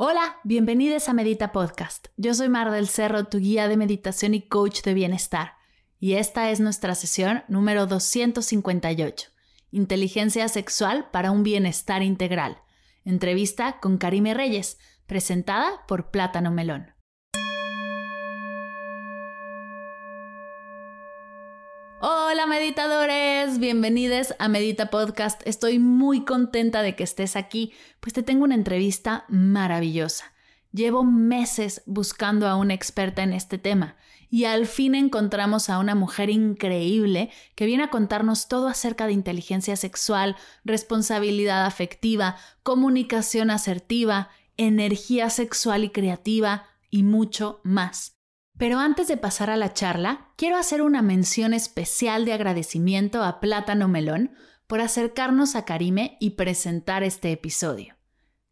Hola, 0.00 0.36
bienvenidos 0.44 1.08
a 1.08 1.12
Medita 1.12 1.50
Podcast. 1.50 2.06
Yo 2.16 2.32
soy 2.32 2.48
Mar 2.48 2.70
del 2.70 2.86
Cerro, 2.86 3.24
tu 3.24 3.38
guía 3.38 3.66
de 3.66 3.76
meditación 3.76 4.32
y 4.32 4.42
coach 4.42 4.82
de 4.82 4.94
bienestar. 4.94 5.54
Y 5.98 6.12
esta 6.12 6.52
es 6.52 6.60
nuestra 6.60 6.94
sesión 6.94 7.42
número 7.48 7.86
258. 7.86 9.30
Inteligencia 9.72 10.46
sexual 10.46 11.08
para 11.10 11.32
un 11.32 11.42
bienestar 11.42 12.04
integral. 12.04 12.58
Entrevista 13.04 13.80
con 13.80 13.98
Karime 13.98 14.34
Reyes, 14.34 14.78
presentada 15.08 15.84
por 15.88 16.12
Plátano 16.12 16.52
Melón. 16.52 16.92
Hola 22.38 22.46
meditadores, 22.46 23.58
bienvenidos 23.58 24.32
a 24.38 24.46
Medita 24.46 24.90
Podcast. 24.90 25.42
Estoy 25.44 25.80
muy 25.80 26.24
contenta 26.24 26.82
de 26.82 26.94
que 26.94 27.02
estés 27.02 27.34
aquí, 27.34 27.72
pues 27.98 28.12
te 28.12 28.22
tengo 28.22 28.44
una 28.44 28.54
entrevista 28.54 29.24
maravillosa. 29.28 30.32
Llevo 30.70 31.02
meses 31.02 31.82
buscando 31.84 32.46
a 32.46 32.54
una 32.54 32.74
experta 32.74 33.24
en 33.24 33.32
este 33.32 33.58
tema 33.58 33.96
y 34.30 34.44
al 34.44 34.66
fin 34.66 34.94
encontramos 34.94 35.68
a 35.68 35.80
una 35.80 35.96
mujer 35.96 36.30
increíble 36.30 37.30
que 37.56 37.66
viene 37.66 37.82
a 37.82 37.90
contarnos 37.90 38.46
todo 38.46 38.68
acerca 38.68 39.08
de 39.08 39.14
inteligencia 39.14 39.74
sexual, 39.74 40.36
responsabilidad 40.64 41.66
afectiva, 41.66 42.36
comunicación 42.62 43.50
asertiva, 43.50 44.30
energía 44.56 45.28
sexual 45.30 45.82
y 45.82 45.90
creativa 45.90 46.68
y 46.88 47.02
mucho 47.02 47.60
más. 47.64 48.17
Pero 48.58 48.80
antes 48.80 49.06
de 49.06 49.16
pasar 49.16 49.50
a 49.50 49.56
la 49.56 49.72
charla, 49.72 50.32
quiero 50.36 50.56
hacer 50.56 50.82
una 50.82 51.00
mención 51.00 51.54
especial 51.54 52.24
de 52.24 52.32
agradecimiento 52.32 53.22
a 53.22 53.38
Plátano 53.38 53.86
Melón 53.86 54.32
por 54.66 54.80
acercarnos 54.80 55.54
a 55.54 55.64
Karime 55.64 56.16
y 56.20 56.30
presentar 56.30 57.04
este 57.04 57.30
episodio. 57.30 57.96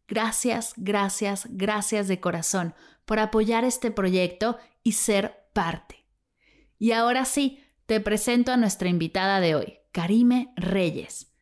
Gracias, 0.07 0.75
gracias, 0.77 1.49
gracias 1.51 2.07
de 2.07 2.21
corazón 2.21 2.75
por 3.05 3.19
apoyar 3.19 3.65
este 3.65 3.91
proyecto 3.91 4.59
y 4.85 4.93
ser 4.93 5.49
parte. 5.53 6.07
Y 6.79 6.93
ahora 6.93 7.25
sí, 7.25 7.65
te 7.87 8.01
presento 8.01 8.53
a 8.53 8.57
nuestra 8.57 8.89
invitada 8.89 9.41
de 9.41 9.57
hoy, 9.57 9.79
Karime 9.91 10.53
Reyes. 10.57 11.33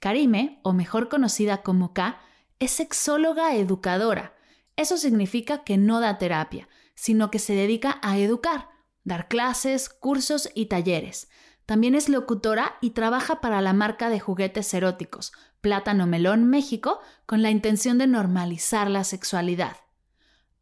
Karime, 0.00 0.58
o 0.64 0.72
mejor 0.72 1.08
conocida 1.08 1.62
como 1.62 1.92
K, 1.92 2.20
es 2.58 2.72
sexóloga 2.72 3.54
educadora. 3.54 4.34
Eso 4.76 4.96
significa 4.96 5.62
que 5.62 5.76
no 5.76 6.00
da 6.00 6.18
terapia, 6.18 6.68
sino 6.98 7.30
que 7.30 7.38
se 7.38 7.54
dedica 7.54 8.00
a 8.02 8.18
educar, 8.18 8.70
dar 9.04 9.28
clases, 9.28 9.88
cursos 9.88 10.50
y 10.56 10.66
talleres. 10.66 11.30
También 11.64 11.94
es 11.94 12.08
locutora 12.08 12.76
y 12.80 12.90
trabaja 12.90 13.40
para 13.40 13.62
la 13.62 13.72
marca 13.72 14.10
de 14.10 14.18
juguetes 14.18 14.74
eróticos, 14.74 15.32
Plátano 15.60 16.08
Melón 16.08 16.50
México, 16.50 16.98
con 17.24 17.40
la 17.40 17.50
intención 17.50 17.98
de 17.98 18.08
normalizar 18.08 18.90
la 18.90 19.04
sexualidad. 19.04 19.76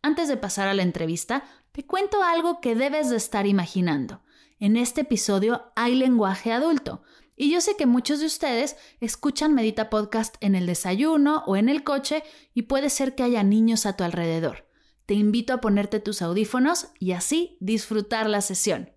Antes 0.02 0.28
de 0.28 0.36
pasar 0.36 0.68
a 0.68 0.74
la 0.74 0.82
entrevista, 0.82 1.42
te 1.72 1.86
cuento 1.86 2.22
algo 2.22 2.60
que 2.60 2.74
debes 2.74 3.08
de 3.08 3.16
estar 3.16 3.46
imaginando. 3.46 4.22
En 4.58 4.76
este 4.76 5.02
episodio 5.02 5.72
hay 5.74 5.94
lenguaje 5.94 6.52
adulto, 6.52 7.02
y 7.34 7.50
yo 7.50 7.62
sé 7.62 7.76
que 7.76 7.86
muchos 7.86 8.20
de 8.20 8.26
ustedes 8.26 8.76
escuchan 9.00 9.54
Medita 9.54 9.88
Podcast 9.88 10.36
en 10.40 10.54
el 10.54 10.66
desayuno 10.66 11.44
o 11.46 11.56
en 11.56 11.70
el 11.70 11.82
coche 11.82 12.22
y 12.52 12.62
puede 12.62 12.90
ser 12.90 13.14
que 13.14 13.22
haya 13.22 13.42
niños 13.42 13.86
a 13.86 13.96
tu 13.96 14.04
alrededor 14.04 14.65
te 15.06 15.14
invito 15.14 15.52
a 15.52 15.60
ponerte 15.60 16.00
tus 16.00 16.20
audífonos 16.20 16.92
y 16.98 17.12
así 17.12 17.56
disfrutar 17.60 18.28
la 18.28 18.40
sesión. 18.40 18.90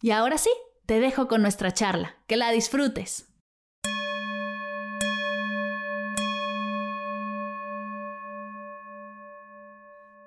Y 0.00 0.10
ahora 0.10 0.38
sí, 0.38 0.50
te 0.86 0.98
dejo 0.98 1.28
con 1.28 1.42
nuestra 1.42 1.72
charla. 1.72 2.16
Que 2.26 2.36
la 2.36 2.50
disfrutes. 2.50 3.30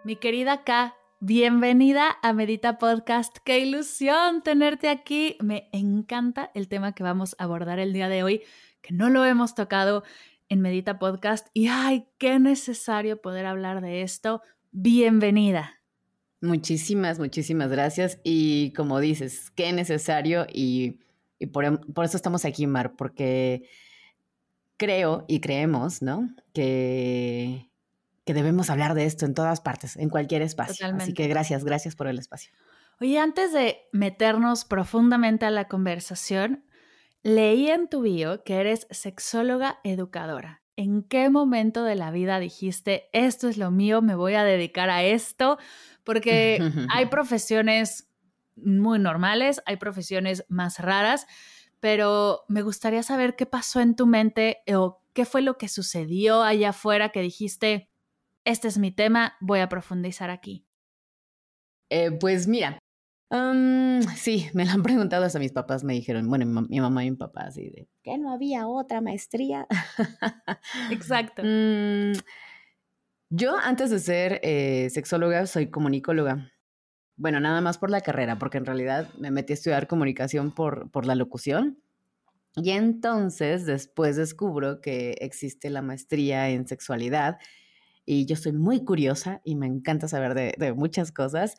Mi 0.03 0.15
querida 0.15 0.63
K, 0.63 0.95
bienvenida 1.19 2.17
a 2.21 2.33
Medita 2.33 2.77
Podcast. 2.77 3.37
Qué 3.43 3.59
ilusión 3.59 4.43
tenerte 4.43 4.89
aquí. 4.89 5.37
Me 5.41 5.69
encanta 5.71 6.51
el 6.53 6.67
tema 6.67 6.93
que 6.93 7.03
vamos 7.03 7.35
a 7.39 7.45
abordar 7.45 7.79
el 7.79 7.93
día 7.93 8.09
de 8.09 8.23
hoy, 8.23 8.43
que 8.81 8.93
no 8.93 9.09
lo 9.09 9.25
hemos 9.25 9.55
tocado 9.55 10.03
en 10.49 10.61
Medita 10.61 10.99
Podcast 10.99 11.47
y 11.53 11.67
ay, 11.67 12.07
qué 12.17 12.39
necesario 12.39 13.21
poder 13.21 13.45
hablar 13.45 13.81
de 13.81 14.01
esto 14.01 14.41
bienvenida. 14.71 15.81
Muchísimas, 16.41 17.19
muchísimas 17.19 17.69
gracias. 17.69 18.19
Y 18.23 18.71
como 18.73 18.99
dices, 18.99 19.51
qué 19.51 19.73
necesario 19.73 20.45
y, 20.51 20.99
por, 21.51 21.65
eso 22.03 22.17
estamos 22.17 22.45
aquí, 22.45 22.67
Mar, 22.67 22.95
porque 22.97 23.69
creo 24.77 25.25
y 25.27 25.39
creemos, 25.41 26.01
¿no? 26.01 26.29
Que, 26.53 27.69
que 28.25 28.33
debemos 28.33 28.69
hablar 28.69 28.93
de 28.93 29.05
esto 29.05 29.25
en 29.25 29.33
todas 29.33 29.61
partes, 29.61 29.97
en 29.97 30.09
cualquier 30.09 30.41
espacio. 30.41 30.87
Así 30.95 31.13
que 31.13 31.27
gracias, 31.27 31.63
gracias 31.63 31.95
por 31.95 32.07
el 32.07 32.19
espacio. 32.19 32.51
Oye, 33.01 33.17
antes 33.17 33.53
de 33.53 33.87
meternos 33.91 34.65
profundamente 34.65 35.45
a 35.45 35.51
la 35.51 35.67
conversación, 35.67 36.65
leí 37.23 37.69
en 37.69 37.87
tu 37.87 38.01
bio 38.01 38.43
que 38.43 38.55
eres 38.55 38.87
sexóloga 38.91 39.79
educadora. 39.83 40.58
¿En 40.79 41.03
qué 41.03 41.29
momento 41.29 41.83
de 41.83 41.95
la 41.95 42.09
vida 42.09 42.39
dijiste, 42.39 43.09
esto 43.11 43.49
es 43.49 43.57
lo 43.57 43.69
mío, 43.69 44.01
me 44.01 44.15
voy 44.15 44.35
a 44.35 44.45
dedicar 44.45 44.89
a 44.89 45.03
esto? 45.03 45.57
Porque 46.05 46.57
hay 46.89 47.05
profesiones 47.07 48.07
muy 48.55 48.97
normales, 48.97 49.61
hay 49.65 49.75
profesiones 49.75 50.45
más 50.47 50.79
raras, 50.79 51.27
pero 51.81 52.45
me 52.47 52.61
gustaría 52.61 53.03
saber 53.03 53.35
qué 53.35 53.45
pasó 53.45 53.81
en 53.81 53.97
tu 53.97 54.07
mente 54.07 54.59
o 54.73 55.01
qué 55.11 55.25
fue 55.25 55.41
lo 55.41 55.57
que 55.57 55.67
sucedió 55.67 56.43
allá 56.43 56.69
afuera 56.69 57.09
que 57.09 57.19
dijiste, 57.19 57.89
este 58.45 58.69
es 58.69 58.77
mi 58.77 58.91
tema, 58.91 59.35
voy 59.41 59.59
a 59.59 59.67
profundizar 59.67 60.29
aquí. 60.29 60.65
Eh, 61.89 62.11
pues 62.11 62.47
mira, 62.47 62.79
sí, 64.15 64.47
me 64.53 64.65
lo 64.65 64.71
han 64.71 64.83
preguntado 64.83 65.25
hasta 65.25 65.39
mis 65.39 65.51
papás, 65.51 65.83
me 65.83 65.93
dijeron, 65.93 66.27
bueno, 66.29 66.45
mi, 66.45 66.79
mamá 66.79 67.05
y 67.05 67.11
mi 67.11 67.17
papá, 67.17 67.41
así 67.47 67.69
de, 67.69 67.87
¿que 68.03 68.17
no 68.17 68.31
había 68.33 68.67
otra 68.67 69.01
maestría? 69.01 69.67
Exacto. 70.91 71.43
Mm, 71.45 72.13
yo 73.29 73.55
antes 73.57 73.91
de 73.91 73.99
ser 73.99 74.39
eh, 74.43 74.89
sexóloga 74.89 75.45
soy 75.45 75.69
comunicóloga. 75.69 76.51
Bueno, 77.15 77.39
nada 77.39 77.61
más 77.61 77.77
por 77.77 77.91
la 77.91 78.01
carrera, 78.01 78.39
porque 78.39 78.57
en 78.57 78.65
realidad 78.65 79.09
me 79.19 79.29
metí 79.29 79.53
a 79.53 79.55
estudiar 79.55 79.87
comunicación 79.87 80.51
por, 80.51 80.89
por 80.89 81.05
la 81.05 81.15
locución. 81.15 81.79
Y 82.55 82.71
entonces 82.71 83.65
después 83.65 84.15
descubro 84.15 84.81
que 84.81 85.11
existe 85.19 85.69
la 85.69 85.83
maestría 85.83 86.49
en 86.49 86.67
sexualidad 86.67 87.37
y 88.05 88.25
yo 88.25 88.35
soy 88.35 88.53
muy 88.53 88.83
curiosa 88.83 89.41
y 89.43 89.55
me 89.55 89.67
encanta 89.67 90.07
saber 90.07 90.33
de, 90.33 90.55
de 90.57 90.73
muchas 90.73 91.11
cosas. 91.11 91.55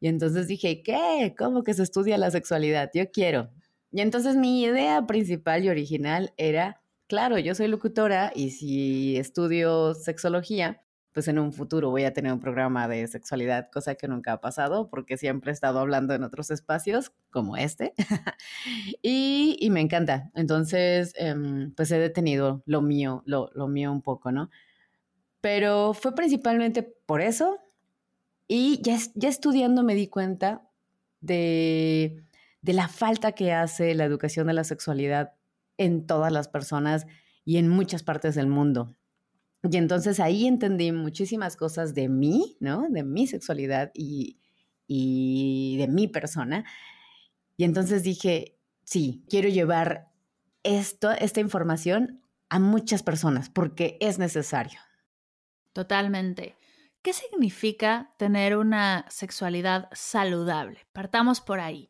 Y 0.00 0.08
entonces 0.08 0.46
dije, 0.46 0.82
¿qué? 0.82 1.34
¿Cómo 1.36 1.62
que 1.64 1.74
se 1.74 1.82
estudia 1.82 2.18
la 2.18 2.30
sexualidad? 2.30 2.90
Yo 2.94 3.10
quiero. 3.10 3.50
Y 3.90 4.00
entonces 4.00 4.36
mi 4.36 4.62
idea 4.62 5.06
principal 5.06 5.64
y 5.64 5.70
original 5.70 6.32
era, 6.36 6.82
claro, 7.06 7.38
yo 7.38 7.54
soy 7.54 7.68
locutora 7.68 8.32
y 8.34 8.50
si 8.50 9.16
estudio 9.16 9.94
sexología, 9.94 10.82
pues 11.12 11.26
en 11.26 11.38
un 11.38 11.52
futuro 11.52 11.90
voy 11.90 12.04
a 12.04 12.12
tener 12.12 12.32
un 12.32 12.38
programa 12.38 12.86
de 12.86 13.06
sexualidad, 13.08 13.70
cosa 13.72 13.94
que 13.96 14.06
nunca 14.06 14.34
ha 14.34 14.40
pasado 14.40 14.88
porque 14.88 15.16
siempre 15.16 15.50
he 15.50 15.54
estado 15.54 15.80
hablando 15.80 16.14
en 16.14 16.22
otros 16.22 16.50
espacios 16.50 17.12
como 17.30 17.56
este 17.56 17.94
y, 19.02 19.68
me 19.72 19.80
encanta. 19.80 20.30
Entonces, 20.34 21.12
em, 21.16 21.74
pues 21.74 21.90
he 21.90 21.98
detenido 21.98 22.62
lo 22.66 22.82
mío, 22.82 23.22
lo, 23.26 23.50
lo 23.54 23.68
mío 23.68 23.90
un 23.90 24.02
poco, 24.02 24.30
¿no? 24.30 24.50
Pero 25.40 25.94
fue 25.94 26.14
principalmente 26.14 26.82
por 26.82 27.20
eso 27.20 27.58
y 28.48 28.80
ya, 28.82 28.98
ya 29.14 29.28
estudiando 29.28 29.84
me 29.84 29.94
di 29.94 30.08
cuenta 30.08 30.68
de, 31.20 32.24
de 32.62 32.72
la 32.72 32.88
falta 32.88 33.32
que 33.32 33.52
hace 33.52 33.94
la 33.94 34.04
educación 34.04 34.46
de 34.46 34.54
la 34.54 34.64
sexualidad 34.64 35.34
en 35.76 36.06
todas 36.06 36.32
las 36.32 36.48
personas 36.48 37.06
y 37.44 37.58
en 37.58 37.68
muchas 37.68 38.02
partes 38.02 38.34
del 38.34 38.48
mundo. 38.48 38.96
Y 39.62 39.76
entonces 39.76 40.20
ahí 40.20 40.46
entendí 40.46 40.92
muchísimas 40.92 41.56
cosas 41.56 41.94
de 41.94 42.08
mí, 42.08 42.56
¿no? 42.60 42.88
De 42.88 43.02
mi 43.02 43.26
sexualidad 43.26 43.90
y, 43.94 44.38
y 44.86 45.76
de 45.78 45.88
mi 45.88 46.08
persona. 46.08 46.64
Y 47.56 47.64
entonces 47.64 48.02
dije, 48.02 48.56
sí, 48.84 49.24
quiero 49.28 49.48
llevar 49.48 50.10
esto, 50.62 51.10
esta 51.10 51.40
información 51.40 52.22
a 52.48 52.58
muchas 52.58 53.02
personas 53.02 53.50
porque 53.50 53.98
es 54.00 54.18
necesario. 54.18 54.80
Totalmente. 55.72 56.57
¿Qué 57.08 57.14
significa 57.14 58.12
tener 58.18 58.54
una 58.54 59.06
sexualidad 59.08 59.88
saludable? 59.92 60.80
Partamos 60.92 61.40
por 61.40 61.58
ahí. 61.58 61.88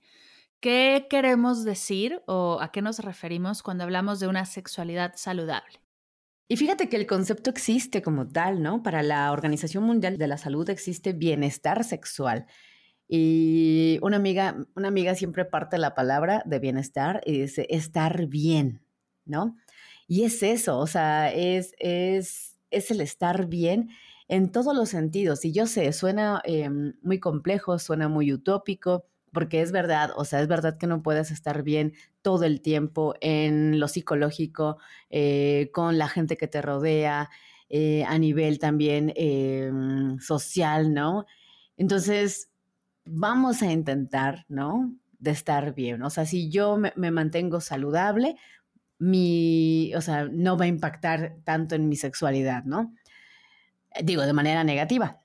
¿Qué 0.61 1.09
queremos 1.11 1.65
decir 1.65 2.23
o 2.29 2.59
a 2.61 2.71
qué 2.71 2.83
nos 2.83 3.01
referimos 3.01 3.65
cuando 3.65 3.83
hablamos 3.83 4.21
de 4.21 4.29
una 4.29 4.45
sexualidad 4.45 5.15
saludable? 5.17 5.81
Y 6.47 6.57
fíjate 6.57 6.89
que 6.89 6.95
el 6.95 7.09
concepto 7.09 7.51
existe 7.51 8.01
como 8.01 8.29
tal, 8.29 8.63
¿no? 8.63 8.85
Para 8.85 9.03
la 9.03 9.33
Organización 9.33 9.83
Mundial 9.83 10.19
de 10.19 10.29
la 10.29 10.39
Salud 10.39 10.71
existe 10.71 11.15
bienestar 11.15 11.83
sexual. 11.83 12.47
Y 13.09 13.99
una 14.03 14.19
amiga, 14.19 14.69
una 14.77 14.87
amiga 14.87 15.17
siempre 15.17 15.45
parte 15.45 15.79
la 15.79 15.97
palabra 15.97 16.45
de 16.47 16.61
bienestar 16.61 17.23
y 17.27 17.41
dice 17.41 17.67
estar 17.71 18.27
bien, 18.27 18.83
¿no? 19.25 19.57
Y 20.07 20.23
es 20.23 20.45
eso, 20.45 20.79
o 20.79 20.87
sea, 20.87 21.35
es, 21.35 21.75
es, 21.81 22.57
es 22.71 22.93
el 22.93 23.01
estar 23.01 23.47
bien 23.47 23.91
en 24.29 24.53
todos 24.53 24.75
los 24.75 24.91
sentidos. 24.91 25.45
Y 25.45 25.53
yo 25.53 25.67
sé, 25.67 25.93
suena 25.93 26.41
em, 26.45 26.95
muy 27.03 27.19
complejo, 27.19 27.79
suena 27.79 28.09
muy 28.09 28.33
utópico, 28.33 29.07
porque 29.33 29.61
es 29.61 29.73
verdad, 29.73 30.11
o 30.17 30.25
sea, 30.25 30.41
es 30.41 30.49
verdad 30.49 30.79
que 30.79 30.87
no 30.87 31.03
puedes 31.03 31.31
estar 31.31 31.63
bien 31.63 31.93
todo 32.23 32.45
el 32.45 32.61
tiempo 32.63 33.15
en 33.21 33.79
lo 33.81 33.89
psicológico, 33.89 34.79
eh, 35.11 35.71
con 35.73 35.99
la 35.99 36.09
gente 36.09 36.37
que 36.37 36.49
te 36.49 36.63
rodea, 36.63 37.29
eh, 37.69 38.05
a 38.05 38.19
nivel 38.19 38.59
también 38.59 39.13
social, 40.21 40.95
¿no? 40.95 41.27
Entonces, 41.77 42.51
vamos 43.05 43.63
a 43.63 43.73
intentar, 43.73 44.45
¿no? 44.49 44.95
De 45.19 45.31
estar 45.31 45.75
bien. 45.75 46.03
O 46.03 46.11
sea, 46.11 46.27
si 46.27 46.51
yo 46.51 46.77
me, 46.77 47.11
mantengo 47.11 47.61
saludable, 47.61 48.37
mi, 48.99 49.93
o 49.95 50.01
sea, 50.01 50.29
no 50.31 50.57
va 50.57 50.65
a 50.65 50.69
impactar 50.69 51.37
tanto 51.45 51.75
en 51.75 51.89
mi 51.89 51.97
sexualidad, 51.97 52.65
¿no? 52.65 52.95
Digo, 54.03 54.23
de 54.23 54.33
manera 54.33 54.65
negativa, 54.65 55.23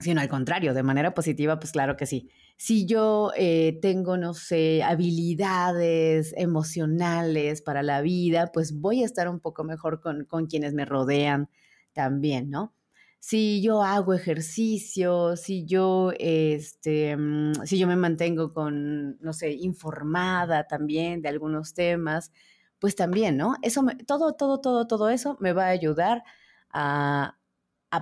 sino 0.00 0.20
al 0.20 0.28
contrario, 0.28 0.74
de 0.74 0.82
manera 0.82 1.14
positiva, 1.14 1.58
pues 1.58 1.72
claro 1.72 1.96
que 1.96 2.06
sí. 2.06 2.30
Si 2.56 2.86
yo 2.86 3.32
eh, 3.36 3.78
tengo, 3.82 4.16
no 4.16 4.34
sé, 4.34 4.82
habilidades 4.82 6.34
emocionales 6.36 7.62
para 7.62 7.82
la 7.82 8.00
vida, 8.00 8.50
pues 8.52 8.72
voy 8.80 9.02
a 9.02 9.06
estar 9.06 9.28
un 9.28 9.40
poco 9.40 9.64
mejor 9.64 10.00
con, 10.00 10.24
con 10.24 10.46
quienes 10.46 10.74
me 10.74 10.84
rodean 10.84 11.48
también, 11.92 12.50
¿no? 12.50 12.74
si 13.20 13.60
yo 13.62 13.82
hago 13.82 14.14
ejercicio, 14.14 15.36
si 15.36 15.64
yo, 15.66 16.12
este, 16.18 17.16
mm, 17.16 17.64
si 17.64 17.78
yo 17.78 17.86
me 17.86 17.96
mantengo 17.96 18.52
con, 18.52 19.18
no 19.20 19.32
sé, 19.32 19.52
informada 19.52 20.66
también 20.66 21.20
de 21.22 21.28
algunos 21.28 21.74
temas, 21.74 22.32
pues 22.78 22.94
también, 22.94 23.36
¿no? 23.36 23.56
Eso, 23.62 23.84
todo, 24.06 24.34
todo, 24.34 24.60
todo, 24.60 24.86
todo 24.86 25.10
eso 25.10 25.36
me 25.40 25.52
va 25.52 25.66
a 25.66 25.70
ayudar 25.70 26.22
a, 26.70 27.38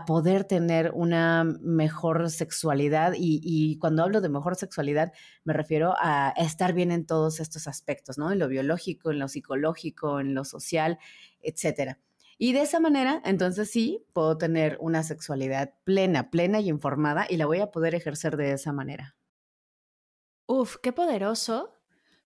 poder 0.05 0.45
tener 0.45 0.91
una 0.95 1.45
mejor 1.61 2.31
sexualidad 2.31 3.13
y, 3.17 3.79
cuando 3.79 4.03
hablo 4.03 4.21
de 4.21 4.29
mejor 4.29 4.57
sexualidad 4.57 5.13
me 5.45 5.53
refiero 5.53 5.95
a 5.99 6.35
estar 6.37 6.73
bien 6.73 6.91
en 6.91 7.07
todos 7.07 7.41
estos 7.41 7.69
aspectos, 7.69 8.19
¿no? 8.19 8.33
En 8.33 8.39
lo 8.39 8.49
biológico, 8.49 9.11
en 9.11 9.19
lo 9.21 9.29
psicológico, 9.29 10.21
en 10.21 10.35
lo 10.35 10.45
social, 10.45 10.99
etcétera. 11.41 12.01
Y 12.39 12.53
de 12.53 12.63
esa 12.63 12.81
manera, 12.81 13.23
entonces 13.25 13.71
sí, 13.71 14.05
puedo 14.13 14.37
tener 14.37 14.77
una 14.81 15.03
sexualidad 15.03 15.75
plena, 15.85 16.31
plena 16.31 16.61
y 16.61 16.69
informada 16.69 17.27
y 17.31 17.37
la 17.37 17.47
voy 17.47 17.61
a 17.61 17.71
poder 17.71 17.95
ejercer 17.95 18.37
de 18.37 18.53
esa 18.53 18.73
manera. 18.73 19.17
Uf, 20.47 20.77
qué 20.83 20.93
poderoso, 20.93 21.73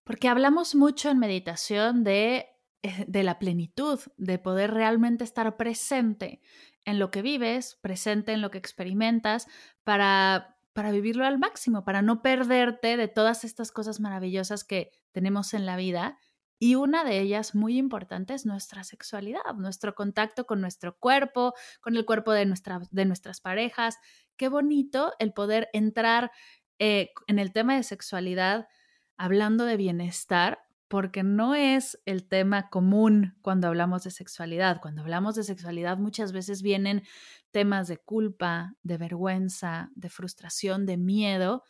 porque 0.02 0.28
hablamos 0.28 0.74
mucho 0.74 1.10
en 1.10 1.18
meditación 1.18 2.04
de, 2.04 2.48
de 2.82 3.22
la 3.22 3.38
plenitud, 3.38 4.00
de 4.16 4.38
poder 4.38 4.72
realmente 4.72 5.24
estar 5.24 5.56
presente 5.56 6.40
en 6.84 6.98
lo 6.98 7.10
que 7.10 7.22
vives, 7.22 7.78
presente 7.80 8.32
en 8.32 8.40
lo 8.40 8.50
que 8.50 8.58
experimentas, 8.58 9.46
para, 9.84 10.56
para 10.72 10.90
vivirlo 10.90 11.26
al 11.26 11.38
máximo, 11.38 11.84
para 11.84 12.02
no 12.02 12.22
perderte 12.22 12.96
de 12.96 13.08
todas 13.08 13.44
estas 13.44 13.70
cosas 13.70 14.00
maravillosas 14.00 14.64
que 14.64 14.90
tenemos 15.12 15.52
en 15.54 15.66
la 15.66 15.76
vida 15.76 16.18
y 16.62 16.74
una 16.74 17.04
de 17.04 17.18
ellas 17.18 17.54
muy 17.54 17.78
importante 17.78 18.34
es 18.34 18.44
nuestra 18.44 18.84
sexualidad, 18.84 19.40
nuestro 19.56 19.94
contacto 19.94 20.44
con 20.44 20.60
nuestro 20.60 20.94
cuerpo, 20.98 21.54
con 21.80 21.96
el 21.96 22.04
cuerpo 22.04 22.32
de, 22.32 22.44
nuestra, 22.44 22.82
de 22.90 23.06
nuestras 23.06 23.40
parejas. 23.40 23.96
Qué 24.36 24.50
bonito 24.50 25.14
el 25.18 25.32
poder 25.32 25.70
entrar 25.72 26.30
eh, 26.78 27.12
en 27.28 27.38
el 27.38 27.54
tema 27.54 27.76
de 27.76 27.82
sexualidad 27.82 28.68
hablando 29.16 29.64
de 29.64 29.78
bienestar, 29.78 30.58
porque 30.90 31.22
no 31.22 31.54
es 31.54 31.98
el 32.04 32.28
tema 32.28 32.68
común 32.68 33.38
cuando 33.40 33.68
hablamos 33.68 34.04
de 34.04 34.10
sexualidad. 34.10 34.82
Cuando 34.82 35.00
hablamos 35.00 35.36
de 35.36 35.44
sexualidad 35.44 35.96
muchas 35.96 36.32
veces 36.32 36.60
vienen 36.60 37.04
temas 37.50 37.88
de 37.88 37.96
culpa, 37.96 38.74
de 38.82 38.98
vergüenza, 38.98 39.90
de 39.94 40.10
frustración, 40.10 40.84
de 40.84 40.98
miedo. 40.98 41.62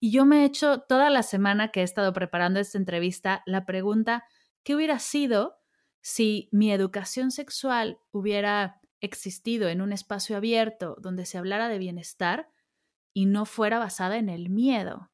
Y 0.00 0.12
yo 0.12 0.24
me 0.24 0.42
he 0.42 0.44
hecho 0.46 0.78
toda 0.80 1.10
la 1.10 1.22
semana 1.22 1.68
que 1.68 1.80
he 1.80 1.82
estado 1.82 2.14
preparando 2.14 2.60
esta 2.60 2.78
entrevista 2.78 3.42
la 3.44 3.66
pregunta, 3.66 4.24
¿Qué 4.68 4.74
hubiera 4.74 4.98
sido 4.98 5.56
si 6.02 6.50
mi 6.52 6.70
educación 6.70 7.30
sexual 7.30 8.00
hubiera 8.10 8.82
existido 9.00 9.70
en 9.70 9.80
un 9.80 9.94
espacio 9.94 10.36
abierto 10.36 10.96
donde 11.00 11.24
se 11.24 11.38
hablara 11.38 11.70
de 11.70 11.78
bienestar 11.78 12.50
y 13.14 13.24
no 13.24 13.46
fuera 13.46 13.78
basada 13.78 14.18
en 14.18 14.28
el 14.28 14.50
miedo? 14.50 15.10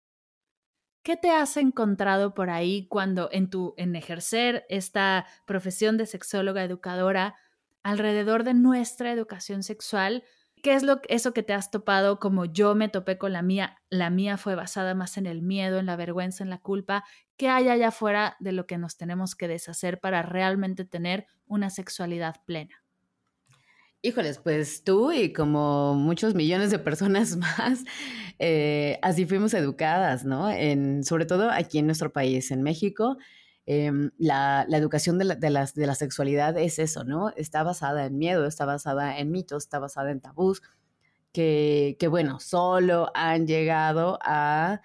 ¿Qué 1.04 1.16
te 1.16 1.30
has 1.30 1.56
encontrado 1.56 2.34
por 2.34 2.50
ahí 2.50 2.88
cuando 2.88 3.28
en 3.30 3.48
tu 3.50 3.74
en 3.76 3.94
ejercer 3.94 4.66
esta 4.68 5.26
profesión 5.46 5.96
de 5.96 6.06
sexóloga 6.06 6.64
educadora 6.64 7.36
alrededor 7.84 8.42
de 8.42 8.54
nuestra 8.54 9.12
educación 9.12 9.62
sexual 9.62 10.24
¿Qué 10.64 10.72
es 10.72 10.82
lo, 10.82 11.02
eso 11.10 11.34
que 11.34 11.42
te 11.42 11.52
has 11.52 11.70
topado 11.70 12.18
como 12.18 12.46
yo 12.46 12.74
me 12.74 12.88
topé 12.88 13.18
con 13.18 13.34
la 13.34 13.42
mía? 13.42 13.82
La 13.90 14.08
mía 14.08 14.38
fue 14.38 14.54
basada 14.54 14.94
más 14.94 15.18
en 15.18 15.26
el 15.26 15.42
miedo, 15.42 15.78
en 15.78 15.84
la 15.84 15.94
vergüenza, 15.94 16.42
en 16.42 16.48
la 16.48 16.56
culpa. 16.56 17.04
¿Qué 17.36 17.50
hay 17.50 17.68
allá 17.68 17.88
afuera 17.88 18.38
de 18.40 18.52
lo 18.52 18.66
que 18.66 18.78
nos 18.78 18.96
tenemos 18.96 19.34
que 19.34 19.46
deshacer 19.46 20.00
para 20.00 20.22
realmente 20.22 20.86
tener 20.86 21.26
una 21.44 21.68
sexualidad 21.68 22.36
plena? 22.46 22.83
Híjoles, 24.06 24.38
pues 24.38 24.84
tú 24.84 25.12
y 25.12 25.32
como 25.32 25.94
muchos 25.94 26.34
millones 26.34 26.70
de 26.70 26.78
personas 26.78 27.36
más, 27.36 27.84
eh, 28.38 28.98
así 29.02 29.26
fuimos 29.26 29.54
educadas, 29.54 30.24
¿no? 30.24 30.50
En, 30.50 31.04
sobre 31.04 31.26
todo 31.26 31.50
aquí 31.50 31.78
en 31.78 31.86
nuestro 31.86 32.12
país, 32.12 32.50
en 32.50 32.62
México, 32.62 33.16
Em, 33.66 34.10
la, 34.18 34.66
educación 34.70 35.18
de 35.18 35.24
la, 35.24 35.36
de, 35.36 35.50
la, 35.50 35.94
sexualidad 35.94 36.58
es 36.58 36.78
eso, 36.78 37.04
¿no? 37.04 37.30
Está 37.30 37.62
basada 37.62 38.04
en 38.04 38.18
miedo, 38.18 38.46
está 38.46 38.66
basada 38.66 39.18
en 39.18 39.30
mitos, 39.30 39.64
está 39.64 39.78
basada 39.78 40.10
en 40.10 40.20
tabús, 40.20 40.62
que, 41.32 41.96
bueno, 42.10 42.40
solo 42.40 43.10
han 43.14 43.46
llegado 43.46 44.18
a, 44.22 44.82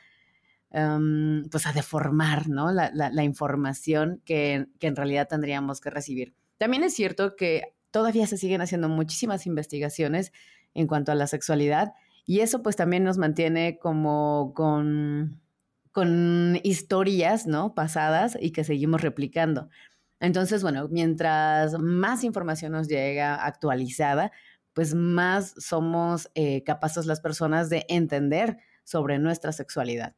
em, 0.72 1.44
pues 1.50 1.67
a 1.67 1.74
deformar, 1.74 2.48
¿no? 2.50 2.72
La, 2.72 3.24
información 3.24 4.22
que, 4.25 4.67
que 4.79 4.88
en 4.88 4.96
realidad 4.96 5.27
tendríamos 5.27 5.82
que 5.82 5.89
recibir. 5.89 6.34
También 6.58 6.84
es 6.84 6.94
cierto 6.94 7.36
que 7.36 7.74
todavía 7.91 8.27
se 8.27 8.38
siguen 8.38 8.62
haciendo 8.62 8.89
muchísimas 8.89 9.46
investigaciones 9.46 10.31
en 10.74 10.88
cuanto 10.88 11.12
a 11.12 11.15
la 11.15 11.27
sexualidad 11.27 11.93
y 12.25 12.41
eso 12.41 12.62
pues 12.62 12.75
también 12.75 13.03
nos 13.03 13.17
mantiene 13.17 13.79
como 13.79 14.53
con 14.55 15.41
con 15.91 16.60
historias, 16.63 17.48
¿no? 17.48 17.74
Pasadas 17.74 18.38
y 18.39 18.51
que 18.51 18.63
seguimos 18.63 19.01
replicando. 19.01 19.69
Entonces, 20.19 20.62
bueno, 20.62 20.88
mientras 20.89 21.77
más 21.79 22.24
información 22.24 22.74
nos 22.74 22.88
llega 22.88 23.36
actualizada, 23.36 24.31
pues 24.74 24.93
más 24.93 25.55
somos 25.58 26.29
eh, 26.36 26.63
capaces 26.63 27.05
las 27.05 27.22
personas 27.22 27.69
de 27.69 27.86
entender 27.89 28.58
sobre 28.84 29.17
nuestra 29.19 29.51
sexualidad. 29.51 30.15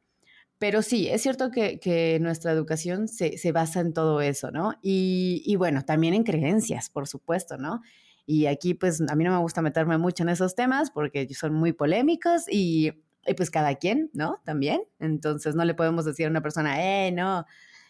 Pero 0.62 0.82
sí, 0.82 1.08
es 1.08 1.22
cierto 1.22 1.50
que, 1.50 2.18
nuestra 2.20 2.52
educación 2.52 3.08
se, 3.08 3.50
basa 3.50 3.80
en 3.80 3.92
todo 3.92 4.20
eso, 4.20 4.52
¿no? 4.52 4.74
Y, 4.80 5.42
y, 5.44 5.56
bueno, 5.56 5.84
también 5.84 6.14
en 6.14 6.22
creencias, 6.22 6.88
por 6.88 7.08
supuesto, 7.08 7.58
¿no? 7.58 7.80
Y 8.26 8.46
aquí, 8.46 8.72
pues, 8.74 9.00
a 9.00 9.16
mí 9.16 9.24
no 9.24 9.32
me 9.32 9.40
gusta 9.40 9.60
meterme 9.60 9.98
mucho 9.98 10.22
en 10.22 10.28
esos 10.28 10.54
temas 10.54 10.92
porque 10.92 11.28
son 11.34 11.52
muy 11.52 11.72
polémicos 11.72 12.44
y 12.48 12.92
y 13.26 13.34
pues 13.34 13.50
cada 13.50 13.74
quien, 13.76 14.10
¿no? 14.12 14.40
También. 14.44 14.82
Entonces 14.98 15.56
no 15.56 15.64
le 15.64 15.74
podemos 15.74 16.04
decir 16.04 16.26
a 16.26 16.30
una 16.30 16.42
persona, 16.42 17.06
eh, 17.06 17.12
no, 17.12 17.44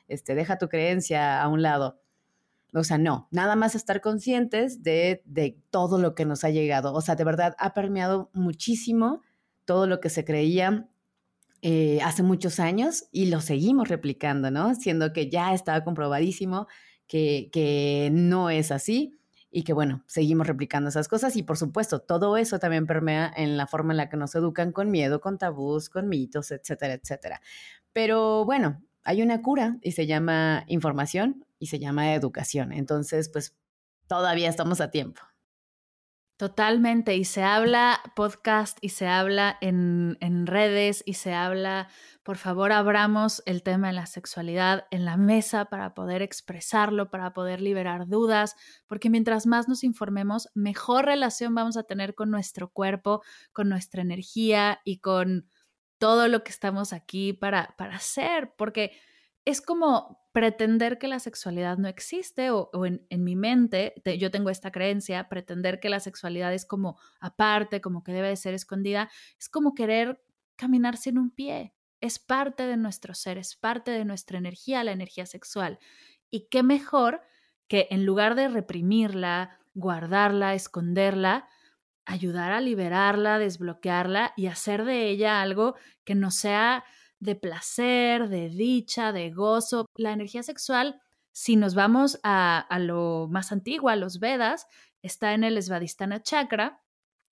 este, 0.09 0.35
deja 0.35 0.59
tu 0.59 0.69
creencia 0.69 1.43
a 1.43 1.49
un 1.49 1.63
lado. 1.63 2.01
O 2.75 2.85
sea, 2.85 2.97
no, 2.97 3.29
nada 3.31 3.55
más 3.55 3.75
estar 3.75 4.01
conscientes 4.01 4.83
de, 4.83 5.23
de 5.27 5.59
todo 5.71 5.99
lo 5.99 6.15
que 6.15 6.25
nos 6.25 6.43
ha 6.45 6.51
llegado. 6.51 6.95
O 6.95 7.01
sea, 7.03 7.17
de 7.17 7.25
verdad 7.25 7.55
ha 7.59 7.75
permeado 7.75 8.31
muchísimo 8.33 9.21
todo 9.67 9.87
lo 9.87 10.01
que 10.01 10.09
se 10.11 10.25
creía 10.25 10.89
eh, 11.63 12.01
hace 12.03 12.23
muchos 12.23 12.61
años 12.61 13.05
y 13.13 13.27
lo 13.27 13.41
seguimos 13.41 13.89
replicando, 13.89 14.51
¿no? 14.51 14.75
Siendo 14.75 15.13
que 15.13 15.31
ya 15.31 15.55
estaba 15.55 15.85
comprobadísimo 15.85 16.67
que, 17.07 17.51
que 17.53 18.11
no 18.13 18.51
es 18.51 18.71
así 18.73 19.19
y 19.51 19.63
que 19.63 19.73
bueno, 19.73 20.03
seguimos 20.07 20.47
replicando 20.47 20.89
esas 20.89 21.09
cosas 21.09 21.37
y 21.37 21.43
por 21.43 21.57
supuesto, 21.59 22.01
todo 22.01 22.37
eso 22.37 22.59
también 22.59 22.87
permea 22.87 23.33
en 23.37 23.57
la 23.57 23.67
forma 23.67 23.93
en 23.93 23.99
la 23.99 24.09
que 24.09 24.17
nos 24.17 24.35
educan 24.35 24.73
con 24.73 24.91
miedo, 24.91 25.21
con 25.21 25.39
tabús, 25.39 25.89
con 25.89 26.09
mitos, 26.09 26.51
etcétera, 26.51 26.95
etcétera. 26.95 27.41
Pero 27.93 28.45
bueno, 28.45 28.83
hay 29.05 29.23
una 29.23 29.43
cura 29.43 29.79
y 29.83 29.93
se 29.93 30.07
llama 30.07 30.65
información 30.67 31.45
y 31.59 31.67
se 31.67 31.79
llama 31.79 32.15
educación. 32.15 32.73
Entonces, 32.73 33.29
pues 33.29 33.55
todavía 34.07 34.49
estamos 34.49 34.81
a 34.81 34.91
tiempo. 34.91 35.23
Totalmente, 36.43 37.15
y 37.15 37.25
se 37.25 37.45
habla 37.45 38.01
podcast 38.17 38.77
y 38.81 38.89
se 38.89 39.07
habla 39.07 39.57
en, 39.61 40.19
en, 40.21 40.49
redes 40.49 41.05
y 41.07 41.15
se 41.15 41.35
habla, 41.35 41.89
por 42.25 42.37
favor, 42.37 42.73
abramos 42.73 43.45
el 43.47 43.63
tema 43.63 43.87
de 43.87 43.93
la 43.93 44.07
sexualidad 44.07 44.89
en 44.91 45.05
la 45.05 45.17
mesa 45.17 45.67
para 45.67 45.95
poder 45.95 46.21
expresarlo, 46.21 47.13
para 47.13 47.33
poder 47.33 47.61
liberar 47.61 48.09
dudas, 48.09 48.57
porque 48.89 49.09
mientras 49.09 49.47
más 49.47 49.69
nos 49.69 49.85
informemos, 49.85 50.49
mejor 50.53 51.05
relación 51.05 51.55
vamos 51.55 51.77
a 51.77 51.85
tener 51.85 52.17
con 52.17 52.33
nuestro 52.33 52.73
cuerpo, 52.73 53.23
con 53.53 53.69
nuestra 53.69 54.03
energía 54.03 54.81
y 54.85 54.99
con 54.99 55.47
todo 55.99 56.27
lo 56.27 56.43
que 56.43 56.51
estamos 56.51 56.93
aquí 56.93 57.35
para, 57.35 57.77
para 57.79 57.95
hacer, 57.95 58.53
porque 58.59 58.91
es 59.45 59.61
como 59.61 60.23
pretender 60.33 60.99
que 60.99 61.09
la 61.09 61.19
sexualidad 61.19 61.77
no 61.77 61.89
existe 61.89 62.51
o, 62.51 62.71
en, 62.87 63.25
mi 63.25 63.37
mente, 63.37 63.95
yo 64.19 64.31
tengo 64.31 64.51
esta 64.51 64.71
creencia, 64.71 65.29
pretender 65.29 65.81
que 65.81 65.91
la 65.91 66.01
sexualidad 66.01 66.55
es 66.55 66.65
como 66.65 66.99
aparte, 67.21 67.81
como 67.81 68.03
que 68.03 68.13
debe 68.13 68.29
de 68.29 68.37
ser 68.37 68.55
escondida, 68.55 69.11
es 69.39 69.49
como 69.49 69.75
querer 69.75 70.23
caminar 70.57 70.97
sin 70.97 71.19
un 71.19 71.31
pie. 71.31 71.75
Es 72.01 72.19
parte 72.19 72.67
de 72.67 72.77
nuestro 72.77 73.15
ser, 73.15 73.39
es 73.39 73.55
parte 73.55 73.91
de 73.91 74.05
nuestra 74.05 74.39
energía, 74.39 74.85
la 74.85 74.93
energía 74.93 75.27
sexual. 75.27 75.79
Y 76.31 76.49
qué 76.49 76.63
mejor 76.63 77.21
que 77.69 77.89
en 77.91 78.07
lugar 78.07 78.35
de 78.35 78.49
reprimirla, 78.49 79.59
guardarla, 79.75 80.55
esconderla, 80.55 81.49
ayudar 82.05 82.53
a 82.53 82.61
liberarla, 82.61 83.39
desbloquearla 83.39 84.33
y 84.37 84.47
hacer 84.47 84.85
de 84.85 85.09
ella 85.09 85.41
algo 85.41 85.77
que 86.05 86.15
no 86.15 86.31
sea 86.31 86.85
de 87.23 87.37
placer, 87.37 88.29
de 88.29 88.49
dicha, 88.49 89.13
de 89.13 89.31
gozo. 89.31 89.87
La 89.95 90.13
energía 90.13 90.43
sexual, 90.43 91.01
si 91.31 91.55
nos 91.55 91.77
vamos 91.77 92.19
a, 92.25 92.67
lo 92.81 93.29
más 93.31 93.53
antiguo, 93.53 93.91
a 93.91 93.97
los 93.97 94.19
Vedas, 94.19 94.67
está 95.03 95.33
en 95.33 95.45
el 95.45 95.63
Svadhisthana 95.63 96.21
Chakra. 96.21 96.83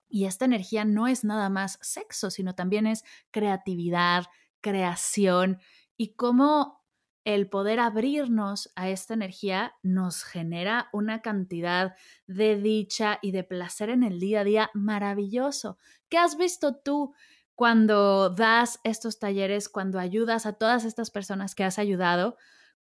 Y 0.09 0.27
esta 0.27 0.45
energía 0.45 0.85
no 0.85 1.09
es 1.09 1.25
nada 1.25 1.49
más 1.49 1.79
sexo, 1.83 2.31
sino 2.31 2.55
también 2.55 2.87
es 2.87 3.03
creatividad, 3.33 4.27
creación 4.61 5.59
y 5.97 6.15
cómo 6.15 6.85
el 7.25 7.49
poder 7.49 7.81
abrirnos 7.81 8.73
a 8.77 8.89
esta 8.89 9.15
energía 9.15 9.75
nos 9.83 10.23
genera 10.23 10.89
una 10.93 11.21
cantidad 11.21 11.97
de 12.27 12.57
dicha 12.57 13.19
y 13.23 13.33
de 13.33 13.43
placer 13.43 13.91
en 13.91 14.05
el 14.05 14.21
día 14.21 14.41
a 14.41 14.45
día 14.45 14.71
maravilloso. 14.73 15.79
¿Qué 16.09 16.17
has 16.17 16.37
visto 16.37 16.77
tú 16.77 17.13
cuando 17.61 18.31
das 18.31 18.81
estos 18.85 19.19
talleres, 19.19 19.69
cuando 19.69 19.99
ayudas 19.99 20.47
a 20.47 20.55
todas 20.55 20.87
estas 20.87 21.11
personas 21.11 21.55
que 21.55 21.63
has 21.63 21.79
ayudado, 21.79 22.39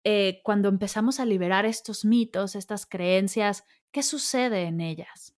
eh, 0.03 0.41
cuando 0.43 0.67
empezamos 0.67 1.19
a 1.19 1.27
liberar 1.27 1.67
estos 1.67 2.05
mitos, 2.05 2.55
estas 2.55 2.87
creencias, 2.87 3.65
¿qué 3.91 4.01
sucede 4.01 4.63
en 4.63 4.81
ellas? 4.81 5.35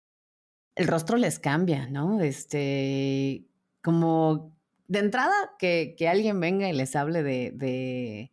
El 0.76 0.86
rostro 0.86 1.16
les 1.16 1.40
cambia, 1.40 1.88
¿no? 1.88 2.20
Este, 2.20 3.48
como 3.82 4.56
de 4.86 5.00
entrada 5.00 5.34
que, 5.58 5.96
alguien 6.08 6.38
venga 6.38 6.68
y 6.68 6.72
les 6.72 6.94
hable 6.94 7.24
de, 7.24 8.30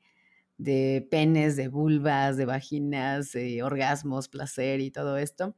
de, 0.59 1.07
penes, 1.09 1.55
de 1.55 1.67
vulvas, 1.67 2.37
de 2.37 2.45
vaginas, 2.45 3.31
de 3.31 3.63
orgasmos, 3.63 4.27
placer 4.27 4.79
y 4.81 4.91
todo 4.91 5.17
esto, 5.17 5.55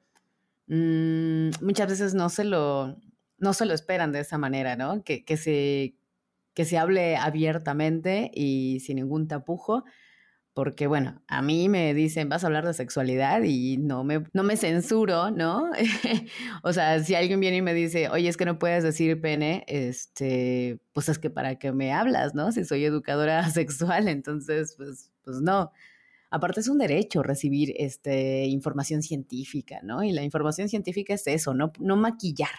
mm, 0.67 1.50
muchas 1.59 1.89
veces 1.89 2.13
no 2.13 2.29
se 2.29 2.45
lo, 2.45 2.97
no 3.43 3.53
se 3.53 3.65
lo 3.65 3.73
esperan 3.73 4.12
de 4.12 4.21
esa 4.21 4.38
manera, 4.38 4.75
¿no? 4.75 5.03
Que, 5.03 5.38
se, 5.38 5.95
que 6.53 6.65
se 6.65 6.77
hable 6.77 7.17
abiertamente 7.17 8.31
y 8.33 8.79
sin 8.79 8.95
ningún 8.95 9.27
tapujo, 9.27 9.83
porque 10.53 10.88
bueno, 10.88 11.21
a 11.27 11.41
mí 11.41 11.67
me 11.67 11.93
dicen, 11.93 12.29
vas 12.29 12.43
a 12.43 12.47
hablar 12.47 12.65
de 12.65 12.73
sexualidad 12.73 13.41
y 13.43 13.77
no 13.77 14.03
me, 14.03 14.23
no 14.33 14.43
me 14.43 14.55
censuro, 14.55 15.29
¿no? 15.29 15.71
o 16.63 16.73
sea, 16.73 17.03
si 17.03 17.15
alguien 17.15 17.39
viene 17.39 17.57
y 17.57 17.62
me 17.62 17.73
dice, 17.73 18.07
oye, 18.09 18.29
es 18.29 18.38
que 18.38 18.45
no 18.45 18.59
puedes 18.59 18.83
decir 18.83 19.19
pene, 19.19 19.65
este, 19.67 20.79
pues 20.93 21.09
es 21.09 21.19
que 21.19 21.29
para 21.29 21.59
qué 21.59 21.73
me 21.73 21.91
hablas, 21.91 22.33
¿no? 22.35 22.51
Si 22.51 22.63
soy 22.63 22.85
educadora 22.85 23.50
sexual, 23.50 24.07
entonces, 24.07 24.75
pues, 24.77 25.12
pues 25.23 25.41
no. 25.41 25.71
Aparte 26.29 26.62
es 26.62 26.67
un 26.67 26.79
derecho 26.79 27.23
recibir 27.23 27.73
este, 27.77 28.45
información 28.45 29.03
científica, 29.03 29.81
¿no? 29.83 30.01
Y 30.03 30.13
la 30.13 30.23
información 30.23 30.69
científica 30.69 31.13
es 31.13 31.27
eso, 31.27 31.53
no, 31.53 31.73
no 31.79 31.95
maquillar, 31.95 32.50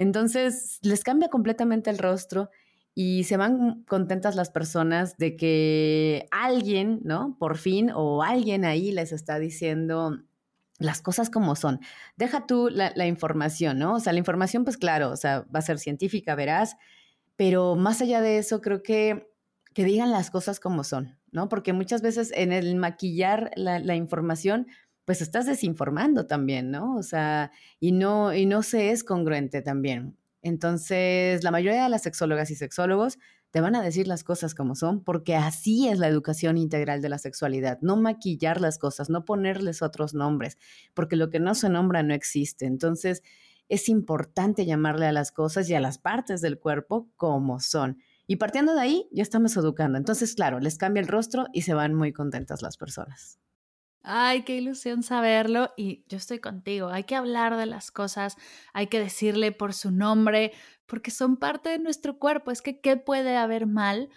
entonces 0.00 0.78
les 0.80 1.04
cambia 1.04 1.28
completamente 1.28 1.90
el 1.90 1.98
rostro 1.98 2.48
y 2.94 3.24
se 3.24 3.36
van 3.36 3.84
contentas 3.84 4.34
las 4.34 4.48
personas 4.50 5.18
de 5.18 5.36
que 5.36 6.26
alguien, 6.30 7.00
¿no? 7.04 7.36
Por 7.38 7.58
fin, 7.58 7.90
o 7.94 8.22
alguien 8.22 8.64
ahí 8.64 8.92
les 8.92 9.12
está 9.12 9.38
diciendo 9.38 10.18
las 10.78 11.02
cosas 11.02 11.28
como 11.28 11.54
son. 11.54 11.80
Deja 12.16 12.46
tú 12.46 12.70
la, 12.70 13.06
información, 13.06 13.78
¿no? 13.78 13.96
O 13.96 14.00
sea, 14.00 14.14
la 14.14 14.18
información, 14.18 14.64
pues 14.64 14.78
claro, 14.78 15.10
o 15.10 15.16
sea, 15.16 15.44
va 15.54 15.58
a 15.58 15.62
ser 15.62 15.78
científica, 15.78 16.34
verás, 16.34 16.76
pero 17.36 17.76
más 17.76 18.00
allá 18.00 18.22
de 18.22 18.38
eso, 18.38 18.62
creo 18.62 18.82
que, 18.82 19.30
que 19.74 19.84
digan 19.84 20.10
las 20.10 20.30
cosas 20.30 20.60
como 20.60 20.82
son, 20.82 21.18
¿no? 21.30 21.50
Porque 21.50 21.74
muchas 21.74 22.00
veces 22.00 22.32
en 22.34 22.52
el 22.52 22.74
maquillar 22.76 23.50
la, 23.54 23.78
la 23.80 23.96
información, 23.96 24.66
pues 25.10 25.22
estás 25.22 25.46
desinformando 25.46 26.26
también, 26.28 26.70
¿no? 26.70 26.94
O 26.94 27.02
sea, 27.02 27.50
y 27.80 27.90
no, 27.90 28.32
y 28.32 28.46
no 28.46 28.62
se 28.62 28.92
es 28.92 29.02
congruente 29.02 29.60
también. 29.60 30.16
Entonces, 30.40 31.42
la 31.42 31.50
mayoría 31.50 31.82
de 31.82 31.88
las 31.88 32.02
sexólogas 32.02 32.52
y 32.52 32.54
sexólogos 32.54 33.18
te 33.50 33.60
van 33.60 33.74
a 33.74 33.82
decir 33.82 34.06
las 34.06 34.22
cosas 34.22 34.54
como 34.54 34.76
son, 34.76 35.02
porque 35.02 35.34
así 35.34 35.88
es 35.88 35.98
la 35.98 36.06
educación 36.06 36.58
integral 36.58 37.02
de 37.02 37.08
la 37.08 37.18
sexualidad, 37.18 37.80
no 37.80 37.96
maquillar 37.96 38.60
las 38.60 38.78
cosas, 38.78 39.10
no 39.10 39.24
ponerles 39.24 39.82
otros 39.82 40.14
nombres, 40.14 40.58
porque 40.94 41.16
lo 41.16 41.28
que 41.28 41.40
no 41.40 41.56
se 41.56 41.70
nombra 41.70 42.04
no 42.04 42.14
existe. 42.14 42.66
Entonces, 42.66 43.24
es 43.68 43.88
importante 43.88 44.64
llamarle 44.64 45.06
a 45.06 45.12
las 45.12 45.32
cosas 45.32 45.68
y 45.68 45.74
a 45.74 45.80
las 45.80 45.98
partes 45.98 46.40
del 46.40 46.60
cuerpo 46.60 47.10
como 47.16 47.58
son. 47.58 47.98
Y 48.28 48.36
partiendo 48.36 48.74
de 48.74 48.82
ahí, 48.82 49.08
ya 49.10 49.24
estamos 49.24 49.56
educando. 49.56 49.98
Entonces, 49.98 50.36
claro, 50.36 50.60
les 50.60 50.78
cambia 50.78 51.00
el 51.00 51.08
rostro 51.08 51.46
y 51.52 51.62
se 51.62 51.74
van 51.74 51.94
muy 51.94 52.12
contentas 52.12 52.62
las 52.62 52.76
personas. 52.76 53.40
Ay, 54.02 54.42
qué 54.44 54.56
ilusión 54.56 55.02
saberlo 55.02 55.72
y 55.76 56.04
yo 56.08 56.16
estoy 56.16 56.38
contigo. 56.38 56.88
Hay 56.88 57.04
que 57.04 57.16
hablar 57.16 57.56
de 57.56 57.66
las 57.66 57.90
cosas, 57.90 58.36
hay 58.72 58.86
que 58.86 58.98
decirle 58.98 59.52
por 59.52 59.74
su 59.74 59.90
nombre, 59.90 60.52
porque 60.86 61.10
son 61.10 61.36
parte 61.36 61.68
de 61.68 61.78
nuestro 61.78 62.18
cuerpo. 62.18 62.50
Es 62.50 62.62
que, 62.62 62.80
¿qué 62.80 62.96
puede 62.96 63.36
haber 63.36 63.66
mal 63.66 64.08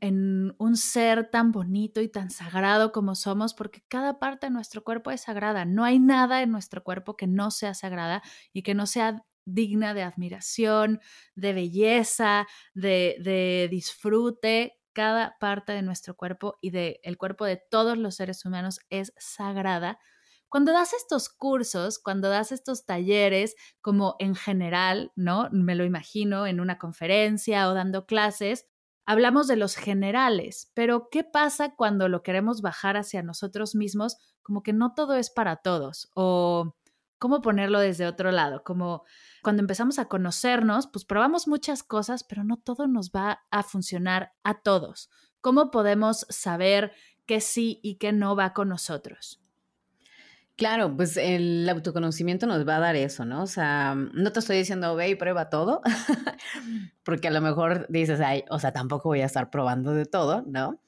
en 0.00 0.54
un 0.58 0.76
ser 0.76 1.30
tan 1.30 1.52
bonito 1.52 2.00
y 2.02 2.08
tan 2.08 2.30
sagrado 2.30 2.92
como 2.92 3.14
somos? 3.14 3.54
Porque 3.54 3.82
cada 3.88 4.18
parte 4.18 4.46
de 4.48 4.52
nuestro 4.52 4.84
cuerpo 4.84 5.10
es 5.12 5.22
sagrada. 5.22 5.64
No 5.66 5.84
hay 5.84 5.98
nada 6.00 6.42
en 6.42 6.50
nuestro 6.52 6.84
cuerpo 6.84 7.16
que 7.16 7.26
no 7.28 7.50
sea 7.52 7.74
sagrada 7.74 8.22
y 8.52 8.62
que 8.62 8.74
no 8.74 8.86
sea 8.86 9.24
digna 9.46 9.94
de 9.94 10.02
admiración, 10.02 11.00
de 11.36 11.52
belleza, 11.52 12.46
de, 12.74 13.16
de 13.20 13.68
disfrute 13.70 14.78
cada 14.92 15.36
parte 15.38 15.72
de 15.72 15.82
nuestro 15.82 16.16
cuerpo 16.16 16.58
y 16.60 16.70
del 16.70 16.98
el 17.02 17.18
cuerpo 17.18 17.44
de 17.44 17.56
todos 17.70 17.98
los 17.98 18.16
seres 18.16 18.44
humanos 18.44 18.80
es 18.90 19.12
sagrada. 19.18 19.98
Cuando 20.48 20.72
das 20.72 20.92
estos 20.92 21.30
cursos, 21.30 21.98
cuando 21.98 22.28
das 22.28 22.52
estos 22.52 22.84
talleres, 22.84 23.54
como 23.80 24.16
en 24.18 24.34
general, 24.34 25.10
¿no? 25.16 25.48
Me 25.50 25.74
lo 25.74 25.84
imagino 25.84 26.46
en 26.46 26.60
una 26.60 26.78
conferencia 26.78 27.68
o 27.70 27.74
dando 27.74 28.04
clases, 28.06 28.66
hablamos 29.06 29.46
de 29.48 29.56
los 29.56 29.76
generales, 29.76 30.70
pero 30.74 31.08
¿qué 31.10 31.24
pasa 31.24 31.74
cuando 31.74 32.08
lo 32.08 32.22
queremos 32.22 32.60
bajar 32.60 32.96
hacia 32.96 33.22
nosotros 33.22 33.74
mismos? 33.74 34.16
Como 34.42 34.62
que 34.62 34.72
no 34.72 34.94
todo 34.94 35.14
es 35.14 35.30
para 35.30 35.56
todos 35.56 36.10
o 36.14 36.76
cómo 37.22 37.40
ponerlo 37.40 37.78
desde 37.78 38.08
otro 38.08 38.32
lado, 38.32 38.64
como 38.64 39.04
cuando 39.44 39.62
empezamos 39.62 40.00
a 40.00 40.06
conocernos, 40.06 40.88
pues 40.88 41.04
probamos 41.04 41.46
muchas 41.46 41.84
cosas, 41.84 42.24
pero 42.24 42.42
no 42.42 42.56
todo 42.56 42.88
nos 42.88 43.12
va 43.12 43.44
a 43.52 43.62
funcionar 43.62 44.32
a 44.42 44.60
todos. 44.62 45.08
¿Cómo 45.40 45.70
podemos 45.70 46.26
saber 46.30 46.90
qué 47.24 47.40
sí 47.40 47.78
y 47.80 47.94
qué 47.94 48.10
no 48.10 48.34
va 48.34 48.52
con 48.52 48.70
nosotros? 48.70 49.40
Claro, 50.56 50.96
pues 50.96 51.16
el 51.16 51.68
autoconocimiento 51.68 52.48
nos 52.48 52.66
va 52.66 52.78
a 52.78 52.80
dar 52.80 52.96
eso, 52.96 53.24
¿no? 53.24 53.44
O 53.44 53.46
sea, 53.46 53.94
no 53.94 54.32
te 54.32 54.40
estoy 54.40 54.56
diciendo 54.56 54.96
ve 54.96 55.10
y 55.10 55.14
prueba 55.14 55.48
todo, 55.48 55.80
porque 57.04 57.28
a 57.28 57.30
lo 57.30 57.40
mejor 57.40 57.86
dices, 57.88 58.20
ay, 58.20 58.42
o 58.50 58.58
sea, 58.58 58.72
tampoco 58.72 59.10
voy 59.10 59.20
a 59.20 59.26
estar 59.26 59.48
probando 59.48 59.94
de 59.94 60.06
todo, 60.06 60.42
¿no? 60.48 60.80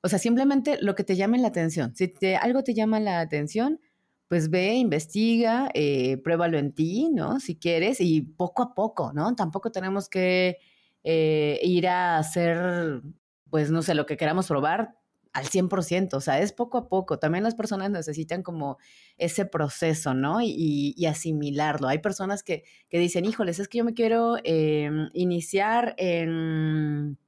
O 0.00 0.08
sea, 0.08 0.20
simplemente 0.20 0.78
lo 0.80 0.94
que 0.94 1.02
te 1.02 1.16
llame 1.16 1.38
la 1.38 1.48
atención. 1.48 1.92
Si 1.96 2.14
algo 2.40 2.62
te 2.62 2.72
llama 2.72 3.00
la 3.00 3.18
atención, 3.18 3.80
pues 4.28 4.50
ve, 4.50 4.74
investiga, 4.74 5.68
eh, 5.74 6.18
pruébalo 6.18 6.58
en 6.58 6.72
ti, 6.72 7.10
¿no? 7.12 7.40
Si 7.40 7.56
quieres, 7.56 8.00
y 8.00 8.22
poco 8.22 8.62
a 8.62 8.74
poco, 8.74 9.12
¿no? 9.12 9.34
Tampoco 9.36 9.70
tenemos 9.70 10.08
que 10.08 10.58
eh, 11.04 11.60
ir 11.62 11.86
a 11.88 12.18
hacer, 12.18 13.02
pues 13.50 13.70
no 13.70 13.82
sé, 13.82 13.94
lo 13.94 14.06
que 14.06 14.16
queramos 14.16 14.48
probar 14.48 14.96
al 15.32 15.44
100%, 15.44 16.14
o 16.14 16.20
sea, 16.20 16.40
es 16.40 16.52
poco 16.52 16.78
a 16.78 16.88
poco. 16.88 17.18
También 17.18 17.44
las 17.44 17.54
personas 17.54 17.90
necesitan 17.90 18.42
como 18.42 18.78
ese 19.18 19.44
proceso, 19.44 20.14
¿no? 20.14 20.40
Y, 20.40 21.04
asimilarlo. 21.06 21.88
Hay 21.88 21.98
personas 21.98 22.42
que, 22.42 22.64
que, 22.88 22.98
dicen, 22.98 23.26
híjoles, 23.26 23.58
es 23.58 23.68
que 23.68 23.78
yo 23.78 23.84
me 23.84 23.92
quiero 23.94 24.38
em, 24.44 25.10
iniciar 25.12 25.94
en, 25.98 27.18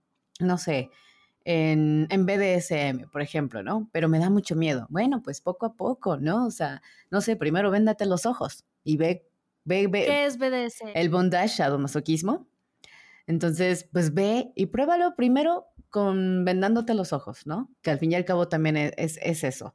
no 0.41 0.59
sé, 0.59 0.91
en, 1.51 2.07
en 2.11 2.27
BDSM, 2.27 3.09
por 3.11 3.23
ejemplo, 3.23 3.63
¿no? 3.63 3.89
Pero 3.91 4.07
me 4.11 4.19
da 4.19 4.29
mucho 4.29 4.55
miedo. 4.55 4.87
Bueno, 4.91 5.23
pues 5.23 5.41
poco 5.41 5.65
a 5.65 5.77
poco, 5.77 6.19
¿no? 6.19 6.47
O 6.47 6.51
sea, 6.51 6.83
no 7.11 7.23
sé, 7.23 7.37
primero 7.37 7.71
véndate 7.71 8.05
los 8.05 8.27
ojos 8.27 8.67
y 8.85 8.99
ve, 8.99 9.27
ve, 9.65 9.87
ve. 9.87 10.05
¿Qué 10.05 10.27
es 10.27 10.37
BDSM? 10.37 10.91
El 10.95 11.09
bondage, 11.09 11.49
sadomasoquismo. 11.49 12.47
Entonces, 13.27 13.89
pues 13.91 14.13
ve 14.13 14.53
y 14.57 14.67
pruébalo 14.67 15.17
primero 15.17 15.69
con 15.89 16.45
vendándote 16.45 16.93
los 16.93 17.15
ojos, 17.15 17.47
¿no? 17.47 17.71
Que 17.81 17.93
al 17.93 17.99
fin 17.99 18.13
y 18.13 18.15
al 18.15 18.27
cabo 18.27 18.49
también 18.49 18.77
e, 18.77 18.93
es, 18.99 19.19
es, 19.23 19.43
eso. 19.43 19.75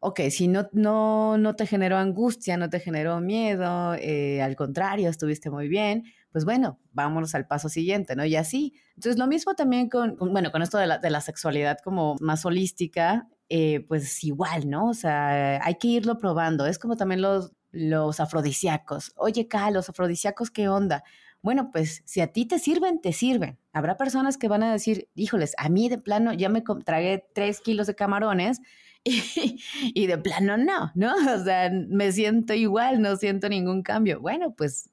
Ok, 0.00 0.20
si 0.30 0.48
no, 0.48 0.70
no, 0.72 1.36
no 1.36 1.54
te 1.54 1.66
generó 1.66 1.98
angustia, 1.98 2.56
no 2.56 2.70
te 2.70 2.80
generó 2.80 3.20
miedo, 3.20 3.94
eh, 3.94 4.40
al 4.40 4.56
contrario, 4.56 5.10
estuviste 5.10 5.50
muy 5.50 5.68
bien, 5.68 6.04
pues 6.32 6.44
bueno, 6.44 6.78
vámonos 6.92 7.34
al 7.34 7.46
paso 7.46 7.68
siguiente, 7.68 8.16
¿no? 8.16 8.24
Y 8.24 8.36
así. 8.36 8.74
Entonces, 8.96 9.18
lo 9.18 9.26
mismo 9.26 9.54
también 9.54 9.88
con, 9.88 10.16
bueno, 10.16 10.52
con 10.52 10.62
esto 10.62 10.78
de 10.78 10.86
la, 10.86 10.98
de 10.98 11.10
la 11.10 11.20
sexualidad 11.20 11.78
como 11.82 12.16
más 12.20 12.44
holística, 12.44 13.28
eh, 13.48 13.84
pues 13.88 14.22
igual, 14.24 14.68
¿no? 14.68 14.88
O 14.88 14.94
sea, 14.94 15.64
hay 15.64 15.76
que 15.76 15.88
irlo 15.88 16.18
probando. 16.18 16.66
Es 16.66 16.78
como 16.78 16.96
también 16.96 17.22
los, 17.22 17.52
los 17.70 18.20
afrodisíacos. 18.20 19.12
Oye, 19.16 19.48
Cal, 19.48 19.74
los 19.74 19.88
afrodisíacos, 19.88 20.50
¿qué 20.50 20.68
onda? 20.68 21.02
Bueno, 21.40 21.70
pues 21.72 22.02
si 22.04 22.20
a 22.20 22.26
ti 22.32 22.46
te 22.46 22.58
sirven, 22.58 23.00
te 23.00 23.12
sirven. 23.12 23.58
Habrá 23.72 23.96
personas 23.96 24.36
que 24.36 24.48
van 24.48 24.62
a 24.62 24.72
decir, 24.72 25.08
híjoles, 25.14 25.54
a 25.56 25.68
mí 25.68 25.88
de 25.88 25.98
plano 25.98 26.32
ya 26.32 26.48
me 26.48 26.62
tragué 26.84 27.24
tres 27.32 27.60
kilos 27.60 27.86
de 27.86 27.94
camarones 27.94 28.60
y, 29.04 29.60
y, 29.94 30.06
de 30.06 30.18
plano 30.18 30.58
no, 30.58 30.90
¿no? 30.94 31.14
O 31.40 31.44
sea, 31.44 31.70
me 31.70 32.12
siento 32.12 32.54
igual, 32.54 33.00
no 33.00 33.16
siento 33.16 33.48
ningún 33.48 33.82
cambio. 33.82 34.20
Bueno, 34.20 34.54
pues 34.54 34.90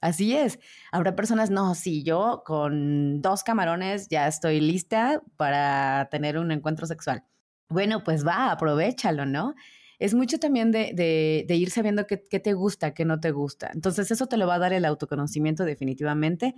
Así 0.00 0.36
es. 0.36 0.60
Habrá 0.92 1.16
personas, 1.16 1.50
no, 1.50 1.74
sí, 1.74 2.04
yo 2.04 2.42
con 2.46 3.20
dos 3.20 3.42
camarones 3.42 4.08
ya 4.08 4.28
estoy 4.28 4.60
lista 4.60 5.22
para 5.36 6.08
tener 6.10 6.38
un 6.38 6.52
encuentro 6.52 6.86
sexual. 6.86 7.24
Bueno, 7.68 8.04
pues 8.04 8.26
va, 8.26 8.50
aprovechalo, 8.52 9.26
¿no? 9.26 9.54
Es 9.98 10.14
mucho 10.14 10.38
también 10.38 10.70
de, 10.70 11.44
ir 11.48 11.70
sabiendo 11.70 12.06
qué, 12.06 12.16
te 12.16 12.52
gusta, 12.52 12.94
qué 12.94 13.04
no 13.04 13.18
te 13.18 13.32
gusta. 13.32 13.70
Entonces 13.74 14.10
eso 14.12 14.26
te 14.28 14.36
lo 14.36 14.46
va 14.46 14.54
a 14.54 14.58
dar 14.60 14.72
el 14.72 14.84
autoconocimiento 14.84 15.64
definitivamente. 15.64 16.54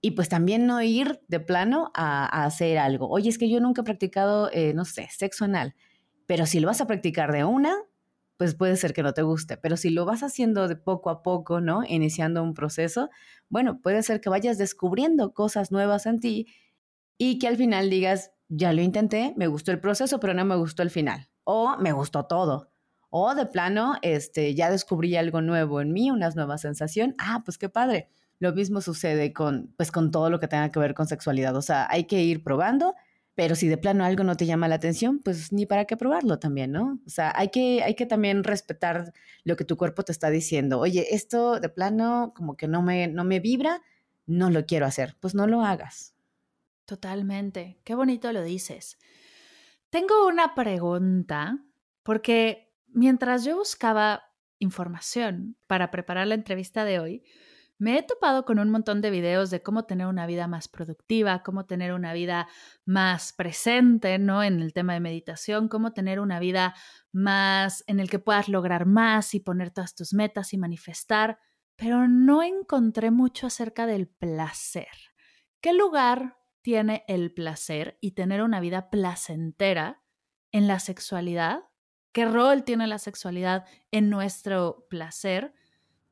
Y 0.00 0.12
pues 0.12 0.28
también 0.28 0.66
no 0.66 0.80
ir 0.82 1.20
de 1.28 1.40
plano 1.40 1.92
a, 1.94 2.44
hacer 2.44 2.78
algo. 2.78 3.08
Oye, 3.08 3.28
es 3.28 3.38
que 3.38 3.50
yo 3.50 3.60
nunca 3.60 3.82
he 3.82 3.84
practicado, 3.84 4.50
eh, 4.52 4.72
no 4.74 4.84
sé, 4.86 5.08
sexo 5.10 5.44
anal. 5.44 5.74
Pero 6.26 6.46
si 6.46 6.60
lo 6.60 6.68
vas 6.68 6.80
a 6.80 6.86
practicar 6.86 7.30
de 7.32 7.44
una, 7.44 7.76
pues 8.42 8.56
puede 8.56 8.74
ser 8.74 8.92
que 8.92 9.04
no 9.04 9.14
te 9.14 9.22
guste, 9.22 9.56
pero 9.56 9.76
si 9.76 9.88
lo 9.88 10.04
vas 10.04 10.24
haciendo 10.24 10.66
de 10.66 10.74
poco 10.74 11.10
a 11.10 11.22
poco, 11.22 11.60
¿no? 11.60 11.84
Iniciando 11.86 12.42
un 12.42 12.54
proceso, 12.54 13.08
bueno, 13.48 13.80
puede 13.80 14.02
ser 14.02 14.20
que 14.20 14.30
vayas 14.30 14.58
descubriendo 14.58 15.32
cosas 15.32 15.70
nuevas 15.70 16.06
en 16.06 16.18
ti 16.18 16.48
y 17.18 17.38
que 17.38 17.46
al 17.46 17.56
final 17.56 17.88
digas, 17.88 18.32
ya 18.48 18.72
lo 18.72 18.82
intenté, 18.82 19.32
me 19.36 19.46
gustó 19.46 19.70
el 19.70 19.78
proceso, 19.78 20.18
pero 20.18 20.34
no 20.34 20.44
me 20.44 20.56
gustó 20.56 20.82
el 20.82 20.90
final, 20.90 21.28
o 21.44 21.76
me 21.76 21.92
gustó 21.92 22.24
todo, 22.24 22.72
o 23.10 23.36
de 23.36 23.46
plano, 23.46 23.94
este, 24.02 24.56
ya 24.56 24.72
descubrí 24.72 25.14
algo 25.14 25.40
nuevo 25.40 25.80
en 25.80 25.92
mí, 25.92 26.10
una 26.10 26.28
nueva 26.30 26.58
sensación, 26.58 27.14
ah, 27.18 27.42
pues 27.44 27.58
qué 27.58 27.68
padre. 27.68 28.08
Lo 28.40 28.52
mismo 28.52 28.80
sucede 28.80 29.32
con, 29.32 29.72
pues, 29.76 29.92
con 29.92 30.10
todo 30.10 30.30
lo 30.30 30.40
que 30.40 30.48
tenga 30.48 30.72
que 30.72 30.80
ver 30.80 30.94
con 30.94 31.06
sexualidad, 31.06 31.54
o 31.54 31.62
sea, 31.62 31.86
hay 31.88 32.08
que 32.08 32.24
ir 32.24 32.42
probando 32.42 32.96
pero 33.34 33.56
si 33.56 33.68
de 33.68 33.78
plano 33.78 34.04
algo 34.04 34.24
no 34.24 34.36
te 34.36 34.46
llama 34.46 34.68
la 34.68 34.74
atención, 34.74 35.20
pues 35.20 35.52
ni 35.52 35.64
para 35.64 35.86
qué 35.86 35.96
probarlo 35.96 36.38
también, 36.38 36.72
¿no? 36.72 37.00
O 37.06 37.10
sea, 37.10 37.32
hay 37.34 37.48
que, 37.48 37.82
hay 37.82 37.94
que 37.94 38.06
también 38.06 38.44
respetar 38.44 39.12
lo 39.44 39.56
que 39.56 39.64
tu 39.64 39.76
cuerpo 39.76 40.02
te 40.02 40.12
está 40.12 40.28
diciendo. 40.30 40.78
Oye, 40.80 41.14
esto 41.14 41.58
de 41.58 41.68
plano 41.68 42.32
como 42.36 42.56
que 42.56 42.68
no 42.68 42.82
me, 42.82 43.08
no 43.08 43.24
me 43.24 43.40
vibra, 43.40 43.80
no 44.26 44.50
lo 44.50 44.66
quiero 44.66 44.86
hacer. 44.86 45.16
Pues 45.20 45.34
no 45.34 45.46
lo 45.46 45.62
hagas. 45.62 46.14
Totalmente. 46.84 47.78
Qué 47.84 47.94
bonito 47.94 48.32
lo 48.32 48.42
dices. 48.42 48.98
Tengo 49.88 50.26
una 50.26 50.54
pregunta, 50.54 51.58
porque 52.02 52.72
mientras 52.88 53.44
yo 53.44 53.56
buscaba 53.56 54.24
información 54.58 55.56
para 55.66 55.90
preparar 55.90 56.26
la 56.26 56.34
entrevista 56.34 56.84
de 56.84 56.98
hoy, 56.98 57.22
me 57.82 57.98
he 57.98 58.02
topado 58.04 58.44
con 58.44 58.60
un 58.60 58.70
montón 58.70 59.00
de 59.00 59.10
videos 59.10 59.50
de 59.50 59.60
cómo 59.60 59.86
tener 59.86 60.06
una 60.06 60.24
vida 60.24 60.46
más 60.46 60.68
productiva, 60.68 61.42
cómo 61.42 61.66
tener 61.66 61.92
una 61.92 62.12
vida 62.12 62.46
más 62.84 63.32
presente, 63.32 64.20
¿no? 64.20 64.44
En 64.44 64.60
el 64.60 64.72
tema 64.72 64.92
de 64.92 65.00
meditación, 65.00 65.66
cómo 65.66 65.92
tener 65.92 66.20
una 66.20 66.38
vida 66.38 66.76
más 67.10 67.82
en 67.88 67.98
el 67.98 68.08
que 68.08 68.20
puedas 68.20 68.48
lograr 68.48 68.86
más 68.86 69.34
y 69.34 69.40
poner 69.40 69.72
todas 69.72 69.96
tus 69.96 70.14
metas 70.14 70.52
y 70.52 70.58
manifestar, 70.58 71.40
pero 71.74 72.06
no 72.06 72.44
encontré 72.44 73.10
mucho 73.10 73.48
acerca 73.48 73.84
del 73.86 74.06
placer. 74.06 74.86
¿Qué 75.60 75.72
lugar 75.72 76.38
tiene 76.62 77.04
el 77.08 77.34
placer 77.34 77.98
y 78.00 78.12
tener 78.12 78.44
una 78.44 78.60
vida 78.60 78.90
placentera 78.90 80.04
en 80.52 80.68
la 80.68 80.78
sexualidad? 80.78 81.64
¿Qué 82.12 82.26
rol 82.26 82.62
tiene 82.62 82.86
la 82.86 82.98
sexualidad 82.98 83.64
en 83.90 84.08
nuestro 84.08 84.86
placer? 84.88 85.52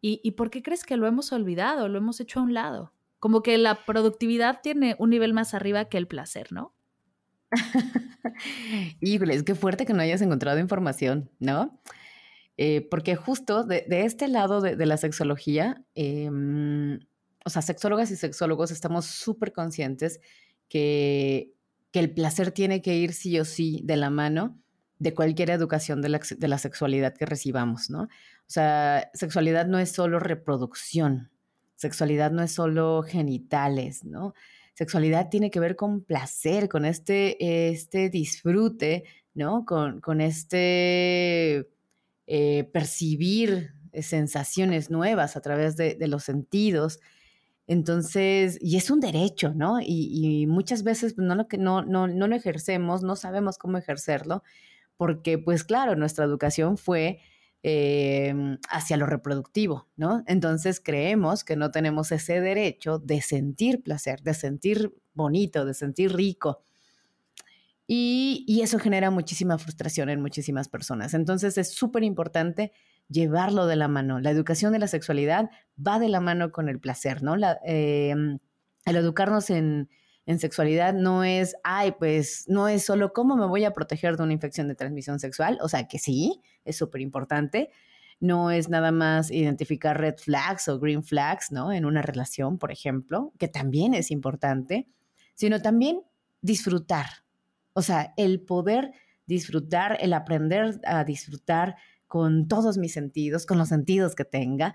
¿Y, 0.03 0.31
por 0.31 0.51
qué 0.51 0.63
crees 0.63 0.85
que 0.85 0.97
lo 0.97 1.07
hemos 1.07 1.31
olvidado, 1.33 1.89
lo 1.89 1.99
hemos 1.99 2.21
hecho 2.21 2.41
a 2.41 2.43
un 2.43 2.55
lado? 2.55 2.95
Como 3.19 3.43
que 3.43 3.59
la 3.59 3.85
productividad 3.85 4.61
tiene 4.63 4.97
un 4.99 5.11
nivel 5.11 5.35
más 5.35 5.53
arriba 5.53 5.91
que 5.91 5.99
el 5.99 6.07
placer, 6.07 6.53
¿no? 6.53 6.75
Híjole, 9.01 9.35
es 9.35 9.43
que 9.43 9.55
fuerte 9.55 9.85
que 9.85 9.93
no 9.93 10.01
hayas 10.01 10.23
encontrado 10.23 10.59
información, 10.59 11.31
¿no? 11.39 11.79
Eh, 12.57 12.87
porque 12.91 13.15
justo 13.15 13.65
de, 13.65 13.85
este 13.91 14.29
lado 14.29 14.63
de, 14.63 14.87
la 14.87 14.97
sexología, 14.97 15.85
em, 15.95 17.01
o 17.45 17.51
sea, 17.51 17.61
sexólogas 17.61 18.11
y 18.11 18.17
sexólogos 18.17 18.71
estamos 18.71 19.05
súper 19.05 19.53
conscientes 19.53 20.21
que, 20.69 21.53
que, 21.91 22.01
el 22.01 22.15
placer 22.15 22.53
tiene 22.53 22.81
que 22.81 22.97
ir 22.97 23.13
sí 23.13 23.39
o 23.39 23.45
sí 23.45 23.81
de 23.85 23.97
la 23.97 24.09
mano 24.09 24.59
de 25.01 25.15
cualquier 25.15 25.51
educación 25.51 26.03
de 26.03 26.11
la, 26.11 26.21
de 26.39 26.49
la 26.49 26.59
sexualidad 26.59 27.15
que 27.15 27.27
recibamos, 27.27 27.91
¿no? 27.91 28.03
O 28.03 28.09
sea, 28.47 29.11
sexualidad 29.15 29.67
no 29.67 29.79
es 29.79 29.91
solo 29.91 30.21
reproducción, 30.21 31.31
sexualidad 31.75 32.31
no 32.31 32.43
es 32.43 32.53
solo 32.53 33.03
genitales, 33.03 34.05
¿no? 34.05 34.35
Sexualidad 34.75 35.31
tiene 35.31 35.51
que 35.51 35.59
ver 35.59 35.75
con 35.75 36.03
placer, 36.03 36.69
con 36.69 36.85
este, 36.85 37.71
este 37.71 38.11
disfrute, 38.11 39.05
¿no? 39.35 39.65
Con, 39.65 40.03
con 40.03 40.21
este 40.21 41.67
eh, 42.27 42.65
percibir 42.73 43.73
sensaciones 43.95 44.91
nuevas 44.91 45.35
a 45.35 45.41
través 45.41 45.77
de, 45.77 45.97
los 46.09 46.25
sentidos. 46.25 47.01
Entonces, 47.67 48.59
y 48.61 48.77
es 48.77 48.91
un 48.91 49.01
derecho, 49.01 49.55
¿no? 49.55 49.79
Y, 49.81 50.47
muchas 50.47 50.83
veces 50.83 51.15
pues, 51.15 51.27
no, 51.27 51.35
lo 51.35 51.47
no, 51.59 51.83
no, 51.83 52.07
no 52.07 52.27
lo 52.27 52.37
ejercemos, 52.37 53.03
no 53.03 53.17
sabemos 53.17 53.57
cómo 53.57 53.79
ejercerlo, 53.79 54.43
porque 55.01 55.39
pues 55.39 55.65
claro, 55.65 55.97
nuestra 55.97 56.27
educación 56.27 56.77
fue 56.77 57.21
Em, 57.63 58.57
hacia 58.71 58.97
lo 58.97 59.05
reproductivo, 59.05 59.87
¿no? 59.95 60.25
Entonces 60.27 60.81
creemos 60.83 61.45
que 61.45 61.57
no 61.57 61.71
tenemos 61.71 62.11
ese 62.11 62.41
derecho 62.41 62.99
de 62.99 63.21
sentir 63.21 63.83
placer, 63.83 64.23
de 64.23 64.33
sentir 64.33 64.95
bonito, 65.13 65.67
de 65.67 65.75
sentir 65.75 66.15
rico. 66.15 66.63
Y, 67.87 68.61
eso 68.63 68.79
genera 68.79 69.11
muchísima 69.11 69.59
frustración 69.59 70.09
en 70.09 70.23
muchísimas 70.23 70.69
personas. 70.71 71.13
Entonces 71.13 71.59
es 71.59 71.75
súper 71.75 72.03
importante 72.03 72.73
llevarlo 73.11 73.67
de 73.67 73.77
la 73.77 73.89
mano. 73.89 74.21
La 74.21 74.31
educación 74.31 74.73
de 74.73 74.79
la 74.79 74.89
sexualidad 74.89 75.51
va 75.77 75.99
de 75.99 76.09
la 76.09 76.21
mano 76.21 76.53
con 76.53 76.71
el 76.71 76.81
placer, 76.81 77.23
¿no? 77.23 77.37
La, 77.37 77.59
em, 77.65 78.39
educarnos 78.87 79.51
en, 79.51 79.91
en 80.27 80.39
sexualidad 80.39 80.95
no 80.95 81.25
es, 81.25 81.57
ay, 81.65 81.93
pues 81.99 82.45
no 82.49 82.69
es 82.69 82.85
solo 82.85 83.13
cómo 83.13 83.37
me 83.37 83.47
voy 83.47 83.65
a 83.65 83.73
proteger 83.73 84.17
de 84.17 84.23
una 84.23 84.33
infección 84.33 84.69
de 84.69 84.75
transmisión 84.75 85.19
sexual, 85.19 85.59
o 85.63 85.69
sea 85.69 85.89
que 85.89 85.99
sí, 85.99 86.41
es 86.65 86.77
súper 86.77 87.01
importante. 87.01 87.71
No 88.21 88.51
es 88.51 88.69
nada 88.69 88.93
más 88.93 89.31
identificar 89.31 89.99
red 89.99 90.17
flags 90.19 90.69
o 90.69 90.79
green 90.79 91.03
flags, 91.03 91.51
¿no? 91.53 91.73
En 91.73 91.87
una 91.87 92.03
relación, 92.03 92.59
por 92.59 92.71
ejemplo, 92.71 93.33
que 93.39 93.49
también 93.49 93.95
es 93.95 94.11
importante, 94.11 94.87
sino 95.35 95.63
también 95.63 96.03
disfrutar. 96.43 97.07
O 97.73 97.81
sea, 97.81 98.13
el 98.19 98.41
poder 98.43 98.93
disfrutar, 99.27 99.97
el 100.01 100.13
aprender 100.13 100.81
a 100.85 101.05
disfrutar 101.05 101.77
con 102.07 102.47
todos 102.47 102.77
mis 102.77 102.93
sentidos, 102.93 103.47
con 103.47 103.57
los 103.57 103.69
sentidos 103.69 104.15
que 104.15 104.25
tenga 104.25 104.75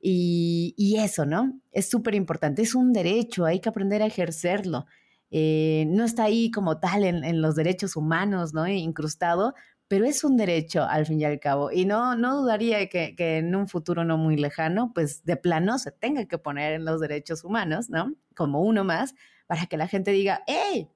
y, 0.00 0.96
eso, 0.98 1.26
¿no? 1.26 1.60
Es 1.72 1.88
súper 1.88 2.14
importante, 2.14 2.62
es 2.62 2.74
un 2.74 2.92
derecho, 2.92 3.44
hay 3.44 3.60
que 3.60 3.68
aprender 3.68 4.02
a 4.02 4.06
ejercerlo. 4.06 4.86
Eh, 5.30 5.84
no 5.88 6.04
está 6.04 6.24
ahí 6.24 6.50
como 6.50 6.78
tal 6.78 7.04
en, 7.04 7.42
los 7.42 7.56
derechos 7.56 7.96
humanos, 7.96 8.54
¿no? 8.54 8.66
Incrustado, 8.66 9.54
pero 9.88 10.04
es 10.04 10.24
un 10.24 10.36
derecho 10.36 10.84
al 10.84 11.06
fin 11.06 11.20
y 11.20 11.24
al 11.24 11.40
cabo. 11.40 11.70
Y 11.72 11.84
no, 11.84 12.16
no 12.16 12.40
dudaría 12.40 12.88
que, 12.88 13.16
que, 13.16 13.38
en 13.38 13.54
un 13.54 13.68
futuro 13.68 14.04
no 14.04 14.16
muy 14.18 14.36
lejano, 14.36 14.92
pues 14.94 15.24
de 15.24 15.36
plano 15.36 15.78
se 15.78 15.92
tenga 15.92 16.26
que 16.26 16.38
poner 16.38 16.74
en 16.74 16.84
los 16.84 17.00
derechos 17.00 17.44
humanos, 17.44 17.90
¿no? 17.90 18.14
Como 18.34 18.62
uno 18.62 18.84
más, 18.84 19.14
para 19.46 19.66
que 19.66 19.76
la 19.76 19.88
gente 19.88 20.12
diga, 20.12 20.42
¡hey! 20.46 20.88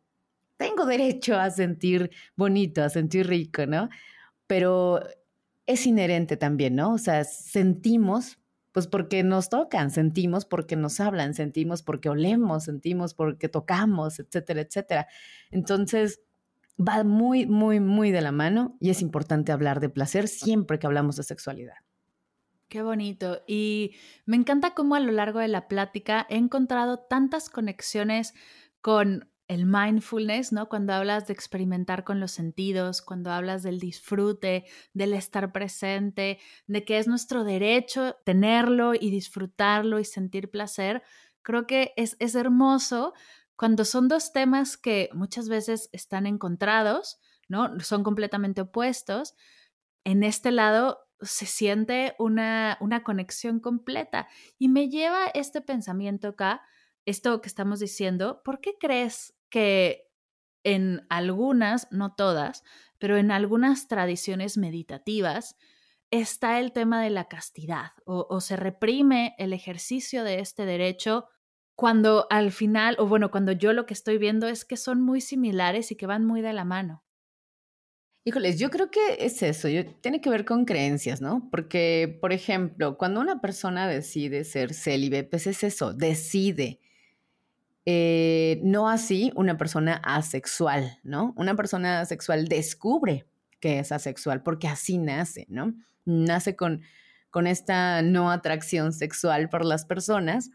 Tengo 0.57 0.87
derecho 0.87 1.37
a 1.39 1.51
sentir 1.51 2.11
bonito, 2.37 2.85
a 2.85 2.89
sentir 2.89 3.27
rico, 3.27 3.67
¿no? 3.67 3.89
Pero 4.47 5.01
es 5.67 5.87
inherente 5.87 6.37
también, 6.37 6.77
¿no? 6.77 6.95
O 6.95 6.99
sea, 6.99 7.25
sentimos 7.25 8.39
Pues 8.73 8.87
porque 8.87 9.23
nos 9.23 9.51
tocan, 9.51 9.91
sentimos 9.91 10.45
porque 10.45 10.77
nos 10.77 10.99
hablan, 11.01 11.35
sentimos 11.35 11.83
porque 11.83 12.09
olemos, 12.09 12.65
sentimos 12.65 13.15
porque 13.15 13.49
tocamos, 13.49 14.19
etcétera, 14.19 14.63
etcétera. 14.63 15.07
Entonces, 15.51 16.21
va 16.79 17.05
muy, 17.05 17.47
muy, 17.47 17.81
muy 17.81 18.11
de 18.11 18.21
la 18.21 18.33
mano 18.33 18.77
y 18.81 18.91
es 18.91 19.03
importante 19.03 19.53
hablar 19.53 19.81
de 19.81 19.91
placer 19.91 20.29
siempre 20.29 20.79
que 20.79 20.87
hablamos 20.87 21.17
de 21.17 21.23
sexualidad. 21.23 21.77
Qué 22.69 22.83
bonito. 22.83 23.43
Y 23.47 23.95
me 24.25 24.37
encanta 24.37 24.73
cómo 24.73 24.95
a 24.95 25.01
lo 25.01 25.13
largo 25.13 25.41
de 25.41 25.49
la 25.49 25.69
plática 25.69 26.27
he 26.31 26.37
encontrado 26.37 26.99
tantas 26.99 27.51
conexiones 27.51 28.33
con 28.81 29.29
el 29.53 29.67
mindfulness, 29.67 30.51
¿no? 30.51 30.69
Cuando 30.69 30.95
hablas 30.95 31.27
de 31.27 31.35
experimentar 31.35 32.05
con 32.05 32.21
los 32.21 32.33
sentidos, 32.33 33.03
cuando 33.03 33.31
hablas 33.31 33.63
del 33.63 33.79
disfrute, 33.79 34.65
del 34.95 35.13
estar 35.13 35.53
presente, 35.53 36.39
de 36.67 36.85
que 36.87 36.97
es 36.97 37.07
nuestro 37.07 37.45
derecho 37.45 38.17
tenerlo 38.25 38.95
y 38.95 39.11
disfrutarlo 39.11 39.99
y 39.99 40.07
sentir 40.07 40.51
placer, 40.51 41.03
creo 41.43 41.67
que 41.67 41.93
es, 41.97 42.17
es 42.19 42.35
hermoso 42.35 43.13
cuando 43.55 43.85
son 43.85 44.09
dos 44.09 44.33
temas 44.33 44.79
que 44.79 45.11
muchas 45.13 45.51
veces 45.51 45.91
están 45.93 46.27
encontrados, 46.27 47.21
¿no? 47.49 47.79
Son 47.81 48.03
completamente 48.03 48.63
opuestos. 48.63 49.35
En 50.05 50.23
este 50.23 50.51
lado 50.51 50.99
se 51.21 51.45
siente 51.45 52.15
una, 52.19 52.79
una 52.81 53.05
conexión 53.05 53.61
completa 53.61 54.29
y 54.59 54.69
me 54.69 54.89
lleva 54.89 55.27
este 55.35 55.61
pensamiento 55.61 56.29
acá, 56.29 56.63
esto 57.05 57.43
que 57.43 57.49
estamos 57.49 57.81
diciendo, 57.81 58.41
¿por 58.45 58.61
qué 58.61 58.77
crees 58.81 59.35
que 59.53 60.11
en 60.65 61.07
algunas, 61.11 61.87
no 61.93 62.15
todas, 62.15 62.65
pero 62.99 63.17
en 63.19 63.31
algunas 63.31 63.87
tradiciones 63.87 64.57
meditativas, 64.57 65.57
está 66.11 66.59
el 66.59 66.73
tema 66.73 67.03
de 67.03 67.11
la 67.11 67.29
castidad 67.29 67.93
o, 68.05 68.41
se 68.41 68.57
reprime 68.57 69.35
el 69.39 69.53
ejercicio 69.53 70.25
de 70.25 70.41
este 70.41 70.67
derecho 70.67 71.27
cuando 71.75 72.27
al 72.31 72.53
final, 72.53 72.97
o 72.99 73.07
bueno, 73.07 73.31
cuando 73.31 73.53
yo 73.53 73.73
lo 73.73 73.87
que 73.87 73.95
estoy 73.95 74.19
viendo 74.19 74.47
es 74.47 74.65
que 74.65 74.77
son 74.77 75.01
muy 75.01 75.21
similares 75.21 75.91
y 75.91 75.97
que 75.97 76.07
van 76.07 76.25
muy 76.25 76.43
de 76.43 76.53
la 76.53 76.65
mano. 76.65 77.03
Híjoles, 78.25 78.59
yo 78.59 78.71
creo 78.71 78.91
que 78.91 79.17
es 79.19 79.43
eso, 79.43 79.69
tiene 80.01 80.21
que 80.21 80.31
ver 80.31 80.45
con 80.45 80.65
creencias, 80.65 81.21
¿no? 81.21 81.49
Porque, 81.51 82.19
por 82.21 82.33
ejemplo, 82.33 82.97
cuando 82.97 83.21
una 83.21 83.41
persona 83.41 83.89
decide 83.89 84.45
ser 84.45 84.75
célibe, 84.75 85.25
pues 85.25 85.47
es 85.47 85.65
eso, 85.65 85.93
decide. 85.93 86.79
Eh, 87.85 88.61
no 88.63 88.89
así 88.89 89.33
una 89.35 89.57
persona 89.57 90.01
asexual, 90.05 90.99
¿no? 91.03 91.35
Una 91.37 91.57
persona 91.57 92.01
asexual 92.01 92.47
descubre 92.47 93.27
que 93.63 93.79
es 93.79 93.93
asexual 93.93 94.43
porque 94.43 94.69
así 94.69 94.99
nace, 94.99 95.47
¿no? 95.49 95.73
Nace 96.05 96.57
con, 96.57 96.83
con 97.31 97.47
esta 97.47 98.03
no 98.03 98.31
atracción 98.31 98.93
sexual 98.93 99.49
por 99.49 99.65
las 99.65 99.87
personas, 99.87 100.51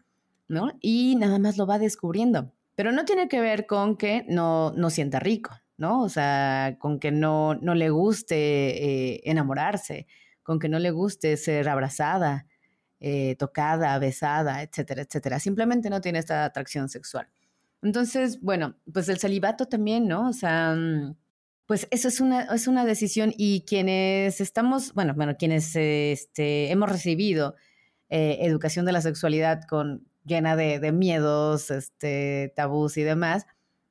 ¿no? 0.46 0.72
Y 0.80 1.16
nada 1.16 1.38
más 1.38 1.56
lo 1.56 1.66
va 1.66 1.78
descubriendo. 1.78 2.52
Pero 2.76 2.92
no 2.92 3.04
tiene 3.04 3.28
que 3.28 3.40
ver 3.40 3.66
con 3.66 3.96
que 3.96 4.24
no, 4.28 4.72
no 4.72 4.90
sienta 4.90 5.20
rico, 5.20 5.50
¿no? 5.78 6.02
O 6.02 6.08
sea, 6.10 6.76
con 6.78 7.00
que 7.00 7.10
no, 7.10 7.54
no 7.54 7.74
le 7.74 7.88
guste 7.90 8.36
eh, 9.16 9.20
enamorarse, 9.24 10.06
con 10.42 10.58
que 10.58 10.68
no 10.68 10.78
le 10.78 10.90
guste 10.90 11.36
ser 11.38 11.68
abrazada, 11.68 12.46
eh, 13.00 13.36
tocada, 13.36 13.98
besada, 13.98 14.62
etcétera, 14.62 15.02
etcétera. 15.02 15.40
Simplemente 15.40 15.90
no 15.90 16.00
tiene 16.00 16.18
esta 16.18 16.44
atracción 16.44 16.88
sexual. 16.88 17.28
Entonces, 17.82 18.40
bueno, 18.40 18.76
pues 18.92 19.08
el 19.08 19.18
celibato 19.18 19.66
también, 19.66 20.08
¿no? 20.08 20.28
O 20.28 20.32
sea, 20.32 20.74
mm, 20.74 21.16
pues 21.66 21.86
eso 21.90 22.08
es 22.08 22.20
una, 22.20 22.42
es 22.54 22.66
una 22.66 22.84
decisión 22.84 23.32
y 23.36 23.62
quienes 23.66 24.40
estamos, 24.40 24.94
bueno, 24.94 25.14
bueno, 25.14 25.36
quienes 25.36 25.76
este, 25.76 26.70
hemos 26.70 26.90
recibido 26.90 27.54
eh, 28.08 28.38
educación 28.40 28.86
de 28.86 28.92
la 28.92 29.02
sexualidad 29.02 29.62
con, 29.68 30.08
llena 30.28 30.54
de, 30.54 30.78
de 30.78 30.92
miedos, 30.92 31.70
este, 31.70 32.52
tabús 32.54 32.96
y 32.96 33.02
demás, 33.02 33.46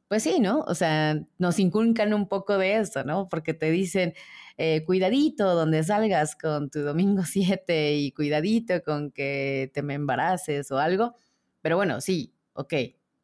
pues 0.07 0.23
sí, 0.23 0.39
¿no? 0.39 0.61
O 0.61 0.75
sea, 0.75 1.19
nos 1.37 1.59
inculcan 1.59 2.13
un 2.13 2.29
poco 2.29 2.57
de 2.57 2.77
eso, 2.77 3.03
¿no? 3.03 3.27
Porque 3.27 3.53
te 3.53 3.69
dicen, 3.71 4.13
eh, 4.57 4.83
cuidadito 4.85 5.55
donde 5.55 5.83
salgas 5.83 6.35
con 6.35 6.69
tu 6.69 6.81
domingo 6.81 7.23
7 7.25 7.95
y 7.95 8.11
cuidadito 8.11 8.81
con 8.83 9.11
que 9.11 9.71
te 9.73 9.81
me 9.83 9.93
embaraces 9.93 10.71
o 10.71 10.79
algo. 10.79 11.15
Pero 11.61 11.77
bueno, 11.77 12.01
sí, 12.01 12.33
ok, 12.53 12.73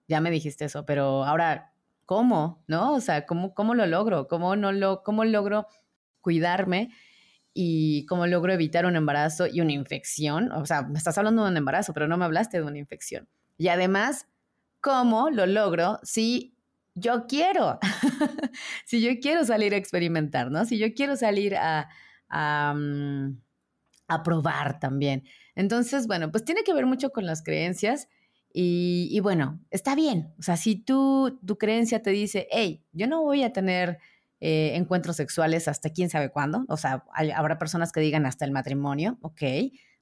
ya 0.07 0.21
me 0.21 0.31
dijiste 0.31 0.65
eso, 0.65 0.85
pero 0.85 1.23
ahora, 1.25 1.73
¿cómo? 2.05 2.63
¿No? 2.67 2.93
O 2.93 3.01
sea, 3.01 3.25
¿cómo, 3.25 3.53
cómo 3.53 3.75
lo 3.75 3.85
logro? 3.85 4.27
¿Cómo, 4.27 4.55
no 4.55 4.71
lo, 4.71 5.03
¿Cómo 5.03 5.25
logro 5.25 5.67
cuidarme? 6.21 6.91
y 7.53 8.05
cómo 8.07 8.25
logro 8.27 8.51
evitar 8.53 8.85
un 8.85 8.95
embarazo 8.95 9.47
y 9.47 9.61
una 9.61 9.73
infección. 9.73 10.51
O 10.51 10.65
sea, 10.65 10.83
me 10.83 10.97
estás 10.97 11.17
hablando 11.17 11.43
de 11.43 11.51
un 11.51 11.57
embarazo, 11.57 11.93
pero 11.93 12.07
no 12.07 12.17
me 12.17 12.25
hablaste 12.25 12.57
de 12.57 12.63
una 12.63 12.79
infección. 12.79 13.27
Y 13.57 13.67
además, 13.67 14.27
¿cómo 14.81 15.29
lo 15.29 15.45
logro 15.45 15.99
si 16.03 16.52
yo 16.95 17.25
quiero, 17.27 17.79
si 18.85 19.01
yo 19.01 19.19
quiero 19.19 19.45
salir 19.45 19.73
a 19.73 19.77
experimentar, 19.77 20.51
¿no? 20.51 20.65
Si 20.65 20.77
yo 20.77 20.93
quiero 20.93 21.15
salir 21.15 21.55
a, 21.55 21.89
a, 22.29 22.73
mm, 22.75 23.41
probar 24.23 24.79
también. 24.79 25.23
Entonces, 25.55 26.05
bueno, 26.05 26.31
pues 26.31 26.45
tiene 26.45 26.63
que 26.63 26.73
ver 26.73 26.85
mucho 26.85 27.09
con 27.09 27.25
las 27.25 27.41
creencias 27.41 28.07
y, 28.53 29.07
y, 29.11 29.19
bueno, 29.21 29.59
está 29.71 29.95
bien. 29.95 30.33
O 30.37 30.43
sea, 30.43 30.55
si 30.55 30.75
tú, 30.75 31.39
tu 31.45 31.57
creencia 31.57 32.03
te 32.03 32.11
dice, 32.11 32.47
hey, 32.51 32.83
yo 32.91 33.07
no 33.07 33.23
voy 33.23 33.43
a 33.43 33.51
tener 33.53 33.97
eh, 34.39 34.75
encuentros 34.75 35.15
sexuales 35.15 35.67
hasta 35.67 35.89
quién 35.89 36.09
sabe 36.09 36.29
cuándo, 36.29 36.65
o 36.67 36.75
sea, 36.75 37.05
habrá 37.33 37.57
personas 37.57 37.93
que 37.93 38.01
digan 38.01 38.25
hasta 38.25 38.43
el 38.45 38.51
matrimonio, 38.51 39.17
ok. 39.21 39.41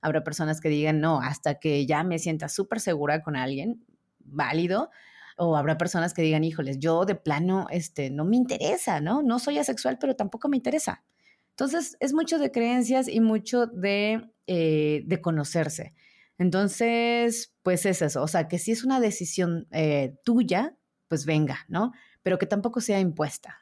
Habrá 0.02 0.24
personas 0.24 0.60
que 0.60 0.68
digan, 0.68 1.00
no, 1.00 1.22
hasta 1.22 1.60
que 1.60 1.86
ya 1.86 2.04
me 2.04 2.18
sienta 2.18 2.50
súper 2.50 2.80
segura 2.80 3.22
con 3.22 3.36
alguien, 3.36 3.86
válido 4.18 4.90
o 5.38 5.56
habrá 5.56 5.78
personas 5.78 6.14
que 6.14 6.22
digan, 6.22 6.44
híjoles, 6.44 6.80
yo 6.80 7.06
de 7.06 7.16
plano, 7.16 7.68
este, 7.70 8.10
no 8.10 8.26
me 8.26 8.38
interesa, 8.38 9.02
¿no? 9.02 9.22
No 9.22 9.40
soy 9.40 9.58
asexual, 9.58 9.98
pero 10.00 10.16
tampoco 10.16 10.50
me 10.50 10.58
interesa. 10.58 11.04
Entonces, 11.52 11.98
es 12.00 12.14
mucho 12.14 12.40
de 12.40 12.52
creencias 12.52 13.08
y 13.08 13.20
mucho 13.20 13.68
de, 13.68 14.32
eh, 14.48 15.04
de 15.06 15.22
conocerse. 15.22 15.94
Entonces, 16.38 17.54
pues 17.62 17.86
es 17.86 18.02
eso, 18.02 18.24
o 18.24 18.28
sea, 18.28 18.48
que 18.48 18.58
si 18.58 18.72
es 18.72 18.84
una 18.84 19.00
decisión 19.00 19.68
eh, 19.72 20.16
tuya, 20.24 20.76
pues 21.08 21.26
venga, 21.26 21.60
¿no? 21.68 21.92
Pero 22.24 22.40
que 22.40 22.48
tampoco 22.48 22.82
sea 22.82 23.00
impuesta. 23.00 23.60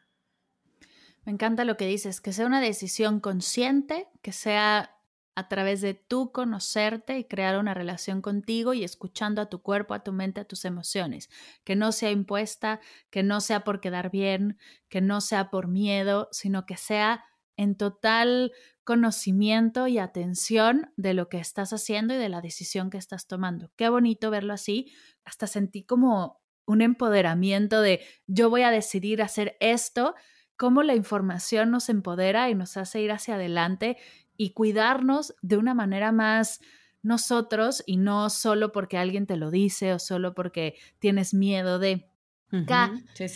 Me 1.26 1.34
encanta 1.34 1.66
lo 1.66 1.76
que 1.78 1.86
dices, 1.88 2.22
que 2.22 2.32
sea 2.32 2.46
una 2.46 2.62
decisión 2.62 3.20
consciente, 3.20 4.08
que 4.22 4.32
sea 4.32 4.99
a 5.40 5.48
través 5.48 5.80
de 5.80 5.94
tú 5.94 6.34
conocerte 6.34 7.18
y 7.18 7.24
crear 7.24 7.58
una 7.58 7.74
relación 7.74 8.22
contigo 8.22 8.74
y 8.74 8.84
escuchando 8.84 9.42
a 9.42 9.50
tu 9.50 9.62
cuerpo, 9.62 9.94
a 9.94 10.04
tu 10.04 10.12
mente, 10.12 10.42
a 10.42 10.46
tus 10.46 10.66
emociones. 10.66 11.30
Que 11.64 11.78
no 11.78 11.94
sea 11.94 12.12
impuesta, 12.12 12.82
que 13.10 13.24
no 13.24 13.40
sea 13.40 13.64
por 13.64 13.80
quedar 13.80 14.12
bien, 14.12 14.58
que 14.90 15.00
no 15.00 15.22
sea 15.22 15.50
por 15.50 15.70
miedo, 15.70 16.28
sino 16.34 16.66
que 16.66 16.76
sea 16.76 17.24
en 17.56 17.76
total 17.76 18.52
conocimiento 18.84 19.88
y 19.88 19.98
atención 19.98 20.92
de 20.98 21.14
lo 21.14 21.30
que 21.30 21.40
estás 21.40 21.72
haciendo 21.72 22.14
y 22.14 22.18
de 22.18 22.28
la 22.28 22.42
decisión 22.42 22.90
que 22.90 22.98
estás 22.98 23.26
tomando. 23.26 23.72
Qué 23.78 23.88
bonito 23.88 24.30
verlo 24.32 24.52
así. 24.52 24.92
Hasta 25.24 25.48
sentí 25.48 25.86
como 25.86 26.42
un 26.66 26.82
empoderamiento 26.82 27.82
de 27.82 28.02
yo 28.28 28.50
voy 28.50 28.64
a 28.64 28.72
decidir 28.72 29.22
hacer 29.22 29.56
esto, 29.62 30.16
cómo 30.58 30.84
la 30.84 30.96
información 30.96 31.72
nos 31.72 31.88
empodera 31.88 32.50
y 32.50 32.56
nos 32.56 32.76
hace 32.76 33.02
ir 33.02 33.14
hacia 33.14 33.36
adelante 33.36 33.98
y 34.40 34.54
cuidarnos 34.54 35.36
de 35.42 35.58
una 35.58 35.74
manera 35.74 36.14
más 36.14 36.62
nosotros 37.02 37.84
y 37.86 37.98
no 37.98 38.30
solo 38.30 38.72
porque 38.72 38.98
alguien 38.98 39.28
te 39.28 39.36
lo 39.36 39.52
dice 39.52 39.94
o 39.94 40.00
solo 40.00 40.34
porque 40.34 40.76
tienes 40.98 41.34
miedo 41.34 41.78
de... 41.78 42.10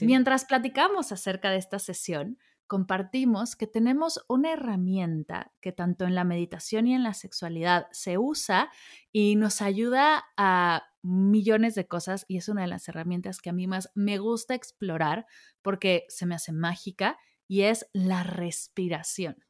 Mientras 0.01 0.45
platicamos 0.45 1.11
acerca 1.11 1.51
de 1.51 1.57
esta 1.57 1.77
sesión, 1.77 2.37
compartimos 2.67 3.57
que 3.57 3.67
tenemos 3.67 4.23
una 4.29 4.53
herramienta 4.53 5.51
que 5.59 5.73
tanto 5.73 6.05
en 6.05 6.15
la 6.15 6.23
meditación 6.23 6.87
y 6.87 6.95
en 6.95 7.03
la 7.03 7.13
sexualidad 7.13 7.87
se 7.91 8.17
usa 8.17 8.71
y 9.11 9.35
nos 9.35 9.61
ayuda 9.61 10.23
a 10.37 10.83
millones 11.01 11.75
de 11.75 11.85
cosas 11.85 12.23
y 12.29 12.37
es 12.37 12.47
una 12.47 12.61
de 12.61 12.67
las 12.67 12.87
herramientas 12.87 13.41
que 13.41 13.49
a 13.49 13.53
mí 13.53 13.67
más 13.67 13.91
me 13.93 14.19
gusta 14.19 14.55
explorar 14.55 15.25
porque 15.61 16.05
se 16.07 16.25
me 16.25 16.35
hace 16.35 16.53
mágica 16.53 17.17
y 17.45 17.63
es 17.63 17.89
la 17.91 18.23
respiración. 18.23 19.43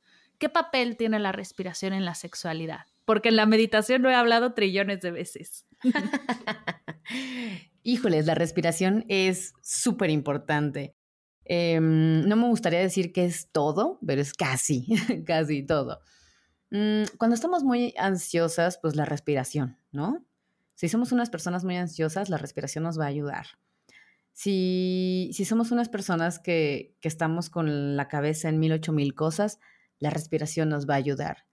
¿Qué 0.44 0.50
papel 0.50 0.98
tiene 0.98 1.20
la 1.20 1.32
respiración 1.32 1.94
en 1.94 2.04
la 2.04 2.16
sexualidad? 2.16 2.82
Porque 3.06 3.30
en 3.30 3.38
la 3.38 3.46
meditación 3.46 4.02
lo 4.02 4.10
he 4.10 4.14
hablado 4.14 4.54
trillones 4.54 5.00
de 5.00 5.12
veces. 5.12 5.66
Híjoles, 7.82 8.26
la 8.26 8.36
respiración 8.36 9.06
es 9.08 9.54
súper 9.62 10.10
importante. 10.10 10.98
Em, 11.46 12.28
no 12.28 12.36
me 12.36 12.50
gustaría 12.50 12.80
decir 12.80 13.14
que 13.14 13.24
es 13.24 13.54
todo, 13.54 14.00
pero 14.06 14.22
es 14.22 14.34
casi, 14.34 14.86
casi 15.26 15.64
todo. 15.64 16.02
Mm, 16.72 17.04
cuando 17.18 17.36
estamos 17.36 17.64
muy 17.64 17.94
ansiosas, 17.98 18.78
pues 18.82 18.98
la 18.98 19.06
respiración, 19.06 19.78
¿no? 19.94 20.26
Si 20.76 20.90
somos 20.90 21.14
unas 21.14 21.30
personas 21.30 21.64
muy 21.64 21.78
ansiosas, 21.78 22.30
la 22.30 22.38
respiración 22.38 22.84
nos 22.84 23.00
va 23.00 23.06
a 23.06 23.08
ayudar. 23.08 23.46
Si, 24.34 25.30
si 25.32 25.46
somos 25.46 25.72
unas 25.72 25.88
personas 25.88 26.38
que, 26.38 26.98
que 27.00 27.08
estamos 27.08 27.50
con 27.50 27.96
la 27.96 28.10
cabeza 28.10 28.50
en 28.50 28.60
mil, 28.60 28.74
ocho 28.74 28.92
mil 28.92 29.16
cosas, 29.16 29.62
la 30.00 30.10
respiración 30.10 30.70
nos 30.70 30.88
va 30.88 30.96
a 30.96 30.98
ayudar. 30.98 31.46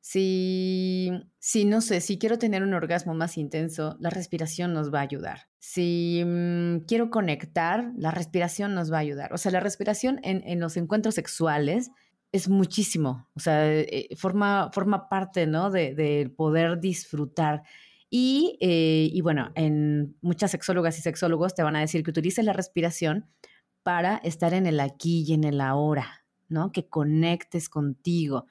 Si, 0.00 1.10
si, 1.38 1.64
no 1.64 1.80
sé, 1.80 2.00
si 2.02 2.18
quiero 2.18 2.38
tener 2.38 2.62
un 2.62 2.74
orgasmo 2.74 3.14
más 3.14 3.38
intenso, 3.38 3.96
la 4.00 4.10
respiración 4.10 4.74
nos 4.74 4.92
va 4.92 4.98
a 4.98 5.02
ayudar. 5.02 5.48
Si 5.60 6.22
mm, 6.24 6.80
quiero 6.86 7.08
conectar, 7.08 7.90
la 7.96 8.10
respiración 8.10 8.74
nos 8.74 8.92
va 8.92 8.98
a 8.98 9.00
ayudar. 9.00 9.32
O 9.32 9.38
sea, 9.38 9.50
la 9.50 9.60
respiración 9.60 10.20
en, 10.22 10.42
en 10.46 10.60
los 10.60 10.76
encuentros 10.76 11.14
sexuales 11.14 11.90
es 12.34 12.48
muchísimo. 12.48 13.28
O 13.34 13.40
sea, 13.40 13.72
eh, 13.72 14.08
forma, 14.16 14.68
forma 14.74 15.08
parte, 15.08 15.46
¿no? 15.46 15.70
De, 15.70 15.94
de 15.94 16.28
poder 16.36 16.80
disfrutar. 16.80 17.62
Y, 18.10 18.58
eh, 18.60 19.08
y, 19.12 19.20
bueno, 19.20 19.52
en 19.54 20.16
muchas 20.20 20.50
sexólogas 20.50 20.98
y 20.98 21.02
sexólogos 21.02 21.54
te 21.54 21.62
van 21.62 21.76
a 21.76 21.80
decir 21.80 22.02
que 22.02 22.10
utilices 22.10 22.44
la 22.44 22.52
respiración 22.52 23.30
para 23.84 24.16
estar 24.18 24.52
en 24.52 24.66
el 24.66 24.80
aquí 24.80 25.24
y 25.26 25.34
en 25.34 25.44
el 25.44 25.60
ahora, 25.60 26.23
Que 26.72 26.88
conectes 26.88 27.68
contigo. 27.68 28.46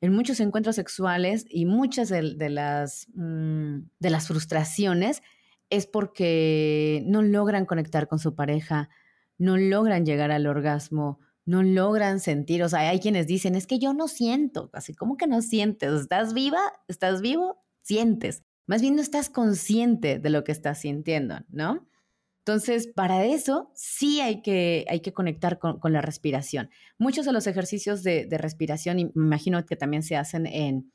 En 0.00 0.12
muchos 0.12 0.40
encuentros 0.40 0.76
sexuales 0.76 1.44
y 1.48 1.66
muchas 1.66 2.08
de, 2.08 2.50
las, 2.50 3.08
mm, 3.14 3.78
de 3.98 4.10
las 4.10 4.28
frustraciones 4.28 5.22
es 5.70 5.86
porque 5.86 7.02
no 7.06 7.22
logran 7.22 7.66
conectar 7.66 8.08
con 8.08 8.18
su 8.18 8.34
pareja, 8.34 8.88
no 9.38 9.56
logran 9.56 10.06
llegar 10.06 10.30
al 10.30 10.46
orgasmo, 10.46 11.18
no 11.44 11.62
logran 11.62 12.20
sentir, 12.20 12.62
o 12.62 12.68
sea, 12.68 12.80
hay 12.88 13.00
quienes 13.00 13.26
dicen, 13.26 13.54
es 13.54 13.66
que 13.66 13.78
yo 13.78 13.94
no 13.94 14.06
siento, 14.06 14.70
así 14.72 14.94
como 14.94 15.16
que 15.16 15.26
no 15.26 15.40
sientes, 15.42 15.92
estás 15.92 16.34
viva, 16.34 16.60
estás 16.88 17.22
vivo, 17.22 17.64
sientes, 17.82 18.44
más 18.66 18.82
bien 18.82 18.96
no 18.96 19.02
estás 19.02 19.30
consciente 19.30 20.18
de 20.18 20.30
lo 20.30 20.44
que 20.44 20.52
estás 20.52 20.80
sintiendo, 20.80 21.40
¿no? 21.48 21.88
Entonces, 22.48 22.86
para 22.86 23.26
eso 23.26 23.70
sí 23.74 24.22
hay 24.22 24.40
que, 24.40 24.86
hay 24.88 25.00
que 25.00 25.12
conectar 25.12 25.58
con, 25.58 25.78
la 25.92 26.00
respiración. 26.00 26.70
Muchos 26.96 27.26
de 27.26 27.32
los 27.32 27.46
ejercicios 27.46 28.02
de, 28.02 28.26
respiración, 28.38 28.98
y 28.98 29.04
me 29.04 29.26
imagino 29.26 29.66
que 29.66 29.76
también 29.76 30.02
se 30.02 30.16
hacen 30.16 30.46
en, 30.46 30.90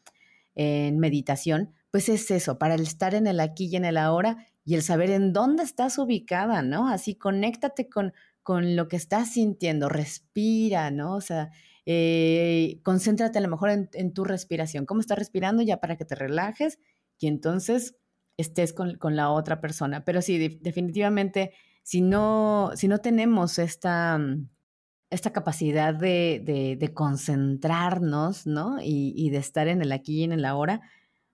meditación, 0.98 1.72
pues 1.92 2.10
es 2.10 2.32
eso, 2.32 2.58
para 2.58 2.74
el 2.74 2.82
estar 2.82 3.14
en 3.14 3.28
el 3.28 3.40
aquí 3.40 3.68
y 3.68 3.76
en 3.76 3.86
el 3.86 3.98
ahora 3.98 4.48
y 4.66 4.74
el 4.74 4.82
saber 4.82 5.12
en 5.12 5.32
dónde 5.32 5.62
estás 5.62 6.00
ubicada, 6.00 6.64
¿no? 6.64 6.88
Así, 6.88 7.14
conéctate 7.14 7.88
con, 7.88 8.14
con 8.42 8.76
lo 8.76 8.88
que 8.88 8.96
estás 8.96 9.34
sintiendo, 9.34 9.90
respira, 9.90 10.90
¿no? 10.90 11.14
O 11.14 11.22
sea, 11.22 11.52
eh, 11.86 12.80
concéntrate 12.82 13.38
a 13.38 13.42
lo 13.42 13.50
mejor 13.50 13.70
en, 13.70 13.90
en, 13.94 14.12
tu 14.12 14.24
respiración, 14.24 14.88
cómo 14.88 15.02
estás 15.02 15.20
respirando 15.20 15.62
ya 15.62 15.80
para 15.80 15.98
que 15.98 16.06
te 16.06 16.16
relajes 16.16 16.80
y 17.20 17.28
entonces 17.28 17.96
estés 18.38 18.74
con, 18.74 18.98
la 19.16 19.30
otra 19.30 19.62
persona. 19.62 20.04
Pero 20.06 20.22
sí, 20.22 20.60
definitivamente, 20.62 21.52
si 21.84 22.02
no, 22.02 22.72
si 22.76 22.88
no 22.88 23.00
tenemos 23.00 23.60
esta, 23.60 24.18
mm, 24.18 24.50
esta 25.10 25.32
capacidad 25.32 25.94
de, 25.94 26.92
concentrarnos, 26.94 28.48
¿no? 28.48 28.78
Y, 28.82 29.30
de 29.30 29.38
estar 29.38 29.68
en 29.68 29.82
el 29.82 29.92
aquí 29.92 30.22
y 30.22 30.24
en 30.24 30.32
el 30.34 30.46
ahora, 30.46 30.82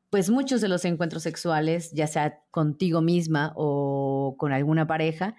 pues 0.10 0.30
muchos 0.30 0.62
de 0.62 0.68
los 0.70 0.86
encuentros 0.86 1.24
sexuales, 1.24 1.92
ya 1.92 2.08
sea 2.08 2.42
contigo 2.52 3.02
misma 3.02 3.54
o 3.56 4.36
con 4.38 4.52
alguna 4.52 4.88
pareja, 4.88 5.36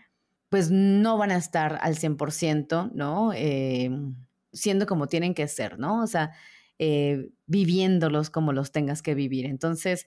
pues 0.49 0.71
no 0.71 1.17
van 1.19 1.33
a 1.33 1.37
estar 1.37 1.79
al 1.83 1.97
100%, 1.97 2.91
¿no? 2.95 3.33
Eh, 3.35 3.91
siendo 4.53 4.87
como 4.87 5.07
tienen 5.07 5.35
que 5.35 5.47
ser, 5.49 5.79
¿no? 5.79 6.03
O 6.03 6.07
sea, 6.07 6.33
eh, 6.79 7.31
viviéndolos 7.47 8.31
como 8.31 8.53
los 8.53 8.73
tengas 8.73 9.03
que 9.03 9.15
vivir. 9.15 9.47
Entonces, 9.47 10.07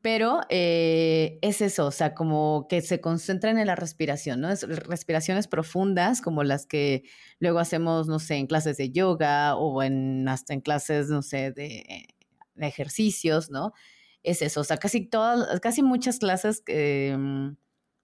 pero 0.00 0.40
eh, 0.48 1.38
es 1.42 1.60
eso, 1.60 1.86
o 1.86 1.90
sea, 1.90 2.14
como 2.14 2.66
que 2.68 2.80
se 2.82 3.00
concentran 3.00 3.58
en 3.58 3.66
la 3.66 3.74
respiración, 3.74 4.40
¿no? 4.40 4.48
Es 4.50 4.62
respiraciones 4.62 5.48
profundas 5.48 6.20
como 6.20 6.44
las 6.44 6.66
que 6.66 7.02
luego 7.40 7.58
hacemos, 7.58 8.06
no 8.06 8.20
sé, 8.20 8.36
en 8.36 8.46
clases 8.46 8.76
de 8.76 8.90
yoga 8.90 9.56
o 9.56 9.82
en, 9.82 10.28
hasta 10.28 10.54
en 10.54 10.60
clases, 10.60 11.08
no 11.08 11.22
sé, 11.22 11.50
de, 11.50 12.06
ejercicios, 12.56 13.50
¿no? 13.50 13.72
Es 14.22 14.42
eso, 14.42 14.60
o 14.60 14.64
sea, 14.64 14.76
casi 14.78 15.06
todas, 15.06 15.60
casi 15.60 15.82
muchas 15.82 16.18
clases 16.18 16.62
mm, 16.66 17.50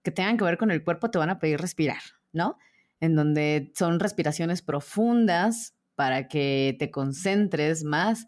que 0.03 0.11
tengan 0.11 0.37
que 0.37 0.45
ver 0.45 0.57
con 0.57 0.71
el 0.71 0.83
cuerpo 0.83 1.11
te 1.11 1.17
van 1.17 1.29
a 1.29 1.39
pedir 1.39 1.59
respirar, 1.59 2.01
¿no? 2.33 2.57
En 2.99 3.15
donde 3.15 3.71
son 3.75 3.99
respiraciones 3.99 4.61
profundas 4.61 5.75
para 5.95 6.27
que 6.27 6.75
te 6.77 6.91
concentres 6.91 7.83
más 7.83 8.27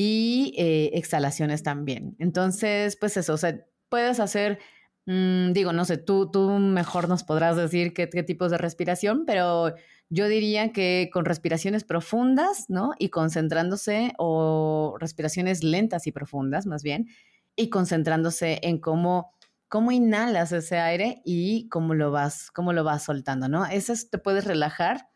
y 0.00 0.54
eh, 0.56 0.90
exhalaciones 0.94 1.64
también. 1.64 2.14
Entonces, 2.20 2.96
pues 3.00 3.16
eso, 3.16 3.34
o 3.34 3.36
sea, 3.36 3.66
puedes 3.88 4.20
hacer, 4.20 4.60
mm, 5.06 5.50
digo, 5.50 5.72
no 5.72 5.84
sé, 5.84 5.96
tú, 5.98 6.30
tú 6.30 6.50
mejor 6.50 7.08
nos 7.08 7.24
podrás 7.24 7.56
decir 7.56 7.92
qué, 7.94 8.08
qué 8.08 8.22
tipos 8.22 8.52
de 8.52 8.58
respiración, 8.58 9.24
pero 9.26 9.74
yo 10.08 10.28
diría 10.28 10.72
que 10.72 11.10
con 11.12 11.24
respiraciones 11.24 11.82
profundas, 11.82 12.66
¿no? 12.68 12.92
Y 13.00 13.08
concentrándose, 13.08 14.12
o 14.18 14.94
respiraciones 15.00 15.64
lentas 15.64 16.06
y 16.06 16.12
profundas, 16.12 16.66
más 16.66 16.84
bien, 16.84 17.08
y 17.56 17.68
concentrándose 17.68 18.60
en 18.62 18.78
cómo, 18.78 19.32
cómo 19.66 19.90
inhalas 19.90 20.52
ese 20.52 20.78
aire 20.78 21.22
y 21.24 21.68
cómo 21.70 21.94
lo 21.94 22.12
vas, 22.12 22.52
cómo 22.52 22.72
lo 22.72 22.84
vas 22.84 23.02
soltando, 23.02 23.48
¿no? 23.48 23.66
Eso 23.66 23.94
te 24.08 24.18
puedes 24.18 24.44
relajar 24.44 25.08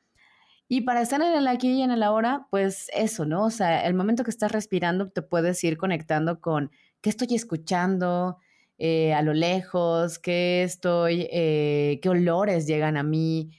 y 0.72 0.80
para 0.80 1.02
estar 1.02 1.20
en 1.20 1.34
el 1.34 1.48
aquí 1.48 1.70
y 1.70 1.82
en 1.82 1.90
el 1.90 2.02
ahora, 2.02 2.46
pues 2.48 2.88
eso, 2.94 3.26
¿no? 3.26 3.44
O 3.44 3.50
sea, 3.50 3.86
el 3.86 3.92
momento 3.92 4.24
que 4.24 4.30
estás 4.30 4.50
respirando 4.50 5.10
te 5.10 5.20
puedes 5.20 5.62
ir 5.64 5.76
conectando 5.76 6.40
con 6.40 6.70
qué 7.02 7.10
estoy 7.10 7.34
escuchando 7.34 8.38
eh, 8.78 9.12
a 9.12 9.20
lo 9.20 9.34
lejos, 9.34 10.18
qué 10.18 10.62
estoy, 10.62 11.28
eh, 11.30 12.00
qué 12.00 12.08
olores 12.08 12.66
llegan 12.66 12.96
a 12.96 13.02
mí, 13.02 13.50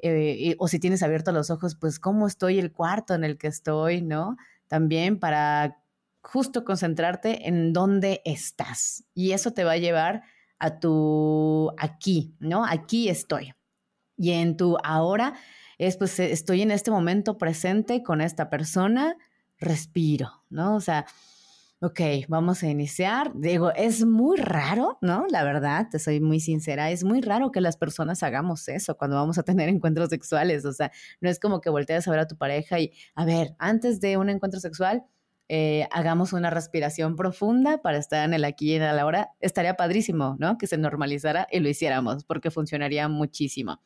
eh, 0.00 0.56
o 0.58 0.68
si 0.68 0.78
tienes 0.78 1.02
abiertos 1.02 1.32
los 1.32 1.48
ojos, 1.48 1.74
pues 1.74 1.98
cómo 1.98 2.26
estoy 2.26 2.58
el 2.58 2.70
cuarto 2.70 3.14
en 3.14 3.24
el 3.24 3.38
que 3.38 3.46
estoy, 3.46 4.02
¿no? 4.02 4.36
También 4.66 5.18
para 5.18 5.78
justo 6.20 6.66
concentrarte 6.66 7.48
en 7.48 7.72
dónde 7.72 8.20
estás. 8.26 9.04
Y 9.14 9.32
eso 9.32 9.52
te 9.52 9.64
va 9.64 9.72
a 9.72 9.78
llevar 9.78 10.22
a 10.58 10.80
tu 10.80 11.72
aquí, 11.78 12.36
¿no? 12.40 12.66
Aquí 12.66 13.08
estoy. 13.08 13.54
Y 14.18 14.32
en 14.32 14.58
tu 14.58 14.76
ahora 14.84 15.32
es 15.78 15.96
pues 15.96 16.18
e, 16.18 16.32
estoy 16.32 16.62
en 16.62 16.70
este 16.70 16.90
momento 16.90 17.38
presente 17.38 18.02
con 18.02 18.20
esta 18.20 18.50
persona, 18.50 19.16
respiro, 19.58 20.44
¿no? 20.50 20.76
O 20.76 20.80
sea, 20.80 21.06
ok, 21.80 22.00
vamos 22.28 22.62
a 22.62 22.68
iniciar. 22.68 23.32
Digo, 23.34 23.72
es 23.74 24.04
muy 24.04 24.36
raro, 24.36 24.98
¿no? 25.00 25.26
La 25.30 25.44
verdad, 25.44 25.86
te 25.90 25.98
soy 25.98 26.20
muy 26.20 26.40
sincera, 26.40 26.90
es 26.90 27.04
muy 27.04 27.20
raro 27.20 27.52
que 27.52 27.60
las 27.60 27.76
personas 27.76 28.22
hagamos 28.22 28.68
eso 28.68 28.96
cuando 28.96 29.16
vamos 29.16 29.38
a 29.38 29.42
tener 29.44 29.68
encuentros 29.68 30.10
sexuales. 30.10 30.64
O 30.64 30.72
sea, 30.72 30.90
no 31.20 31.30
es 31.30 31.38
como 31.38 31.60
que 31.60 31.70
voltees 31.70 32.06
a 32.08 32.10
ver 32.10 32.20
a 32.20 32.26
tu 32.26 32.36
pareja 32.36 32.80
y, 32.80 32.92
a 33.14 33.24
ver, 33.24 33.54
antes 33.58 34.00
de 34.00 34.16
un 34.16 34.28
encuentro 34.28 34.60
sexual, 34.60 35.04
eh, 35.50 35.88
hagamos 35.92 36.34
una 36.34 36.50
respiración 36.50 37.16
profunda 37.16 37.80
para 37.80 37.96
estar 37.96 38.22
en 38.24 38.34
el 38.34 38.44
aquí 38.44 38.72
y 38.72 38.74
en 38.74 38.82
el 38.82 38.98
ahora. 38.98 39.30
Estaría 39.40 39.74
padrísimo, 39.74 40.36
¿no? 40.38 40.58
Que 40.58 40.66
se 40.66 40.76
normalizara 40.76 41.46
y 41.50 41.60
lo 41.60 41.68
hiciéramos, 41.68 42.24
porque 42.24 42.50
funcionaría 42.50 43.08
muchísimo. 43.08 43.80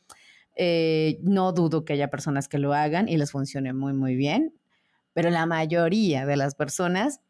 Eh, 0.55 1.19
no 1.23 1.51
dudo 1.51 1.83
que 1.83 1.93
haya 1.93 2.09
personas 2.09 2.47
que 2.47 2.59
lo 2.59 2.73
hagan 2.73 3.09
y 3.09 3.17
les 3.17 3.31
funcione 3.31 3.73
muy, 3.73 3.93
muy 3.93 4.15
bien, 4.15 4.53
pero 5.13 5.29
la 5.29 5.45
mayoría 5.45 6.25
de 6.25 6.37
las 6.37 6.55
personas 6.55 7.21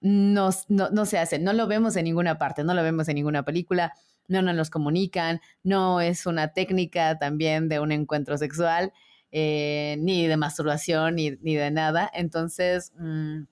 no, 0.00 0.50
no, 0.68 1.06
se 1.06 1.18
hace, 1.18 1.38
no 1.38 1.52
lo 1.52 1.66
vemos 1.66 1.96
en 1.96 2.04
ninguna 2.04 2.38
parte, 2.38 2.64
no 2.64 2.74
lo 2.74 2.82
vemos 2.82 3.08
en 3.08 3.16
ninguna 3.16 3.44
película, 3.44 3.92
no 4.28 4.42
nos 4.42 4.54
los 4.54 4.70
comunican, 4.70 5.40
no 5.62 6.00
es 6.00 6.26
una 6.26 6.52
técnica 6.52 7.18
también 7.18 7.68
de 7.68 7.80
un 7.80 7.92
encuentro 7.92 8.36
sexual, 8.36 8.92
eh, 9.32 9.96
ni 10.00 10.26
de 10.26 10.36
masturbación, 10.36 11.16
ni, 11.16 11.30
de 11.30 11.70
nada. 11.70 12.10
Entonces, 12.14 12.92
mm, 12.98 13.42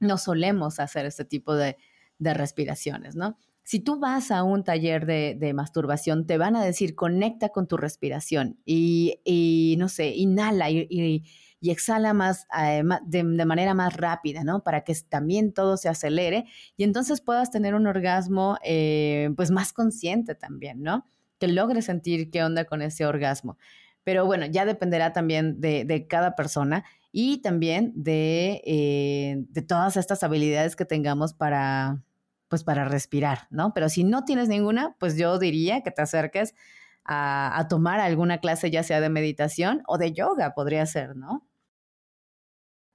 no 0.00 0.18
solemos 0.18 0.80
hacer 0.80 1.06
este 1.06 1.24
tipo 1.24 1.54
de, 1.54 1.76
de 2.18 2.34
respiraciones, 2.34 3.16
¿no? 3.16 3.38
Si 3.64 3.80
tú 3.80 3.98
vas 3.98 4.30
a 4.30 4.42
un 4.42 4.62
taller 4.62 5.06
de, 5.06 5.52
masturbación, 5.54 6.26
te 6.26 6.36
van 6.36 6.54
a 6.54 6.62
decir, 6.62 6.94
conecta 6.94 7.48
con 7.48 7.66
tu 7.66 7.78
respiración 7.78 8.60
y, 8.66 9.76
no 9.78 9.88
sé, 9.88 10.08
inhala 10.14 10.70
y, 10.70 11.24
exhala 11.62 12.12
más, 12.12 12.46
eh, 12.60 12.82
de, 13.06 13.24
manera 13.46 13.72
más 13.72 13.96
rápida, 13.96 14.44
¿no? 14.44 14.62
Para 14.62 14.84
que 14.84 14.94
también 15.08 15.54
todo 15.54 15.78
se 15.78 15.88
acelere 15.88 16.44
y 16.76 16.84
entonces 16.84 17.22
puedas 17.22 17.50
tener 17.50 17.74
un 17.74 17.86
orgasmo 17.86 18.58
eh, 18.62 19.30
pues 19.34 19.50
más 19.50 19.72
consciente 19.72 20.34
también, 20.34 20.82
¿no? 20.82 21.06
Que 21.38 21.48
logres 21.48 21.86
sentir 21.86 22.30
qué 22.30 22.44
onda 22.44 22.66
con 22.66 22.82
ese 22.82 23.06
orgasmo. 23.06 23.56
Pero 24.04 24.26
bueno, 24.26 24.44
ya 24.44 24.66
dependerá 24.66 25.14
también 25.14 25.58
de, 25.62 26.06
cada 26.06 26.36
persona 26.36 26.84
y 27.12 27.38
también 27.38 27.94
eh, 28.04 29.36
de 29.38 29.62
todas 29.62 29.96
estas 29.96 30.22
habilidades 30.22 30.76
que 30.76 30.84
tengamos 30.84 31.32
para, 31.32 32.02
pues 32.54 32.62
para 32.62 32.84
respirar, 32.84 33.48
¿no? 33.50 33.74
Pero 33.74 33.88
si 33.88 34.04
no 34.04 34.24
tienes 34.24 34.48
ninguna, 34.48 34.94
pues 35.00 35.16
yo 35.16 35.40
diría 35.40 35.82
que 35.82 35.90
te 35.90 36.02
acerques 36.02 36.54
a, 37.04 37.58
a 37.58 37.66
tomar 37.66 37.98
alguna 37.98 38.38
clase, 38.38 38.70
ya 38.70 38.84
sea 38.84 39.00
de 39.00 39.08
meditación 39.08 39.82
o 39.88 39.98
de 39.98 40.12
yoga, 40.12 40.54
podría 40.54 40.86
ser, 40.86 41.16
¿no? 41.16 41.44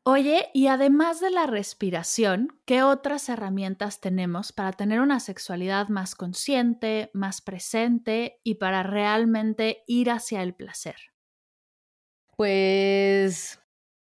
Oye, 0.06 0.48
y 0.54 0.68
además 0.68 1.20
de 1.20 1.30
la 1.30 1.46
respiración, 1.46 2.58
¿qué 2.66 2.84
otras 2.84 3.28
herramientas 3.28 4.00
tenemos 4.00 4.54
para 4.54 4.72
tener 4.72 5.02
una 5.02 5.20
sexualidad 5.20 5.90
más 5.90 6.16
consciente, 6.16 7.12
más 7.14 7.42
presente 7.42 8.40
y 8.46 8.56
para 8.56 8.82
realmente 8.82 9.84
ir 9.88 10.10
hacia 10.10 10.42
el 10.42 10.56
placer? 10.56 10.96
Pues 12.38 13.60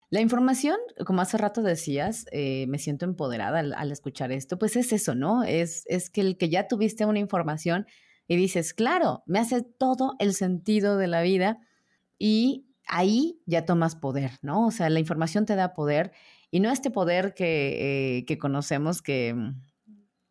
la 0.08 0.20
información, 0.20 0.76
como 1.04 1.20
hace 1.20 1.36
rato 1.36 1.62
decías, 1.62 2.26
eh, 2.30 2.66
me 2.68 2.78
siento 2.78 3.04
empoderada 3.04 3.58
al, 3.58 3.92
escuchar 3.92 4.30
esto, 4.30 4.58
pues 4.58 4.76
es 4.76 4.92
eso, 4.92 5.14
¿no? 5.14 5.42
Es, 5.42 5.82
es 5.86 6.10
que 6.10 6.20
el 6.20 6.36
que 6.36 6.48
ya 6.48 6.68
tuviste 6.68 7.04
una 7.06 7.18
información 7.18 7.86
y 8.28 8.36
dices, 8.36 8.72
claro, 8.72 9.22
me 9.26 9.40
hace 9.40 9.62
todo 9.62 10.14
el 10.20 10.34
sentido 10.34 10.96
de 10.96 11.08
la 11.08 11.22
vida 11.22 11.58
y 12.18 12.66
ahí 12.86 13.40
ya 13.46 13.64
tomas 13.64 13.96
poder, 13.96 14.32
¿no? 14.42 14.66
O 14.66 14.70
sea, 14.70 14.90
la 14.90 15.00
información 15.00 15.44
te 15.44 15.56
da 15.56 15.74
poder 15.74 16.12
y 16.50 16.60
no 16.60 16.70
este 16.70 16.90
poder 16.90 17.34
que, 17.34 18.24
eh, 18.28 18.38
conocemos 18.38 19.02
que, 19.02 19.34
mm, 19.34 19.60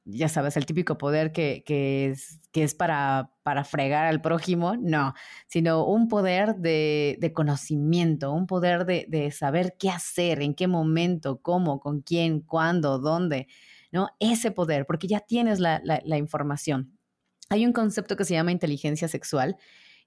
ya 0.06 0.30
sabes, 0.30 0.56
el 0.56 0.66
típico 0.66 0.98
poder 0.98 1.32
que, 1.32 1.64
es, 1.68 2.40
que 2.52 2.64
es 2.64 2.76
para, 2.76 3.32
para 3.44 3.64
fregar 3.64 4.06
al 4.06 4.22
prójimo, 4.22 4.76
no, 4.78 5.14
sino 5.48 5.86
un 5.86 6.08
poder 6.08 6.56
de, 6.56 7.32
conocimiento, 7.34 8.32
un 8.32 8.48
poder 8.48 8.86
de, 8.86 9.32
saber 9.32 9.76
qué 9.80 9.90
hacer, 9.90 10.42
en 10.42 10.54
qué 10.54 10.68
momento, 10.68 11.42
cómo, 11.42 11.80
con 11.80 12.02
quién, 12.02 12.42
cuándo, 12.42 13.00
dónde, 13.00 13.48
¿no? 13.92 14.10
Ese 14.20 14.52
poder, 14.52 14.86
porque 14.86 15.08
ya 15.08 15.20
tienes 15.22 15.60
la, 15.60 15.82
la 15.84 16.18
información. 16.18 16.98
Hay 17.50 17.66
un 17.66 17.74
concepto 17.74 18.16
que 18.16 18.26
se 18.26 18.34
llama 18.34 18.52
inteligencia 18.52 19.08
sexual 19.08 19.58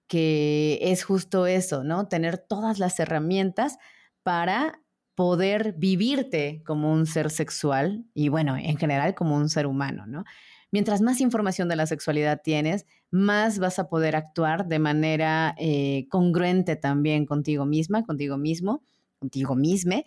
que 0.08 0.78
es 0.80 1.04
justo 1.04 1.46
eso, 1.46 1.84
¿no? 1.84 2.08
Tener 2.08 2.38
todas 2.38 2.78
las 2.78 2.98
herramientas 2.98 3.78
para 4.22 4.80
poder 5.18 5.74
vivirte 5.76 6.62
como 6.64 6.92
un 6.92 7.04
ser 7.04 7.30
sexual 7.30 8.04
y 8.14 8.28
bueno, 8.28 8.56
en 8.56 8.76
general 8.76 9.16
como 9.16 9.34
un 9.34 9.48
ser 9.48 9.66
humano, 9.66 10.06
¿no? 10.06 10.22
Mientras 10.70 11.00
más 11.00 11.20
información 11.20 11.68
de 11.68 11.74
la 11.74 11.88
sexualidad 11.88 12.40
tienes, 12.40 12.86
más 13.10 13.58
vas 13.58 13.80
a 13.80 13.88
poder 13.88 14.14
actuar 14.14 14.68
de 14.68 14.78
manera 14.78 15.56
eh, 15.58 16.06
congruente 16.08 16.76
también 16.76 17.26
contigo 17.26 17.66
misma, 17.66 18.04
contigo 18.04 18.38
mismo, 18.38 18.84
contigo 19.18 19.56
misma, 19.56 20.04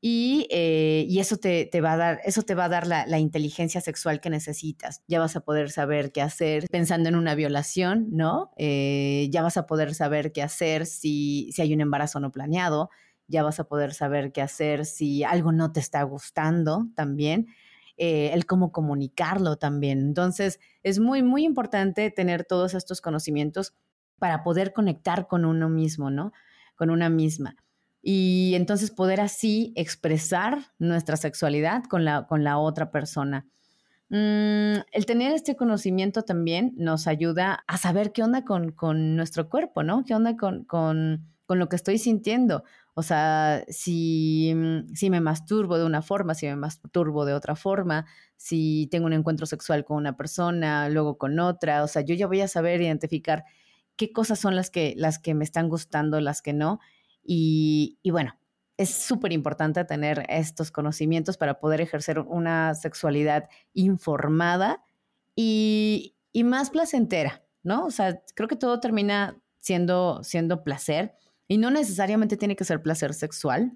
eh, 0.00 1.04
y, 1.06 1.18
eso, 1.20 1.36
te, 1.36 1.68
va 1.82 1.92
a 1.92 1.96
dar, 1.98 2.20
eso 2.24 2.40
te 2.40 2.54
va 2.54 2.64
a 2.64 2.68
dar 2.70 2.86
la, 2.86 3.18
inteligencia 3.18 3.82
sexual 3.82 4.22
que 4.22 4.30
necesitas. 4.30 5.02
Ya 5.08 5.20
vas 5.20 5.36
a 5.36 5.40
poder 5.40 5.70
saber 5.70 6.10
qué 6.10 6.22
hacer 6.22 6.64
pensando 6.70 7.10
en 7.10 7.16
una 7.16 7.34
violación, 7.34 8.08
¿no? 8.12 8.50
Eh, 8.56 9.28
ya 9.30 9.42
vas 9.42 9.58
a 9.58 9.66
poder 9.66 9.94
saber 9.94 10.32
qué 10.32 10.42
hacer 10.42 10.86
si, 10.86 11.50
si 11.52 11.60
hay 11.60 11.74
un 11.74 11.82
embarazo 11.82 12.18
no 12.18 12.32
planeado, 12.32 12.88
ya 13.32 13.42
vas 13.42 13.58
a 13.58 13.64
poder 13.64 13.94
saber 13.94 14.30
qué 14.30 14.42
hacer 14.42 14.84
si 14.84 15.24
algo 15.24 15.50
no 15.50 15.72
te 15.72 15.80
está 15.80 16.02
gustando 16.04 16.86
también. 16.94 17.48
Eh, 17.96 18.30
el 18.32 18.46
cómo 18.46 18.72
comunicarlo 18.72 19.56
también. 19.56 19.98
Entonces, 20.00 20.60
es 20.82 20.98
muy, 20.98 21.22
muy 21.22 21.44
importante 21.44 22.10
tener 22.10 22.44
todos 22.44 22.74
estos 22.74 23.00
conocimientos 23.00 23.74
para 24.18 24.42
poder 24.42 24.72
conectar 24.72 25.26
con 25.26 25.44
uno 25.44 25.68
mismo, 25.68 26.10
¿no? 26.10 26.32
Con 26.76 26.90
una 26.90 27.10
misma 27.10 27.56
y 28.02 28.54
entonces 28.56 28.90
poder 28.90 29.20
así 29.20 29.72
expresar 29.76 30.58
nuestra 30.78 31.16
sexualidad 31.16 31.84
con 31.84 32.04
la, 32.04 32.26
con 32.26 32.42
la 32.42 32.58
otra 32.58 32.90
persona. 32.90 33.46
Mm, 34.08 34.82
el 34.92 35.06
tener 35.06 35.32
este 35.32 35.56
conocimiento 35.56 36.22
también 36.22 36.74
nos 36.76 37.06
ayuda 37.06 37.64
a 37.66 37.78
saber 37.78 38.12
qué 38.12 38.24
onda 38.24 38.44
con, 38.44 38.72
con 38.72 39.14
nuestro 39.16 39.48
cuerpo, 39.48 39.84
¿no? 39.84 40.04
¿Qué 40.04 40.14
onda 40.14 40.36
con, 40.36 40.64
con, 40.64 41.24
con, 41.46 41.58
lo 41.60 41.68
que 41.68 41.76
estoy 41.76 41.96
sintiendo? 41.96 42.64
O 42.94 43.02
sea, 43.02 43.64
si, 43.68 44.52
mm, 44.54 44.94
si 44.94 45.10
me 45.10 45.20
masturbo 45.20 45.78
de 45.78 45.84
una 45.84 46.02
forma, 46.02 46.34
si 46.34 46.46
me 46.46 46.56
masturbo 46.56 47.24
de 47.24 47.34
otra 47.34 47.56
forma, 47.56 48.06
si 48.36 48.88
tengo 48.90 49.06
un 49.06 49.14
encuentro 49.14 49.46
sexual 49.46 49.84
con 49.84 49.96
una 49.96 50.16
persona, 50.16 50.88
luego 50.88 51.16
con 51.16 51.38
otra, 51.40 51.84
o 51.84 51.88
sea, 51.88 52.02
yo 52.02 52.14
ya 52.14 52.26
voy 52.26 52.42
a 52.42 52.48
saber 52.48 52.82
identificar 52.82 53.44
qué 53.96 54.12
cosas 54.12 54.38
son 54.38 54.56
las 54.56 54.70
que, 54.70 54.94
las 54.96 55.18
que 55.18 55.34
me 55.34 55.44
están 55.44 55.68
gustando, 55.68 56.20
las 56.20 56.42
que 56.42 56.52
no, 56.52 56.80
y, 57.24 57.98
bueno, 58.10 58.38
es 58.76 58.90
súper 58.94 59.32
importante 59.32 59.84
tener 59.84 60.24
estos 60.28 60.70
conocimientos 60.70 61.36
para 61.36 61.60
poder 61.60 61.80
ejercer 61.80 62.18
una 62.18 62.74
sexualidad 62.74 63.48
informada 63.74 64.82
y, 65.36 66.16
más 66.44 66.70
placentera, 66.70 67.44
¿no? 67.62 67.86
O 67.86 67.90
sea, 67.90 68.22
creo 68.34 68.48
que 68.48 68.56
todo 68.56 68.80
termina 68.80 69.40
siendo, 69.60 70.24
siendo 70.24 70.64
placer 70.64 71.14
y 71.48 71.58
no 71.58 71.70
necesariamente 71.70 72.36
tiene 72.36 72.56
que 72.56 72.64
ser 72.64 72.82
placer 72.82 73.14
sexual, 73.14 73.72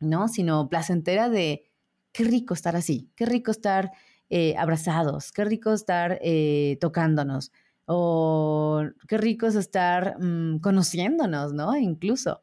¿no? 0.00 0.28
Sino 0.28 0.68
placentera 0.68 1.28
de 1.28 1.70
qué 2.12 2.24
rico 2.24 2.54
estar 2.54 2.76
así, 2.76 3.10
qué 3.16 3.26
rico 3.26 3.50
estar 3.50 3.92
eh, 4.30 4.54
abrazados, 4.56 5.32
qué 5.32 5.44
rico 5.44 5.72
estar 5.72 6.18
eh, 6.22 6.76
tocándonos 6.80 7.52
o 7.86 8.84
qué 9.08 9.16
rico 9.16 9.46
es 9.46 9.54
estar 9.54 10.22
mm, 10.22 10.58
conociéndonos, 10.58 11.54
¿no? 11.54 11.76
Incluso. 11.76 12.42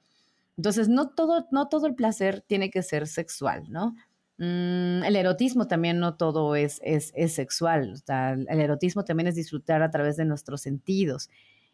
Entonces, 0.57 0.89
no 0.89 1.09
todo, 1.09 1.47
no 1.51 1.67
todo 1.67 1.85
el 1.87 1.95
placer 1.95 2.41
tiene 2.47 2.71
que 2.71 2.81
ser 2.81 3.07
sexual, 3.07 3.65
¿no? 3.69 3.95
Mm, 4.37 5.03
el 5.03 5.15
erotismo 5.15 5.67
también 5.67 5.99
no 5.99 6.15
todo 6.15 6.55
es, 6.55 6.81
es, 6.83 7.13
sexual. 7.33 7.93
O 7.93 7.97
sea, 7.97 8.31
el 8.33 8.59
erotismo 8.59 9.05
también 9.05 9.27
es 9.27 9.35
disfrutar 9.35 9.81
a 9.81 9.91
través 9.91 10.17
de 10.17 10.25
nuestros 10.25 10.61
sentidos. 10.61 11.29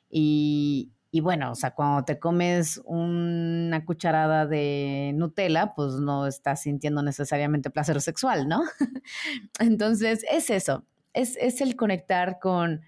Y, 0.10 0.92
y 1.12 1.20
bueno, 1.20 1.52
o 1.52 1.56
sea, 1.56 1.72
cuando 1.72 2.06
te 2.06 2.20
comes 2.20 2.82
una 2.86 3.84
cucharada 3.86 4.46
de 4.46 5.12
Nutella, 5.16 5.74
pues 5.76 5.96
no 5.96 6.26
estás 6.26 6.62
sintiendo 6.62 7.04
necesariamente 7.04 7.70
placer 7.70 8.02
sexual, 8.02 8.48
¿no? 8.48 8.64
Entonces, 9.60 10.26
es 10.32 10.50
eso, 10.50 10.86
es, 11.14 11.38
es 11.42 11.60
el 11.60 11.76
conectar 11.76 12.40
con, 12.40 12.82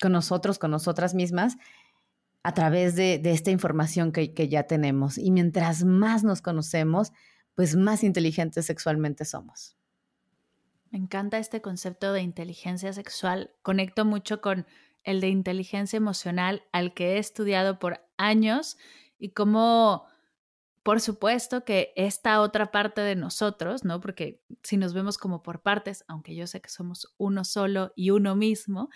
con 0.00 0.12
nosotros, 0.12 0.58
con 0.58 0.70
nosotras 0.70 1.14
mismas 1.14 1.56
a 2.46 2.54
través 2.54 2.94
de, 2.94 3.20
esta 3.24 3.50
información 3.50 4.12
que, 4.12 4.48
ya 4.48 4.68
tenemos. 4.68 5.18
Y 5.18 5.32
mientras 5.32 5.82
más 5.82 6.22
nos 6.22 6.42
conocemos, 6.42 7.12
pues 7.56 7.74
más 7.74 8.04
inteligentes 8.04 8.66
sexualmente 8.66 9.24
somos. 9.24 9.76
Me 10.92 10.98
encanta 10.98 11.38
este 11.38 11.60
concepto 11.60 12.12
de 12.12 12.22
inteligencia 12.22 12.92
sexual. 12.92 13.50
Conecto 13.62 14.04
mucho 14.04 14.40
con 14.40 14.64
el 15.06 15.20
de 15.20 15.28
inteligencia 15.28 15.96
emocional 15.96 16.64
al 16.72 16.92
que 16.92 17.14
he 17.14 17.18
estudiado 17.18 17.78
por 17.78 18.04
años 18.18 18.76
y 19.18 19.30
cómo, 19.30 20.04
por 20.82 21.00
supuesto, 21.00 21.64
que 21.64 21.92
esta 21.96 22.40
otra 22.40 22.70
parte 22.72 23.00
de 23.00 23.14
nosotros, 23.14 23.84
¿no? 23.84 24.00
Porque 24.00 24.42
si 24.62 24.76
nos 24.76 24.92
vemos 24.92 25.16
como 25.16 25.42
por 25.42 25.62
partes, 25.62 26.04
aunque 26.08 26.34
yo 26.34 26.46
sé 26.46 26.60
que 26.60 26.68
somos 26.68 27.14
uno 27.16 27.44
solo 27.44 27.92
y 27.94 28.10
uno 28.10 28.34
mismo, 28.34 28.90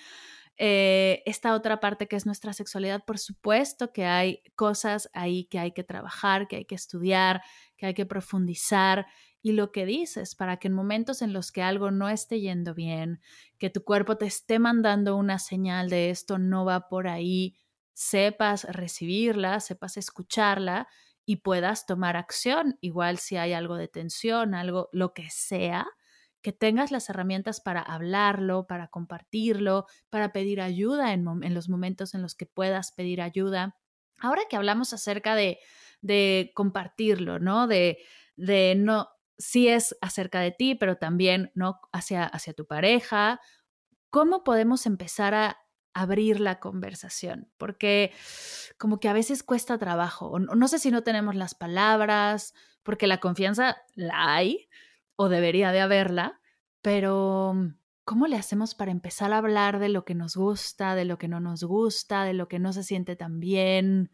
eh, 0.57 1.23
esta 1.27 1.55
otra 1.55 1.81
parte 1.81 2.07
que 2.09 2.16
es 2.16 2.27
nuestra 2.27 2.53
sexualidad, 2.53 3.05
por 3.07 3.18
supuesto 3.18 3.92
que 3.92 4.05
hay 4.05 4.42
cosas 4.57 5.09
ahí 5.14 5.44
que 5.44 5.59
hay 5.59 5.73
que 5.73 5.85
trabajar, 5.85 6.49
que 6.49 6.57
hay 6.57 6.64
que 6.66 6.75
estudiar, 6.75 7.40
que 7.79 7.87
hay 7.87 7.94
que 7.94 8.05
profundizar. 8.05 9.07
Y 9.42 9.53
lo 9.53 9.72
que 9.72 9.87
dices, 9.87 10.35
para 10.35 10.59
que 10.59 10.68
en 10.68 10.74
momentos 10.74 11.22
en 11.22 11.33
los 11.33 11.50
que 11.50 11.62
algo 11.62 11.90
no 11.90 12.09
esté 12.09 12.40
yendo 12.40 12.74
bien, 12.74 13.20
que 13.59 13.70
tu 13.70 13.85
cuerpo 13.85 14.16
te 14.16 14.26
esté 14.26 14.59
mandando 14.59 15.16
una 15.16 15.38
señal 15.38 15.88
de 15.88 16.11
esto 16.11 16.38
no 16.38 16.64
va 16.64 16.88
por 16.88 17.09
ahí, 17.09 17.57
sepas 17.94 18.64
recibirla, 18.64 19.61
sepas 19.61 19.96
escucharla 19.96 20.88
y 21.25 21.37
puedas 21.37 21.87
tomar 21.87 22.17
acción, 22.17 22.77
igual 22.81 23.19
si 23.19 23.37
hay 23.37 23.52
algo 23.52 23.77
de 23.77 23.88
tensión, 23.88 24.54
algo, 24.54 24.88
lo 24.92 25.14
que 25.14 25.31
sea, 25.31 25.87
que 26.42 26.52
tengas 26.52 26.90
las 26.90 27.08
herramientas 27.10 27.60
para 27.60 27.81
hablarlo, 27.81 28.67
para 28.67 28.88
compartirlo, 28.88 29.87
para 30.08 30.33
pedir 30.33 30.60
ayuda 30.60 31.12
en, 31.12 31.25
los 31.54 31.69
momentos 31.69 32.14
en 32.14 32.23
los 32.23 32.35
que 32.35 32.46
puedas 32.46 32.92
pedir 32.92 33.21
ayuda. 33.21 33.77
Ahora 34.19 34.42
que 34.48 34.56
hablamos 34.56 34.92
acerca 34.92 35.35
de, 35.35 35.58
de 36.00 36.52
compartirlo, 36.54 37.38
¿no? 37.38 37.67
De, 37.67 37.98
de 38.37 38.75
no, 38.77 39.08
sí 39.40 39.68
es 39.68 39.96
acerca 40.00 40.40
de 40.40 40.52
ti, 40.52 40.76
pero 40.76 40.96
también, 40.96 41.50
¿no? 41.54 41.80
Hacia, 41.92 42.24
hacia 42.24 42.52
tu 42.52 42.66
pareja. 42.66 43.40
¿Cómo 44.10 44.44
podemos 44.44 44.86
empezar 44.86 45.34
a 45.34 45.58
abrir 45.94 46.40
la 46.40 46.60
conversación, 46.60 47.50
porque 47.56 48.12
como 48.78 49.00
que 49.00 49.08
a 49.08 49.12
veces 49.12 49.42
cuesta 49.42 49.78
trabajo, 49.78 50.38
no 50.38 50.68
sé 50.68 50.78
si 50.78 50.90
no 50.90 51.02
tenemos 51.02 51.34
las 51.34 51.54
palabras, 51.54 52.54
porque 52.82 53.06
la 53.06 53.18
confianza 53.18 53.76
la 53.94 54.34
hay 54.34 54.68
o 55.16 55.28
debería 55.28 55.72
de 55.72 55.80
haberla, 55.80 56.40
pero 56.82 57.54
¿cómo 58.04 58.26
le 58.26 58.36
hacemos 58.36 58.74
para 58.74 58.90
empezar 58.90 59.32
a 59.32 59.38
hablar 59.38 59.78
de 59.78 59.88
lo 59.88 60.04
que 60.04 60.14
nos 60.14 60.36
gusta, 60.36 60.94
de 60.94 61.04
lo 61.04 61.18
que 61.18 61.28
no 61.28 61.40
nos 61.40 61.64
gusta, 61.64 62.24
de 62.24 62.34
lo 62.34 62.48
que 62.48 62.58
no 62.58 62.72
se 62.72 62.84
siente 62.84 63.16
tan 63.16 63.40
bien? 63.40 64.10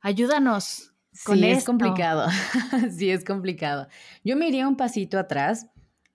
Ayúdanos. 0.00 0.95
Con 1.24 1.38
sí, 1.38 1.46
es 1.46 1.64
complicado. 1.64 2.28
sí, 2.90 3.10
es 3.10 3.24
complicado. 3.24 3.88
Yo 4.24 4.36
me 4.36 4.48
iría 4.48 4.68
un 4.68 4.76
pasito 4.76 5.18
atrás 5.18 5.68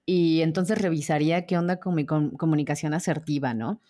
y 0.05 0.41
entonces 0.41 0.79
revisaría 0.79 1.45
qué 1.45 1.57
onda 1.57 1.79
con 1.79 1.95
mi 1.95 2.05
comunicación 2.05 2.93
asertiva, 2.93 3.53
¿no? 3.53 3.81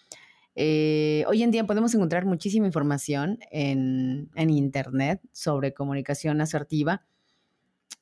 Eh, 0.56 1.24
hoy 1.28 1.44
en 1.44 1.52
día 1.52 1.66
podemos 1.66 1.96
encontrar 1.96 2.26
muchísima 2.26 2.66
información 2.66 3.40
en, 3.52 4.30
Internet 4.36 5.22
sobre 5.32 5.74
comunicación 5.74 6.42
asertiva 6.42 7.04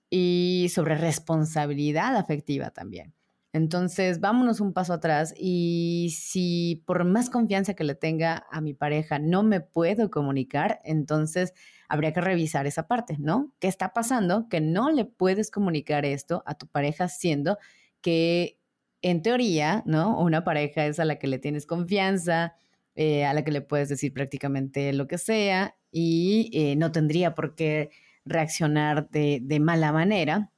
y 0.10 0.68
sobre 0.74 0.96
responsabilidad 0.96 2.16
afectiva 2.16 2.72
también. 2.72 3.14
Entonces, 3.54 4.20
vámonos 4.20 4.62
un 4.62 4.74
paso 4.74 4.94
atrás 4.94 5.34
y 5.38 6.16
si 6.16 6.84
por 6.86 7.04
más 7.04 7.30
confianza 7.30 7.74
que 7.74 7.84
le 7.84 7.96
tenga 7.96 8.46
a 8.52 8.62
mi 8.62 8.74
pareja 8.74 9.20
no 9.20 9.44
me 9.44 9.60
puedo 9.62 10.10
comunicar, 10.10 10.82
entonces 10.84 11.54
habría 11.90 12.14
que 12.14 12.22
revisar 12.22 12.68
esa 12.68 12.88
parte, 12.88 13.18
¿no? 13.20 13.52
¿Qué 13.60 13.68
está 13.68 13.94
pasando? 13.94 14.48
Que 14.48 14.62
no 14.62 14.92
le 14.92 15.06
puedes 15.06 15.52
comunicar 15.52 16.06
esto 16.06 16.44
a 16.46 16.56
tu 16.56 16.68
pareja 16.68 17.08
siendo 17.10 17.58
que 18.02 18.60
en 19.02 19.22
teoría, 19.22 19.84
¿no? 19.86 20.20
Una 20.20 20.44
pareja 20.44 20.86
es 20.86 21.00
a 21.00 21.06
la 21.06 21.18
que 21.20 21.28
le 21.28 21.40
tienes 21.40 21.66
confianza, 21.66 22.56
eh, 22.96 23.26
a 23.26 23.34
la 23.34 23.44
que 23.44 23.52
le 23.52 23.62
puedes 23.62 23.90
decir 23.90 24.14
prácticamente 24.14 24.94
lo 24.94 25.08
que 25.08 25.18
sea 25.18 25.76
y 25.92 26.50
eh, 26.54 26.76
no 26.76 26.92
tendría 26.92 27.34
por 27.34 27.56
qué 27.56 27.90
reaccionar 28.26 29.10
de, 29.10 29.60
mala 29.60 29.92
manera, 29.92 30.52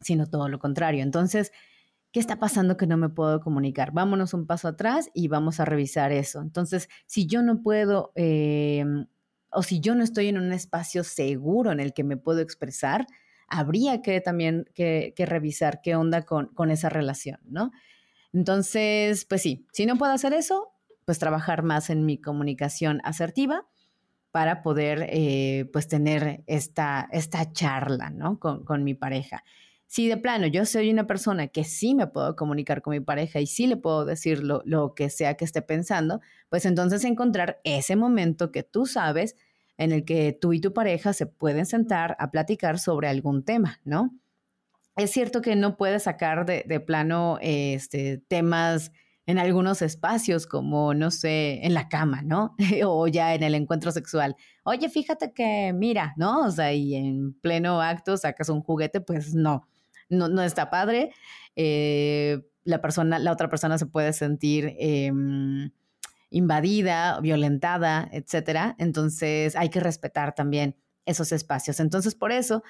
sino 0.00 0.26
todo 0.28 0.48
lo 0.48 0.58
contrario. 0.58 1.02
Entonces, 1.02 1.52
¿qué 2.10 2.18
está 2.18 2.38
pasando 2.38 2.76
que 2.76 2.86
no 2.86 2.96
me 2.96 3.08
puedo 3.08 3.40
comunicar? 3.40 3.92
Vámonos 3.92 4.34
un 4.34 4.46
paso 4.46 4.68
atrás 4.68 5.10
y 5.14 5.28
vamos 5.28 5.60
a 5.60 5.64
revisar 5.64 6.12
eso. 6.12 6.40
Entonces, 6.40 6.88
si 7.06 7.26
yo 7.26 7.42
no 7.42 7.62
puedo, 7.62 8.12
em, 8.16 9.06
o 9.52 9.62
si 9.62 9.80
yo 9.80 9.94
no 9.94 10.02
estoy 10.02 10.28
en 10.28 10.38
un 10.38 10.52
espacio 10.52 11.04
seguro 11.04 11.72
en 11.72 11.80
el 11.80 11.92
que 11.92 12.04
me 12.04 12.16
puedo 12.16 12.40
expresar, 12.40 13.06
habría 13.48 14.02
que 14.02 14.20
también 14.20 14.64
que, 14.74 15.14
revisar 15.18 15.80
qué 15.82 15.94
onda 15.94 16.22
con, 16.22 16.46
con, 16.48 16.70
esa 16.70 16.88
relación, 16.88 17.38
¿no? 17.44 17.70
Entonces, 18.32 19.26
pues 19.26 19.42
sí, 19.42 19.66
si 19.72 19.84
no 19.84 19.96
puedo 19.96 20.12
hacer 20.12 20.32
eso, 20.32 20.72
pues 21.04 21.18
trabajar 21.18 21.62
más 21.62 21.90
en 21.90 22.06
mi 22.06 22.18
comunicación 22.18 23.00
asertiva 23.04 23.66
para 24.30 24.62
poder, 24.62 25.06
eh, 25.10 25.68
pues, 25.72 25.86
tener 25.88 26.42
esta, 26.46 27.08
esta 27.12 27.52
charla, 27.52 28.08
¿no? 28.08 28.38
Con, 28.38 28.64
con 28.64 28.82
mi 28.82 28.94
pareja. 28.94 29.44
Si 29.92 30.08
de 30.08 30.16
plano 30.16 30.46
yo 30.46 30.64
soy 30.64 30.90
una 30.90 31.06
persona 31.06 31.48
que 31.48 31.64
sí 31.64 31.94
me 31.94 32.06
puedo 32.06 32.34
comunicar 32.34 32.80
con 32.80 32.92
mi 32.92 33.00
pareja 33.00 33.40
y 33.40 33.46
sí 33.46 33.66
le 33.66 33.76
puedo 33.76 34.06
decir 34.06 34.42
lo, 34.42 34.62
lo 34.64 34.94
que 34.94 35.10
sea 35.10 35.34
que 35.34 35.44
esté 35.44 35.60
pensando, 35.60 36.22
pues 36.48 36.64
entonces 36.64 37.04
encontrar 37.04 37.60
ese 37.62 37.94
momento 37.94 38.50
que 38.52 38.62
tú 38.62 38.86
sabes 38.86 39.36
en 39.76 39.92
el 39.92 40.06
que 40.06 40.32
tú 40.32 40.54
y 40.54 40.62
tu 40.62 40.72
pareja 40.72 41.12
se 41.12 41.26
pueden 41.26 41.66
sentar 41.66 42.16
a 42.18 42.30
platicar 42.30 42.78
sobre 42.78 43.08
algún 43.08 43.44
tema, 43.44 43.82
¿no? 43.84 44.18
Es 44.96 45.10
cierto 45.10 45.42
que 45.42 45.56
no 45.56 45.76
puedes 45.76 46.04
sacar 46.04 46.46
de, 46.46 46.80
plano 46.80 47.36
este, 47.42 48.16
temas 48.16 48.92
en 49.26 49.38
algunos 49.38 49.82
espacios, 49.82 50.46
como, 50.46 50.94
no 50.94 51.10
sé, 51.10 51.66
en 51.66 51.74
la 51.74 51.90
cama, 51.90 52.22
¿no? 52.22 52.56
o 52.86 53.08
ya 53.08 53.34
en 53.34 53.42
el 53.42 53.54
encuentro 53.54 53.92
sexual. 53.92 54.36
Oye, 54.64 54.88
fíjate 54.88 55.34
que, 55.34 55.74
mira, 55.74 56.14
¿no? 56.16 56.46
O 56.46 56.50
sea, 56.50 56.72
y 56.72 56.94
en 56.94 57.34
pleno 57.34 57.82
acto 57.82 58.16
sacas 58.16 58.48
un 58.48 58.62
juguete, 58.62 59.02
pues 59.02 59.34
no, 59.34 59.68
no, 60.12 60.28
no 60.28 60.42
está 60.42 60.70
padre. 60.70 61.12
Eh, 61.56 62.42
la 62.64 62.80
persona, 62.80 63.18
la 63.18 63.32
otra 63.32 63.48
persona 63.48 63.78
se 63.78 63.86
puede 63.86 64.12
sentir 64.12 64.76
em, 64.78 65.70
invadida, 66.30 67.20
violentada, 67.20 68.08
etcétera. 68.12 68.76
Entonces 68.78 69.56
hay 69.56 69.68
que 69.68 69.80
respetar 69.80 70.34
también 70.34 70.76
esos 71.06 71.32
espacios. 71.32 71.80
Entonces, 71.80 72.14
por 72.14 72.30
eso, 72.30 72.62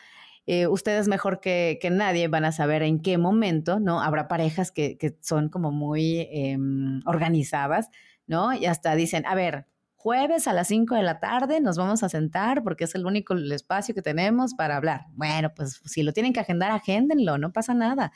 eh, 0.47 0.66
ustedes 0.66 1.09
mejor 1.09 1.40
que, 1.40 1.78
nadie 1.90 2.28
van 2.28 2.45
a 2.45 2.53
saber 2.53 2.82
en 2.82 3.01
qué 3.01 3.18
momento, 3.18 3.78
¿no? 3.80 4.01
Habrá 4.01 4.28
parejas 4.28 4.72
que, 4.72 5.16
son 5.20 5.49
como 5.51 5.70
muy 5.70 6.28
em, 6.30 7.03
organizadas, 7.07 7.90
¿no? 8.26 8.55
Y 8.55 8.66
hasta 8.66 8.95
dicen, 8.95 9.26
a 9.26 9.34
ver, 9.34 9.66
jueves 10.03 10.48
a 10.48 10.53
las 10.53 10.66
5 10.66 10.96
de 10.96 11.05
la 11.05 11.20
tarde 11.20 11.61
nos 11.61 11.76
vamos 11.76 12.03
a 12.03 12.09
sentar 12.09 12.64
porque 12.64 12.84
es 12.84 12.94
el 12.96 13.07
único 13.07 13.34
espacio 13.34 13.94
que 13.94 14.03
tenemos 14.03 14.55
para 14.55 14.76
hablar. 14.76 15.07
Bueno, 15.12 15.55
pues 15.55 15.80
si 15.84 16.03
lo 16.03 16.12
tienen 16.12 16.32
que 16.32 16.40
agendar, 16.40 16.72
agéndenlo, 16.72 17.38
no 17.38 17.53
pasa 17.53 17.72
nada. 17.72 18.11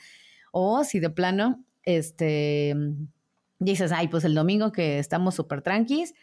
O 0.51 0.83
si 0.83 0.99
de 0.99 1.09
plano, 1.09 1.63
este, 1.83 2.75
dices, 3.59 3.93
ay, 3.93 4.09
pues 4.09 4.25
el 4.25 4.35
domingo 4.35 4.73
que 4.73 4.99
estamos 4.99 5.35
súper 5.35 5.61
tranquis, 5.61 6.13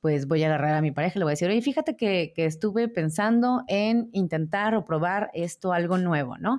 pues 0.00 0.26
voy 0.26 0.42
a 0.42 0.46
agarrar 0.46 0.74
a 0.74 0.82
mi 0.82 0.90
pareja 0.90 1.12
y 1.14 1.18
le 1.20 1.24
voy 1.24 1.30
a 1.30 1.34
decir, 1.34 1.48
oye, 1.48 1.62
fíjate 1.62 1.96
que, 1.96 2.32
estuve 2.34 2.88
pensando 2.88 3.62
en 3.68 4.08
intentar 4.12 4.74
o 4.74 4.84
probar 4.84 5.30
esto, 5.34 5.72
algo 5.72 5.98
nuevo, 5.98 6.36
¿no? 6.38 6.58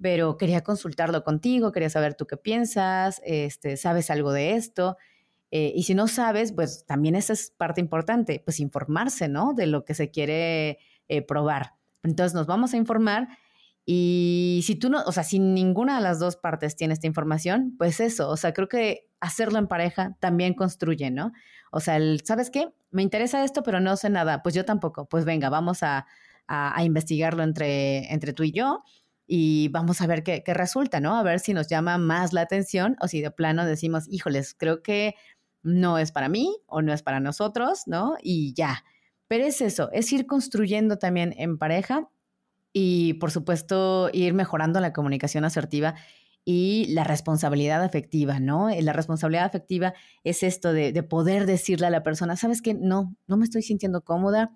Pero 0.00 0.38
quería 0.38 0.62
consultarlo 0.62 1.22
contigo, 1.22 1.70
quería 1.70 1.90
saber 1.90 2.14
tú 2.14 2.26
qué 2.26 2.38
piensas, 2.38 3.20
este, 3.26 3.76
sabes 3.76 4.08
algo 4.08 4.32
de 4.32 4.54
esto. 4.54 4.96
Eh, 5.56 5.72
y 5.72 5.84
si 5.84 5.94
no 5.94 6.08
sabes, 6.08 6.50
pues 6.50 6.84
también 6.84 7.14
esa 7.14 7.32
es 7.32 7.52
parte 7.56 7.80
importante, 7.80 8.42
pues 8.44 8.58
informarse, 8.58 9.28
¿no? 9.28 9.54
De 9.54 9.66
lo 9.66 9.84
que 9.84 9.94
se 9.94 10.10
quiere 10.10 10.80
eh, 11.06 11.22
probar. 11.22 11.74
Entonces 12.02 12.34
nos 12.34 12.48
vamos 12.48 12.74
a 12.74 12.76
informar 12.76 13.28
y 13.86 14.62
si 14.64 14.74
tú 14.74 14.90
no, 14.90 15.04
o 15.04 15.12
sea, 15.12 15.22
si 15.22 15.38
ninguna 15.38 15.94
de 15.98 16.02
las 16.02 16.18
dos 16.18 16.34
partes 16.34 16.74
tiene 16.74 16.92
esta 16.92 17.06
información, 17.06 17.76
pues 17.78 18.00
eso, 18.00 18.30
o 18.30 18.36
sea, 18.36 18.52
creo 18.52 18.66
que 18.66 19.08
hacerlo 19.20 19.60
en 19.60 19.68
pareja 19.68 20.16
también 20.18 20.54
construye, 20.54 21.12
¿no? 21.12 21.30
O 21.70 21.78
sea, 21.78 21.98
el, 21.98 22.22
¿sabes 22.24 22.50
qué? 22.50 22.70
Me 22.90 23.02
interesa 23.02 23.44
esto, 23.44 23.62
pero 23.62 23.78
no 23.78 23.96
sé 23.96 24.10
nada. 24.10 24.42
Pues 24.42 24.56
yo 24.56 24.64
tampoco. 24.64 25.06
Pues 25.08 25.24
venga, 25.24 25.50
vamos 25.50 25.84
a, 25.84 26.04
investigarlo 26.82 27.44
entre, 27.44 28.12
entre 28.12 28.32
tú 28.32 28.42
y 28.42 28.50
yo 28.50 28.82
y 29.26 29.68
vamos 29.68 30.02
a 30.02 30.06
ver 30.06 30.22
qué, 30.22 30.42
qué, 30.44 30.52
resulta, 30.52 31.00
¿no? 31.00 31.16
A 31.16 31.22
ver 31.22 31.40
si 31.40 31.54
nos 31.54 31.68
llama 31.68 31.96
más 31.96 32.32
la 32.34 32.42
atención 32.42 32.96
o 33.00 33.08
si 33.08 33.22
de 33.22 33.30
plano 33.30 33.64
decimos, 33.64 34.04
híjoles, 34.10 34.54
creo 34.54 34.82
que 34.82 35.14
no 35.64 35.98
es 35.98 36.12
para 36.12 36.28
mí 36.28 36.56
o 36.66 36.82
no 36.82 36.92
es 36.92 37.02
para 37.02 37.18
nosotros, 37.18 37.82
¿no? 37.86 38.16
Y 38.22 38.54
ya. 38.54 38.84
Pero 39.26 39.44
es 39.44 39.60
eso, 39.60 39.90
es 39.92 40.12
ir 40.12 40.26
construyendo 40.26 40.98
también 40.98 41.34
en 41.36 41.58
pareja 41.58 42.08
y 42.72 43.14
por 43.14 43.32
supuesto 43.32 44.10
ir 44.12 44.34
mejorando 44.34 44.78
la 44.78 44.92
comunicación 44.92 45.44
asertiva 45.44 45.94
y 46.44 46.86
la 46.90 47.04
responsabilidad 47.04 47.82
afectiva, 47.82 48.38
¿no? 48.38 48.68
Eh, 48.68 48.82
la 48.82 48.92
responsabilidad 48.92 49.46
afectiva 49.46 49.94
es 50.24 50.42
esto 50.42 50.72
de, 50.72 51.02
poder 51.02 51.46
decirle 51.46 51.86
a 51.86 51.90
la 51.90 52.02
persona, 52.02 52.36
sabes 52.36 52.60
que 52.60 52.74
no, 52.74 53.16
no 53.26 53.36
me 53.36 53.44
estoy 53.44 53.62
sintiendo 53.62 54.02
cómoda 54.02 54.52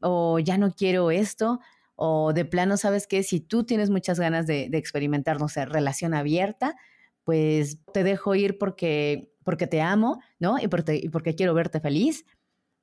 o 0.00 0.38
ya 0.38 0.58
no 0.58 0.72
quiero 0.72 1.10
esto 1.10 1.60
o 1.96 2.32
de 2.32 2.44
plano, 2.44 2.76
sabes 2.76 3.06
que 3.06 3.22
si 3.22 3.40
tú 3.40 3.64
tienes 3.64 3.90
muchas 3.90 4.20
ganas 4.20 4.46
de, 4.46 4.68
experimentar, 4.72 5.40
no 5.40 5.48
sé, 5.48 5.64
relación 5.64 6.14
abierta, 6.14 6.76
pues 7.24 7.78
te 7.92 8.04
dejo 8.04 8.34
ir 8.34 8.58
porque, 8.58 9.32
porque 9.44 9.66
te 9.66 9.80
amo, 9.80 10.20
¿no? 10.38 10.58
Y 10.58 10.68
porque, 10.68 11.34
quiero 11.36 11.54
verte 11.54 11.80
feliz 11.80 12.24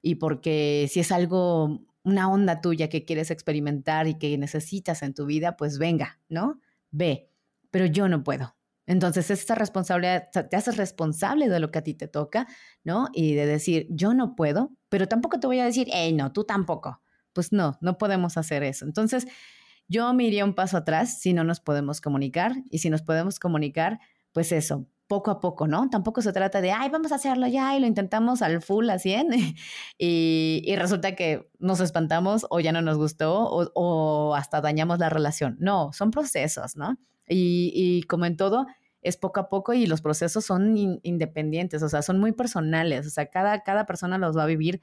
y 0.01 0.15
porque 0.15 0.87
si 0.89 0.99
es 0.99 1.11
algo 1.11 1.81
una 2.03 2.29
onda 2.29 2.61
tuya 2.61 2.89
que 2.89 3.05
quieres 3.05 3.29
experimentar 3.29 4.07
y 4.07 4.17
que 4.17 4.37
necesitas 4.37 5.03
en 5.03 5.13
tu 5.13 5.25
vida, 5.25 5.57
pues 5.57 5.77
venga, 5.77 6.19
¿no? 6.29 6.59
Ve, 6.89 7.29
pero 7.69 7.85
yo 7.85 8.07
no 8.07 8.23
puedo. 8.23 8.55
Entonces, 8.87 9.29
esta 9.29 9.55
responsabilidad, 9.55 10.29
te 10.31 10.55
haces 10.55 10.77
responsable 10.77 11.47
de 11.47 11.59
lo 11.59 11.71
que 11.71 11.79
a 11.79 11.83
ti 11.83 11.93
te 11.93 12.07
toca, 12.07 12.47
¿no? 12.83 13.09
Y 13.13 13.35
de 13.35 13.45
decir, 13.45 13.87
yo 13.89 14.13
no 14.13 14.35
puedo, 14.35 14.71
pero 14.89 15.07
tampoco 15.07 15.39
te 15.39 15.47
voy 15.47 15.59
a 15.59 15.65
decir, 15.65 15.87
hey, 15.91 16.13
no, 16.13 16.31
tú 16.31 16.43
tampoco. 16.43 17.01
Pues 17.33 17.53
no, 17.53 17.77
no 17.81 17.97
podemos 17.97 18.37
hacer 18.37 18.63
eso. 18.63 18.85
Entonces, 18.85 19.27
yo 19.87 20.13
me 20.13 20.23
iría 20.23 20.45
un 20.45 20.55
paso 20.55 20.77
atrás 20.77 21.19
si 21.19 21.33
no 21.33 21.43
nos 21.43 21.59
podemos 21.59 22.01
comunicar 22.01 22.55
y 22.69 22.79
si 22.79 22.89
nos 22.89 23.01
podemos 23.01 23.39
comunicar, 23.39 23.99
pues 24.31 24.51
eso, 24.51 24.87
poco 25.11 25.29
a 25.29 25.41
poco, 25.41 25.67
¿no? 25.67 25.89
Tampoco 25.89 26.21
se 26.21 26.31
trata 26.31 26.61
de, 26.61 26.71
ay, 26.71 26.89
vamos 26.89 27.11
a 27.11 27.15
hacerlo 27.15 27.45
ya 27.45 27.75
y 27.75 27.81
lo 27.81 27.85
intentamos 27.85 28.41
al 28.41 28.61
full, 28.61 28.89
a 28.89 28.97
100 28.97 29.27
y, 29.97 30.63
y 30.65 30.75
resulta 30.77 31.15
que 31.15 31.49
nos 31.59 31.81
espantamos 31.81 32.47
o 32.49 32.61
ya 32.61 32.71
no 32.71 32.81
nos 32.81 32.95
gustó 32.95 33.43
o, 33.43 34.35
hasta 34.35 34.61
dañamos 34.61 34.99
la 34.99 35.09
relación. 35.09 35.57
No, 35.59 35.91
son 35.91 36.11
procesos, 36.11 36.77
¿no? 36.77 36.97
Y, 37.27 38.03
como 38.03 38.23
en 38.23 38.37
todo, 38.37 38.67
es 39.01 39.17
poco 39.17 39.41
a 39.41 39.49
poco 39.49 39.73
y 39.73 39.85
los 39.85 40.01
procesos 40.01 40.45
son 40.45 40.77
independientes, 40.77 41.83
o 41.83 41.89
sea, 41.89 42.03
son 42.03 42.17
muy 42.17 42.31
personales, 42.31 43.05
o 43.05 43.09
sea, 43.09 43.25
cada, 43.25 43.63
cada 43.63 43.85
persona 43.85 44.17
los 44.17 44.37
va 44.37 44.43
a 44.43 44.45
vivir 44.45 44.79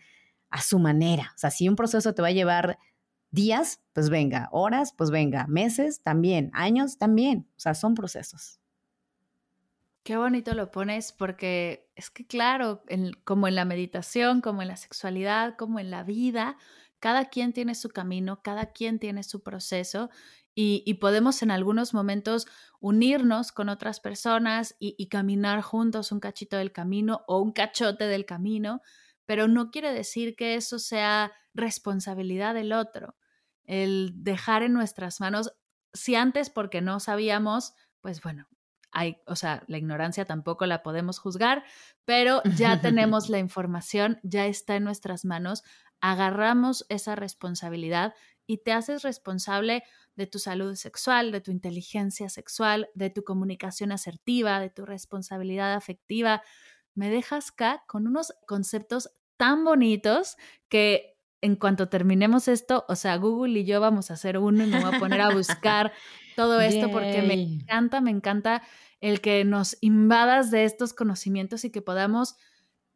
a 0.51 0.61
su 0.61 0.79
manera. 0.79 1.33
O 1.37 1.39
sea, 1.39 1.51
si 1.51 1.71
un 1.71 1.75
proceso 1.75 2.13
te 2.13 2.21
va 2.21 2.29
a 2.29 2.33
llevar 2.33 2.79
días, 3.31 3.81
pues 3.95 4.11
venga, 4.11 4.51
horas, 4.53 4.93
pues 4.95 5.11
venga, 5.11 5.47
meses 5.47 6.03
también, 6.03 6.51
años 6.53 6.99
también, 6.99 7.49
o 7.57 7.61
sea, 7.61 7.73
son 7.73 7.95
procesos. 7.95 8.58
Qué 10.09 10.17
bonito 10.17 10.55
lo 10.55 10.71
pones 10.71 11.13
porque 11.13 11.93
es 11.95 12.09
que 12.09 12.27
claro, 12.27 12.83
como 13.25 13.47
en 13.47 13.55
la 13.55 13.67
meditación, 13.67 14.41
como 14.41 14.63
en 14.63 14.69
la 14.69 14.79
sexualidad, 14.79 15.55
como 15.59 15.81
en 15.81 15.91
la 15.91 16.03
vida, 16.03 16.57
cada 16.99 17.27
quien 17.27 17.53
tiene 17.53 17.75
su 17.75 17.91
camino, 17.91 18.41
cada 18.43 18.73
quien 18.73 18.99
tiene 18.99 19.23
su 19.23 19.43
proceso 19.43 20.09
y, 20.55 20.95
podemos 20.95 21.43
en 21.43 21.51
algunos 21.51 21.93
momentos 21.93 22.47
unirnos 22.81 23.53
con 23.53 23.69
otras 23.69 24.01
personas 24.01 24.77
y, 24.79 25.09
caminar 25.09 25.61
juntos 25.61 26.11
un 26.11 26.21
cachito 26.21 26.57
del 26.57 26.73
camino 26.73 27.23
o 27.27 27.43
un 27.43 27.53
cachote 27.53 28.07
del 28.07 28.25
camino, 28.25 28.81
pero 29.27 29.47
no 29.47 29.71
quiere 29.71 29.93
decir 29.93 30.37
que 30.37 30.55
eso 30.55 30.79
sea 30.79 31.33
responsabilidad 31.53 32.55
del 32.55 32.73
otro. 32.73 33.15
El 33.65 34.13
dejar 34.15 34.63
en 34.63 34.73
nuestras 34.73 35.21
manos, 35.21 35.53
si 35.93 36.15
antes 36.15 36.49
porque 36.49 36.81
no 36.81 36.99
sabíamos, 36.99 37.75
pues 38.01 38.23
bueno, 38.23 38.49
hay, 38.99 39.19
o 39.27 39.37
sea, 39.37 39.63
la 39.69 39.79
ignorancia 39.79 40.25
tampoco 40.25 40.67
la 40.67 40.83
podemos 40.83 41.21
juzgar, 41.21 41.63
pero 42.05 42.43
ya 42.57 42.81
tenemos 42.83 43.29
la 43.29 43.39
información, 43.39 44.19
ya 44.25 44.47
está 44.47 44.75
en 44.75 44.85
nuestras 44.85 45.25
manos, 45.25 45.63
agarramos 46.01 46.85
esa 46.89 47.15
responsabilidad 47.15 48.15
y 48.47 48.59
te 48.59 48.73
haces 48.73 49.03
responsable 49.03 49.85
de 50.17 50.27
tu 50.27 50.41
salud 50.41 50.75
sexual, 50.75 51.31
de 51.31 51.41
tu 51.41 51.53
inteligencia 51.53 52.29
sexual, 52.29 52.89
de 52.95 53.11
tu 53.11 53.23
comunicación 53.23 53.93
asertiva, 53.93 54.59
de 54.59 54.71
tu 54.71 54.85
responsabilidad 54.85 55.75
afectiva. 55.75 56.43
Me 56.95 57.09
dejas 57.09 57.51
acá 57.51 57.85
con 57.87 58.09
unos 58.09 58.33
conceptos 58.47 59.11
tan 59.37 59.65
bonitos 59.65 60.37
que 60.69 61.19
en 61.41 61.55
cuanto 61.55 61.89
terminemos 61.89 62.49
esto, 62.49 62.85
o 62.89 62.97
sea, 62.97 63.17
Google 63.17 63.61
y 63.61 63.65
yo 63.65 63.81
vamos 63.81 64.11
a 64.11 64.15
hacer 64.15 64.39
uno 64.39 64.65
y 64.65 64.67
me 64.67 64.83
voy 64.83 64.93
a 64.93 64.99
poner 64.99 65.21
a 65.21 65.31
buscar 65.35 65.93
todo 66.35 66.61
esto 66.61 66.91
porque 66.91 67.23
me 67.23 67.35
encanta, 67.35 68.01
me 68.01 68.11
encanta 68.11 68.63
el 69.01 69.21
que 69.21 69.45
nos 69.45 69.77
invadas 69.81 70.51
de 70.51 70.65
estos 70.65 70.93
conocimientos 70.93 71.65
y 71.65 71.71
que 71.71 71.83
podamos 71.83 72.37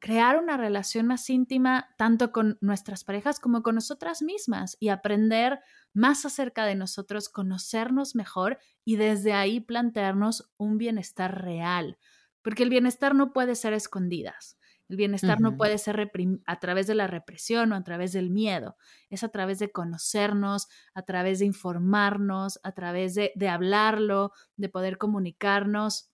crear 0.02 0.36
una 0.36 0.56
relación 0.56 1.06
más 1.06 1.30
íntima 1.30 1.94
tanto 1.96 2.32
con 2.32 2.58
nuestras 2.60 3.04
parejas 3.04 3.38
como 3.38 3.62
con 3.62 3.76
nosotras 3.76 4.20
mismas 4.20 4.76
y 4.80 4.88
aprender 4.88 5.60
más 5.94 6.24
acerca 6.26 6.66
de 6.66 6.74
nosotros, 6.74 7.28
conocernos 7.28 8.16
mejor 8.16 8.58
y 8.84 8.96
desde 8.96 9.32
ahí 9.32 9.60
plantearnos 9.60 10.50
un 10.56 10.76
bienestar 10.76 11.42
real, 11.44 11.98
porque 12.42 12.64
el 12.64 12.70
bienestar 12.70 13.14
no 13.14 13.32
puede 13.32 13.54
ser 13.54 13.74
escondidas. 13.74 14.58
El 14.88 14.96
bienestar 14.96 15.40
no 15.40 15.56
puede 15.56 15.78
ser 15.78 16.10
a 16.46 16.60
través 16.60 16.86
de 16.86 16.94
la 16.94 17.06
represión 17.06 17.72
o 17.72 17.76
a 17.76 17.84
través 17.84 18.12
del 18.12 18.30
miedo, 18.30 18.76
es 19.08 19.24
a 19.24 19.28
través 19.28 19.58
de 19.58 19.72
conocernos, 19.72 20.68
a 20.92 21.02
través 21.02 21.38
de 21.38 21.46
informarnos, 21.46 22.60
a 22.62 22.72
través 22.72 23.14
de, 23.14 23.32
de 23.34 23.48
hablarlo, 23.48 24.32
de 24.56 24.68
poder 24.68 24.98
comunicarnos 24.98 26.12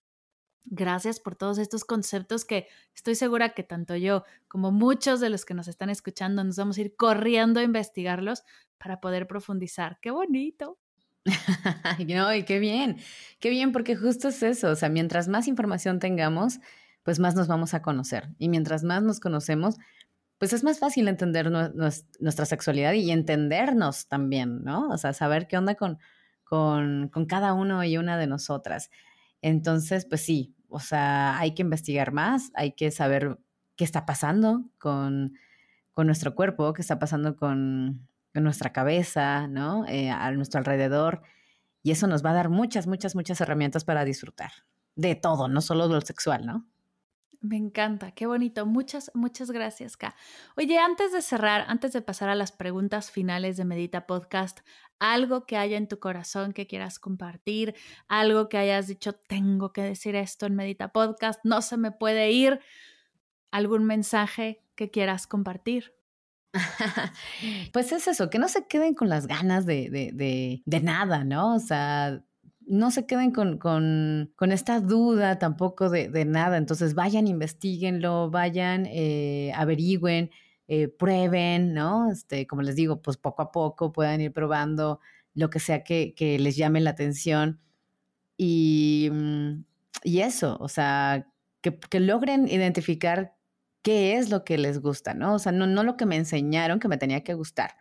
Gracias 0.70 1.18
por 1.18 1.34
todos 1.34 1.56
estos 1.56 1.84
conceptos 1.84 2.44
que 2.44 2.66
estoy 2.94 3.14
segura 3.14 3.50
que 3.50 3.62
tanto 3.62 3.96
yo 3.96 4.24
como 4.48 4.70
muchos 4.70 5.18
de 5.18 5.30
los 5.30 5.46
que 5.46 5.54
nos 5.54 5.66
están 5.66 5.88
escuchando 5.88 6.44
nos 6.44 6.56
vamos 6.56 6.76
a 6.76 6.82
ir 6.82 6.94
corriendo 6.94 7.60
a 7.60 7.62
investigarlos 7.62 8.42
para 8.76 9.00
poder 9.00 9.26
profundizar. 9.26 9.98
¡Qué 10.02 10.10
bonito! 10.10 10.78
no, 12.06 12.34
y 12.34 12.44
qué 12.44 12.58
bien, 12.58 12.98
qué 13.40 13.48
bien, 13.48 13.72
porque 13.72 13.96
justo 13.96 14.28
es 14.28 14.42
eso, 14.42 14.70
o 14.70 14.76
sea, 14.76 14.90
mientras 14.90 15.28
más 15.28 15.48
información 15.48 16.00
tengamos, 16.00 16.58
pues 17.08 17.20
más 17.20 17.34
nos 17.34 17.48
vamos 17.48 17.72
a 17.72 17.80
conocer. 17.80 18.28
Y 18.36 18.50
mientras 18.50 18.84
más 18.84 19.02
nos 19.02 19.18
conocemos, 19.18 19.76
pues 20.36 20.52
es 20.52 20.62
más 20.62 20.78
fácil 20.78 21.08
entender 21.08 21.50
nuestra 21.50 22.44
sexualidad 22.44 22.92
y 22.92 23.10
entendernos 23.10 24.08
también, 24.08 24.62
¿no? 24.62 24.90
O 24.90 24.98
sea, 24.98 25.14
saber 25.14 25.48
qué 25.48 25.56
onda 25.56 25.74
con, 25.74 25.98
con, 26.44 27.08
con 27.08 27.24
cada 27.24 27.54
uno 27.54 27.82
y 27.82 27.96
una 27.96 28.18
de 28.18 28.26
nosotras. 28.26 28.90
Entonces, 29.40 30.04
pues 30.04 30.20
sí, 30.20 30.54
o 30.68 30.80
sea, 30.80 31.38
hay 31.38 31.54
que 31.54 31.62
investigar 31.62 32.12
más, 32.12 32.50
hay 32.52 32.72
que 32.72 32.90
saber 32.90 33.38
qué 33.76 33.84
está 33.84 34.04
pasando 34.04 34.66
con, 34.76 35.32
nuestro 35.96 36.34
cuerpo, 36.34 36.74
qué 36.74 36.82
está 36.82 36.98
pasando 36.98 37.36
con, 37.36 38.06
nuestra 38.34 38.70
cabeza, 38.74 39.48
¿no? 39.48 39.86
Eh, 39.86 40.10
a 40.10 40.30
nuestro 40.32 40.58
alrededor. 40.58 41.22
Y 41.82 41.90
eso 41.90 42.06
nos 42.06 42.22
va 42.22 42.32
a 42.32 42.34
dar 42.34 42.50
muchas, 42.50 42.86
muchas, 42.86 43.14
muchas 43.14 43.40
herramientas 43.40 43.86
para 43.86 44.04
disfrutar 44.04 44.50
de 44.94 45.14
todo, 45.14 45.48
no 45.48 45.62
solo 45.62 45.88
lo 45.88 46.02
sexual, 46.02 46.44
¿no? 46.44 46.66
Me 47.40 47.56
encanta, 47.56 48.10
qué 48.10 48.26
bonito. 48.26 48.66
Muchas, 48.66 49.12
muchas 49.14 49.52
gracias, 49.52 49.96
Ka. 49.96 50.16
Oye, 50.56 50.78
antes 50.78 51.12
de 51.12 51.22
cerrar, 51.22 51.64
antes 51.68 51.92
de 51.92 52.02
pasar 52.02 52.28
a 52.28 52.34
las 52.34 52.50
preguntas 52.50 53.12
finales 53.12 53.56
de 53.56 53.64
Medita 53.64 54.06
Podcast, 54.08 54.60
algo 54.98 55.46
que 55.46 55.56
haya 55.56 55.76
en 55.76 55.86
tu 55.86 56.00
corazón 56.00 56.52
que 56.52 56.66
quieras 56.66 56.98
compartir, 56.98 57.76
algo 58.08 58.48
que 58.48 58.58
hayas 58.58 58.88
dicho, 58.88 59.12
tengo 59.12 59.72
que 59.72 59.82
decir 59.82 60.16
esto 60.16 60.46
en 60.46 60.56
Medita 60.56 60.88
Podcast, 60.88 61.38
no 61.44 61.62
se 61.62 61.76
me 61.76 61.92
puede 61.92 62.32
ir, 62.32 62.58
algún 63.52 63.84
mensaje 63.84 64.64
que 64.74 64.90
quieras 64.90 65.28
compartir. 65.28 65.94
pues 67.72 67.92
es 67.92 68.08
eso, 68.08 68.30
que 68.30 68.40
no 68.40 68.48
se 68.48 68.66
queden 68.66 68.94
con 68.94 69.08
las 69.08 69.28
ganas 69.28 69.64
de, 69.64 69.90
de, 69.90 70.10
de, 70.12 70.62
de 70.64 70.80
nada, 70.80 71.22
¿no? 71.22 71.54
O 71.54 71.60
sea, 71.60 72.24
no 72.68 72.90
se 72.90 73.06
queden 73.06 73.30
con, 73.30 73.58
con, 73.58 74.52
esta 74.52 74.80
duda 74.80 75.38
tampoco 75.38 75.88
de, 75.90 76.24
nada. 76.24 76.56
Entonces 76.56 76.94
vayan, 76.94 77.26
investiguenlo, 77.26 78.30
vayan, 78.30 78.86
eh, 78.86 79.52
averigüen, 79.54 80.30
eh, 80.68 80.88
prueben, 80.88 81.74
¿no? 81.74 82.10
Este, 82.10 82.46
como 82.46 82.62
les 82.62 82.76
digo, 82.76 83.02
pues 83.02 83.16
poco 83.16 83.42
a 83.42 83.52
poco 83.52 83.92
puedan 83.92 84.20
ir 84.20 84.32
probando 84.32 85.00
lo 85.34 85.50
que 85.50 85.60
sea 85.60 85.82
que, 85.84 86.14
que 86.14 86.38
les 86.38 86.56
llame 86.56 86.80
la 86.80 86.90
atención. 86.90 87.60
Y, 88.36 89.08
mm, 89.12 89.64
y 90.04 90.20
eso, 90.20 90.56
o 90.60 90.68
sea, 90.68 91.26
que, 91.60 91.78
que, 91.78 92.00
logren 92.00 92.48
identificar 92.48 93.34
qué 93.82 94.16
es 94.16 94.30
lo 94.30 94.44
que 94.44 94.58
les 94.58 94.80
gusta, 94.80 95.14
¿no? 95.14 95.34
O 95.34 95.38
sea, 95.38 95.52
no, 95.52 95.66
no 95.66 95.82
lo 95.84 95.96
que 95.96 96.06
me 96.06 96.16
enseñaron 96.16 96.80
que 96.80 96.88
me 96.88 96.98
tenía 96.98 97.24
que 97.24 97.34
gustar 97.34 97.72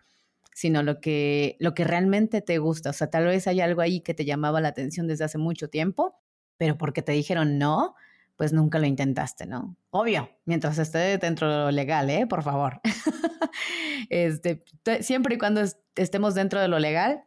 sino 0.58 0.82
lo 0.82 1.00
que, 1.00 1.56
lo 1.60 1.76
que 1.76 1.84
realmente 1.84 2.42
te 2.42 2.58
gusta. 2.58 2.90
O 2.90 2.94
sea, 2.94 3.12
tal 3.12 3.26
vez 3.26 3.46
hay 3.46 3.62
algo 3.62 3.82
ahí 3.82 4.02
que 4.02 4.16
te 4.16 4.26
llamaba 4.26 4.60
la 4.60 4.70
atención 4.70 5.06
desde 5.06 5.24
hace 5.24 5.38
mucho 5.38 5.70
tiempo, 5.70 6.20
pero 6.58 6.80
porque 6.80 7.04
te 7.04 7.12
dijeron 7.12 7.60
no, 7.60 7.94
pues 8.38 8.54
nunca 8.54 8.80
lo 8.80 8.88
intentaste, 8.88 9.46
¿no? 9.46 9.78
Obvio, 9.92 10.32
mientras 10.46 10.80
esté 10.80 11.20
dentro 11.20 11.48
de 11.48 11.58
lo 11.58 11.70
legal, 11.70 12.10
¿eh? 12.10 12.26
Por 12.26 12.42
favor. 12.42 12.82
este, 14.10 14.64
siempre 15.02 15.36
y 15.36 15.38
cuando 15.38 15.62
estemos 15.96 16.34
dentro 16.34 16.60
de 16.60 16.70
lo 16.70 16.80
legal, 16.80 17.24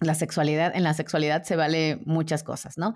la 0.00 0.14
sexualidad, 0.14 0.76
en 0.76 0.82
la 0.82 0.92
sexualidad 0.92 1.44
se 1.44 1.56
vale 1.56 2.02
muchas 2.04 2.42
cosas, 2.42 2.76
¿no? 2.76 2.94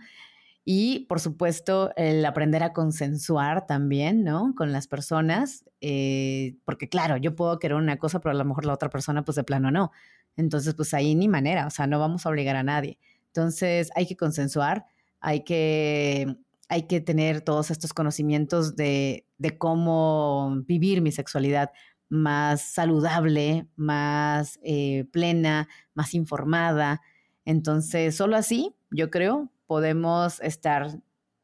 Y 0.64 1.00
por 1.06 1.20
supuesto, 1.20 1.92
el 1.96 2.24
aprender 2.24 2.62
a 2.62 2.72
consensuar 2.72 3.66
también, 3.66 4.24
¿no? 4.24 4.54
Con 4.56 4.72
las 4.72 4.86
personas, 4.86 5.64
eh, 5.82 6.56
porque 6.64 6.88
claro, 6.88 7.18
yo 7.18 7.34
puedo 7.34 7.58
querer 7.58 7.76
una 7.76 7.98
cosa, 7.98 8.20
pero 8.20 8.32
a 8.32 8.38
lo 8.38 8.44
mejor 8.46 8.64
la 8.64 8.72
otra 8.72 8.88
persona, 8.88 9.24
pues 9.24 9.36
de 9.36 9.44
plano 9.44 9.70
no. 9.70 9.92
Entonces, 10.36 10.74
pues 10.74 10.94
ahí 10.94 11.14
ni 11.14 11.28
manera, 11.28 11.66
o 11.66 11.70
sea, 11.70 11.86
no 11.86 11.98
vamos 11.98 12.24
a 12.24 12.30
obligar 12.30 12.56
a 12.56 12.62
nadie. 12.62 12.98
Entonces, 13.26 13.90
hay 13.94 14.06
que 14.06 14.16
consensuar, 14.16 14.86
hay 15.20 15.44
que, 15.44 16.36
hay 16.68 16.84
que 16.84 17.00
tener 17.00 17.42
todos 17.42 17.70
estos 17.70 17.92
conocimientos 17.92 18.74
de, 18.74 19.26
de 19.38 19.58
cómo 19.58 20.62
vivir 20.66 21.02
mi 21.02 21.12
sexualidad 21.12 21.72
más 22.08 22.62
saludable, 22.62 23.68
más 23.76 24.58
eh, 24.62 25.04
plena, 25.12 25.68
más 25.94 26.14
informada. 26.14 27.02
Entonces, 27.44 28.16
solo 28.16 28.36
así, 28.36 28.74
yo 28.90 29.10
creo, 29.10 29.50
podemos 29.66 30.40
estar 30.40 31.00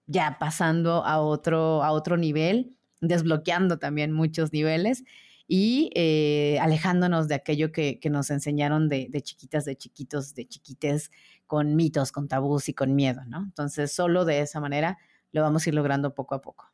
ya 0.06 0.38
pasando 0.38 1.04
a 1.04 1.20
otro, 1.20 1.82
a 1.82 1.92
otro 1.92 2.16
nivel, 2.16 2.76
desbloqueando 3.00 3.78
también 3.78 4.12
muchos 4.12 4.52
niveles 4.52 5.04
y 5.46 5.90
eh, 5.94 6.58
alejándonos 6.60 7.26
de 7.26 7.34
aquello 7.34 7.72
que, 7.72 7.98
nos 8.10 8.30
enseñaron 8.30 8.88
de, 8.88 9.10
chiquitas, 9.22 9.64
de 9.64 9.76
chiquitos, 9.76 10.34
de 10.34 10.46
chiquites, 10.46 11.10
con 11.46 11.74
mitos, 11.74 12.12
con 12.12 12.28
tabús 12.28 12.68
y 12.68 12.74
con 12.74 12.94
miedo, 12.94 13.22
¿no? 13.26 13.38
Entonces, 13.38 13.92
solo 13.92 14.24
de 14.24 14.42
esa 14.42 14.60
manera 14.60 14.98
lo 15.32 15.42
vamos 15.42 15.66
a 15.66 15.70
ir 15.70 15.74
logrando 15.74 16.14
poco 16.14 16.36
a 16.36 16.40
poco. 16.40 16.72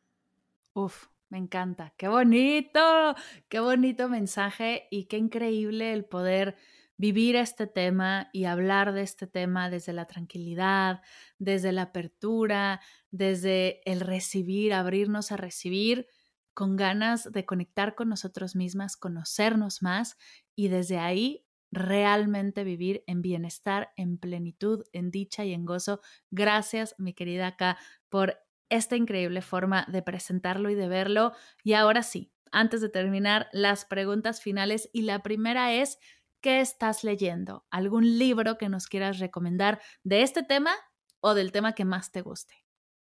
Uf, 0.75 1.07
me 1.31 1.39
encanta, 1.39 1.95
qué 1.97 2.09
bonito, 2.09 3.15
qué 3.49 3.61
bonito 3.61 4.11
mensaje 4.11 4.89
y 4.91 5.05
qué 5.05 5.17
increíble 5.17 5.95
el 5.95 6.05
poder 6.05 6.57
vivir 6.97 7.37
este 7.37 7.67
tema 7.67 8.31
y 8.33 8.45
hablar 8.45 8.93
de 8.93 9.03
este 9.03 9.27
tema 9.27 9.71
desde 9.71 9.93
la 9.93 10.07
tranquilidad, 10.07 11.03
desde 11.39 11.73
la 11.73 11.83
apertura, 11.83 12.81
desde 13.11 13.81
el 13.91 14.01
recibir, 14.01 14.73
abrirnos 14.73 15.33
a 15.33 15.37
recibir 15.37 16.07
con 16.55 16.77
ganas 16.77 17.31
de 17.31 17.45
conectar 17.45 17.95
con 17.95 18.09
nosotros 18.09 18.57
mismas, 18.57 18.97
conocernos 18.97 19.83
más 19.83 20.17
y 20.55 20.69
desde 20.69 20.99
ahí 20.99 21.47
realmente 21.71 22.65
vivir 22.65 23.05
en 23.07 23.21
bienestar, 23.21 23.93
en 23.97 24.17
plenitud, 24.17 24.85
en 24.93 25.11
dicha 25.11 25.45
y 25.45 25.53
en 25.53 25.67
gozo. 25.67 26.01
Gracias, 26.31 26.95
mi 26.99 27.13
querida 27.13 27.57
K, 27.57 27.77
por 28.09 28.39
esta 28.71 28.97
increíble 28.97 29.43
forma 29.43 29.87
de 29.91 30.03
presentarlo 30.03 30.71
y 30.71 30.75
de 30.75 30.89
verlo. 30.89 31.33
Y 31.63 31.75
ahora 31.75 32.03
sí, 32.03 32.33
antes 32.53 32.81
de 32.81 32.89
terminar, 32.89 33.49
las 33.53 33.85
preguntas 33.85 34.41
finales 34.41 34.89
y 34.93 35.03
la 35.03 35.23
primera 35.23 35.75
es, 35.75 35.99
¿qué 36.41 36.61
estás 36.61 37.05
leyendo? 37.05 37.67
¿Algún 37.71 38.19
libro 38.19 38.59
que 38.59 38.69
nos 38.69 38.87
quieras 38.87 39.19
recomendar 39.19 39.81
de 40.05 40.23
este 40.23 40.43
tema 40.43 40.73
o 41.21 41.35
del 41.35 41.53
tema 41.53 41.75
que 41.75 41.85
más 41.85 42.13
te 42.13 42.23
guste? 42.23 42.55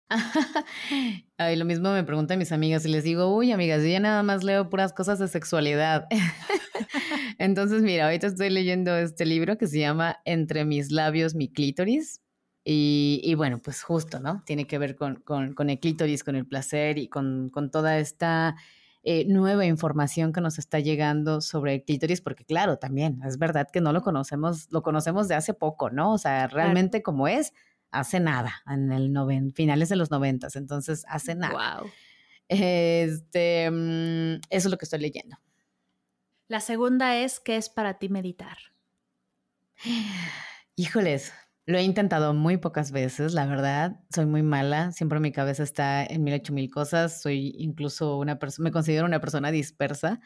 Ay, 1.38 1.56
lo 1.56 1.66
mismo 1.66 1.92
me 1.92 2.04
preguntan 2.04 2.40
mis 2.40 2.52
amigas 2.52 2.86
y 2.86 2.90
les 2.90 3.04
digo, 3.04 3.36
uy, 3.36 3.52
amigas, 3.52 3.82
yo 3.84 3.90
ya 3.90 4.00
nada 4.00 4.24
más 4.24 4.44
leo 4.44 4.70
puras 4.70 4.94
cosas 4.94 5.20
de 5.20 5.28
sexualidad. 5.28 6.08
Entonces, 7.38 7.84
mira, 7.84 8.06
ahorita 8.06 8.28
estoy 8.28 8.50
leyendo 8.50 8.96
este 8.96 9.26
libro 9.26 9.58
que 9.58 9.68
se 9.68 9.80
llama 9.80 10.18
Entre 10.26 10.66
mis 10.66 10.92
labios, 10.92 11.36
mi 11.36 11.52
clítoris. 11.52 12.22
Y, 12.72 13.34
bueno, 13.36 13.60
pues 13.64 13.82
justo, 13.82 14.20
¿no? 14.20 14.44
Tiene 14.46 14.68
que 14.68 14.78
ver 14.78 14.96
con, 14.96 15.16
con, 15.22 15.70
el 15.70 15.80
clítoris, 15.80 16.24
con 16.24 16.36
el 16.36 16.46
placer 16.46 17.00
y 17.00 17.08
con, 17.08 17.50
con 17.50 17.72
toda 17.72 17.98
esta 17.98 18.58
eh, 19.04 19.26
nueva 19.26 19.66
información 19.66 20.34
que 20.34 20.42
nos 20.42 20.60
está 20.60 20.80
llegando 20.80 21.40
sobre 21.42 21.76
el 21.76 21.84
clítoris, 21.84 22.22
porque 22.22 22.44
claro, 22.44 22.78
también 22.78 23.22
es 23.26 23.38
verdad 23.38 23.70
que 23.72 23.80
no 23.80 23.94
lo 23.94 24.02
conocemos, 24.02 24.68
lo 24.72 24.82
conocemos 24.82 25.28
de 25.28 25.36
hace 25.36 25.54
poco, 25.54 25.90
¿no? 25.90 26.14
O 26.14 26.18
sea, 26.18 26.48
realmente 26.48 27.02
como 27.02 27.28
es, 27.28 27.54
hace 27.92 28.20
nada, 28.20 28.62
en 28.68 28.92
el 28.92 29.14
noven, 29.14 29.54
finales 29.54 29.90
de 29.90 29.96
los 29.96 30.12
noventas, 30.12 30.56
entonces 30.56 31.06
hace 31.08 31.36
nada. 31.36 31.80
Wow. 31.80 31.90
Este, 32.50 33.70
mm, 33.72 34.42
eso 34.50 34.68
es 34.68 34.72
lo 34.72 34.78
que 34.78 34.86
estoy 34.86 35.00
leyendo. 35.00 35.38
La 36.48 36.60
segunda 36.60 37.16
es, 37.16 37.40
¿qué 37.40 37.56
es 37.58 37.70
para 37.70 38.00
ti 38.00 38.10
meditar? 38.10 38.58
Híjoles, 40.76 41.32
lo 41.70 41.78
he 41.78 41.84
intentado 41.84 42.34
muy 42.34 42.58
pocas 42.58 42.92
veces, 42.92 43.34
la 43.34 43.46
verdad. 43.46 44.00
Soy 44.12 44.26
muy 44.26 44.42
mala. 44.42 44.92
Siempre 44.92 45.20
mi 45.20 45.32
cabeza 45.32 45.62
está 45.62 46.04
en 46.04 46.24
mil 46.24 46.34
ocho 46.34 46.52
mil 46.52 46.68
cosas. 46.72 47.22
Soy 47.22 47.54
incluso 47.60 48.18
una 48.18 48.40
persona, 48.40 48.64
me 48.64 48.72
considero 48.72 49.06
una 49.06 49.22
persona 49.22 49.52
dispersa. 49.52 50.20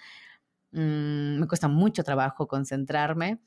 Mm, 0.71 1.41
me 1.41 1.47
cuesta 1.49 1.67
mucho 1.67 2.05
trabajo 2.05 2.47
concentrarme. 2.47 3.41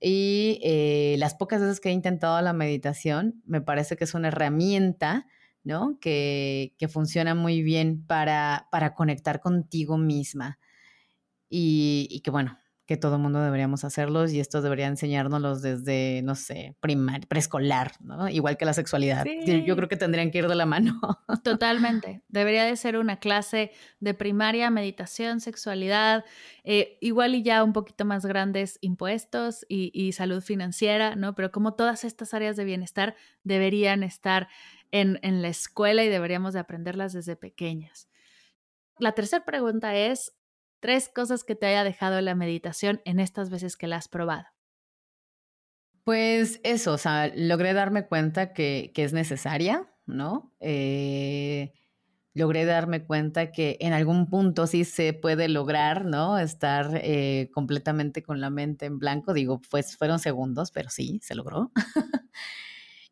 Y 0.00 0.60
eh, 0.62 1.16
las 1.18 1.34
pocas 1.34 1.60
veces 1.60 1.80
que 1.80 1.88
he 1.88 1.92
intentado 1.92 2.40
la 2.42 2.52
meditación, 2.52 3.42
me 3.44 3.60
parece 3.60 3.96
que 3.96 4.04
es 4.04 4.14
una 4.14 4.28
herramienta, 4.28 5.26
¿no? 5.64 5.98
Que, 6.00 6.74
que 6.78 6.86
funciona 6.86 7.34
muy 7.34 7.60
bien 7.60 8.06
para, 8.06 8.68
para 8.70 8.94
conectar 8.94 9.40
contigo 9.40 9.98
misma. 9.98 10.60
Y, 11.50 12.06
y 12.08 12.20
que 12.20 12.30
bueno, 12.30 12.56
que 12.86 12.96
todo 12.96 13.16
el 13.16 13.22
mundo 13.22 13.42
deberíamos 13.42 13.82
hacerlos 13.84 14.32
y 14.32 14.38
esto 14.38 14.62
debería 14.62 14.86
enseñárnoslos 14.86 15.60
desde, 15.60 16.22
no 16.22 16.36
sé, 16.36 16.76
preescolar, 17.28 17.92
¿no? 18.00 18.28
Igual 18.28 18.56
que 18.56 18.64
la 18.64 18.72
sexualidad. 18.72 19.26
Yo 19.44 19.74
creo 19.74 19.88
que 19.88 19.96
tendrían 19.96 20.30
que 20.30 20.38
ir 20.38 20.46
de 20.46 20.54
la 20.54 20.66
mano. 20.66 21.00
Totalmente. 21.42 22.22
Debería 22.28 22.64
de 22.64 22.76
ser 22.76 22.96
una 22.96 23.18
clase 23.18 23.72
de 23.98 24.14
primaria, 24.14 24.70
meditación, 24.70 25.40
sexualidad, 25.40 26.24
eh, 26.62 26.96
igual 27.00 27.34
y 27.34 27.42
ya 27.42 27.64
un 27.64 27.72
poquito 27.72 28.04
más 28.04 28.24
grandes 28.24 28.78
impuestos 28.80 29.66
y, 29.68 29.90
y, 29.92 30.12
salud 30.12 30.40
financiera, 30.40 31.16
¿no? 31.16 31.34
Pero 31.34 31.50
como 31.50 31.74
todas 31.74 32.04
estas 32.04 32.34
áreas 32.34 32.56
de 32.56 32.64
bienestar 32.64 33.16
deberían 33.42 34.04
estar 34.04 34.46
en, 34.92 35.18
en 35.22 35.42
la 35.42 35.48
escuela 35.48 36.04
y 36.04 36.08
deberíamos 36.08 36.54
de 36.54 36.60
aprenderlas 36.60 37.12
desde 37.12 37.34
pequeñas. 37.34 38.08
La 38.98 39.12
tercera 39.12 39.44
pregunta 39.44 39.94
es, 39.96 40.35
Tres 40.86 41.08
cosas 41.08 41.42
que 41.42 41.56
te 41.56 41.66
haya 41.66 41.82
dejado 41.82 42.20
la 42.20 42.36
meditación 42.36 43.00
en 43.04 43.18
estas 43.18 43.50
veces 43.50 43.76
que 43.76 43.88
la 43.88 43.96
has 43.96 44.06
probado. 44.06 44.44
Pues 46.04 46.60
eso, 46.62 46.92
o 46.92 46.96
sea, 46.96 47.32
logré 47.34 47.72
darme 47.72 48.06
cuenta 48.06 48.52
que, 48.52 48.92
es 48.94 49.12
necesaria, 49.12 49.92
¿no? 50.06 50.54
Eh, 50.60 51.72
logré 52.34 52.66
darme 52.66 53.04
cuenta 53.04 53.50
que 53.50 53.78
en 53.80 53.94
algún 53.94 54.30
punto 54.30 54.68
sí 54.68 54.84
se 54.84 55.12
puede 55.12 55.48
lograr, 55.48 56.04
¿no? 56.04 56.38
Estar 56.38 57.00
eh, 57.02 57.50
completamente 57.52 58.22
con 58.22 58.40
la 58.40 58.50
mente 58.50 58.86
en 58.86 59.00
blanco. 59.00 59.34
Digo, 59.34 59.60
pues 59.68 59.96
fueron 59.96 60.20
segundos, 60.20 60.70
pero 60.70 60.88
sí, 60.88 61.18
se 61.20 61.34
logró. 61.34 61.72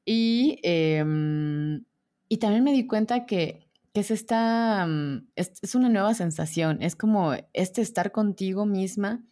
y, 0.05 0.61
em, 0.62 1.85
y 2.29 2.37
también 2.37 2.62
me 2.62 2.72
di 2.72 2.87
cuenta 2.87 3.27
que 3.27 3.64
que 3.95 4.01
es 4.01 4.11
esta, 4.11 4.86
mm, 4.86 5.28
es, 5.36 5.74
una 5.76 5.88
nueva 5.88 6.14
sensación, 6.14 6.82
es 6.82 6.97
como 6.97 7.34
este 7.53 7.80
estar 7.80 8.11
contigo 8.11 8.66
misma 8.66 9.22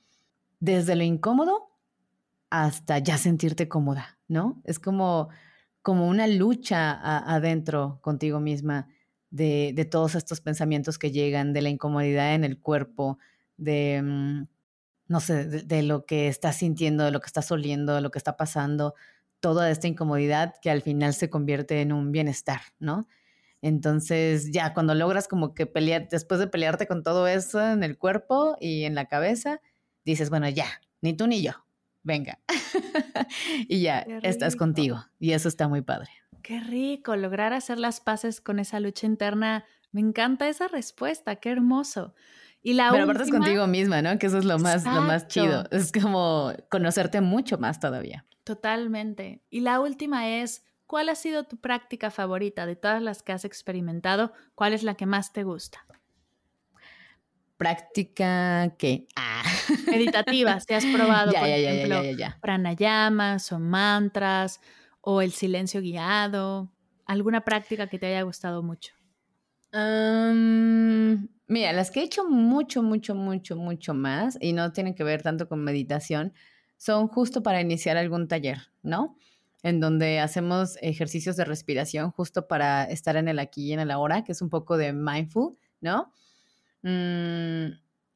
desde 0.61 0.95
lo 0.95 1.03
incómodo 1.03 1.71
hasta 2.49 2.99
ya 2.99 3.19
sentirte 3.19 3.69
cómoda, 3.69 4.19
¿no? 4.29 4.63
Es 4.65 4.79
como, 4.79 5.31
como 5.83 6.09
una 6.09 6.29
lucha 6.29 6.93
adentro 7.29 7.99
contigo 8.03 8.39
misma 8.39 8.89
de, 9.31 9.73
de, 9.75 9.85
todos 9.85 10.15
estos 10.15 10.41
pensamientos 10.41 10.99
que 10.99 11.11
llegan, 11.11 11.53
de 11.53 11.63
la 11.63 11.71
incomodidad 11.71 12.35
en 12.35 12.45
el 12.45 12.61
cuerpo, 12.61 13.19
de, 13.57 14.01
mm, 14.03 14.47
no 15.09 15.21
sé, 15.21 15.45
de, 15.47 15.63
de, 15.63 15.83
lo 15.83 16.07
que 16.07 16.29
estás 16.29 16.57
sintiendo, 16.57 17.05
de 17.05 17.11
lo 17.11 17.21
que 17.21 17.27
estás 17.27 17.51
oliendo, 17.51 17.97
de 17.97 18.01
lo 18.01 18.13
que 18.13 18.19
está 18.19 18.37
pasando, 18.37 18.95
toda 19.41 19.71
esta 19.71 19.89
incomodidad 19.89 20.55
que 20.63 20.71
al 20.71 20.83
final 20.83 21.15
se 21.15 21.31
convierte 21.31 21.81
en 21.81 21.93
un 21.93 22.13
bienestar, 22.13 22.61
¿no? 22.79 23.09
Entonces, 23.63 24.51
ya 24.51 24.75
cuando 24.75 24.95
logras 24.95 25.29
como 25.29 25.55
que 25.55 25.67
pelear, 25.67 26.09
después 26.11 26.41
de 26.41 26.49
pelearte 26.49 26.89
con 26.89 27.03
todo 27.05 27.29
eso 27.29 27.65
en 27.65 27.85
el 27.85 27.97
cuerpo 27.97 28.57
y 28.61 28.85
en 28.85 28.97
la 28.97 29.07
cabeza, 29.07 29.61
dices, 30.05 30.31
bueno, 30.31 30.49
ya, 30.49 30.67
ni 31.01 31.15
tú 31.15 31.29
ni 31.29 31.43
yo, 31.43 31.53
venga. 32.03 32.41
y 33.69 33.83
ya, 33.83 34.01
estás 34.23 34.57
contigo. 34.57 35.05
Y 35.21 35.33
eso 35.33 35.49
está 35.49 35.69
muy 35.69 35.81
padre. 35.81 36.11
Qué 36.43 36.59
rico, 36.59 37.15
lograr 37.15 37.53
hacer 37.53 37.79
las 37.79 38.01
paces 38.01 38.41
con 38.41 38.59
esa 38.59 38.81
lucha 38.81 39.07
interna. 39.07 39.65
Me 39.93 40.01
encanta 40.01 40.49
esa 40.49 40.67
respuesta, 40.67 41.37
qué 41.37 41.51
hermoso. 41.51 42.15
Y 42.63 42.75
la 42.75 42.91
Pero 42.91 43.05
aparte 43.05 43.25
es 43.25 43.31
contigo 43.31 43.67
misma, 43.69 44.03
¿no? 44.03 44.19
Que 44.19 44.27
eso 44.27 44.39
es 44.39 44.45
lo 44.45 44.59
más, 44.59 44.85
lo 44.85 45.03
más 45.03 45.29
chido. 45.29 45.65
Es 45.71 45.93
como 45.93 46.53
conocerte 46.69 47.21
mucho 47.21 47.59
más 47.59 47.79
todavía. 47.79 48.25
Totalmente. 48.45 49.43
Y 49.51 49.61
la 49.61 49.81
última 49.81 50.29
es, 50.29 50.65
¿cuál 50.93 51.09
ha 51.09 51.15
sido 51.15 51.45
tu 51.45 51.57
práctica 51.57 52.11
favorita 52.11 52.67
de 52.67 52.77
todas 52.77 53.01
las 53.01 53.23
que 53.23 53.33
has 53.33 53.47
experimentado? 53.47 54.35
¿Cuál 54.55 54.75
es 54.75 54.83
la 54.83 54.95
que 54.95 55.07
más 55.07 55.33
te 55.33 55.43
gusta? 55.43 55.87
Práctica 57.57 58.75
que 58.77 59.07
ah. 59.17 59.43
meditativa, 59.87 60.61
si 60.61 60.75
has 60.75 60.85
probado, 60.95 61.33
por 61.33 61.49
ejemplo, 61.49 62.03
pranayamas 62.43 63.51
o 63.53 63.59
mantras 63.59 64.61
o 65.01 65.23
el 65.23 65.33
silencio 65.33 65.81
guiado, 65.81 66.71
alguna 67.07 67.41
práctica 67.41 67.87
que 67.87 67.99
te 67.99 68.09
haya 68.09 68.21
gustado 68.21 68.63
mucho. 68.63 68.93
mira, 69.73 71.73
las 71.73 71.91
que 71.91 72.01
he 72.01 72.05
hecho 72.05 72.29
mucho, 72.29 72.83
mucho, 72.83 73.15
mucho, 73.15 73.57
mucho 73.57 73.95
más 73.95 74.37
y 74.43 74.53
no 74.53 74.75
tienen 74.75 74.95
que 74.95 75.05
ver 75.05 75.23
tanto 75.23 75.49
con 75.49 75.65
meditación, 75.65 76.35
son 76.77 77.09
justo 77.09 77.43
para 77.43 77.63
iniciar 77.63 77.97
algún 77.97 78.29
taller, 78.29 78.59
¿no? 78.83 79.17
En 79.63 79.81
donde 79.81 80.19
hacemos 80.21 80.77
ejercicios 80.83 81.37
de 81.37 81.45
respiración 81.45 82.11
justo 82.11 82.49
para 82.49 82.85
estar 82.85 83.17
en 83.17 83.29
el 83.29 83.39
aquí 83.39 83.69
y 83.69 83.73
en 83.73 83.81
el 83.81 83.91
ahora, 83.91 84.25
que 84.25 84.33
es 84.33 84.43
un 84.43 84.51
poco 84.51 84.77
de 84.77 84.93
mindful, 84.93 85.57
¿no? 85.81 86.13
Mm, 86.83 87.69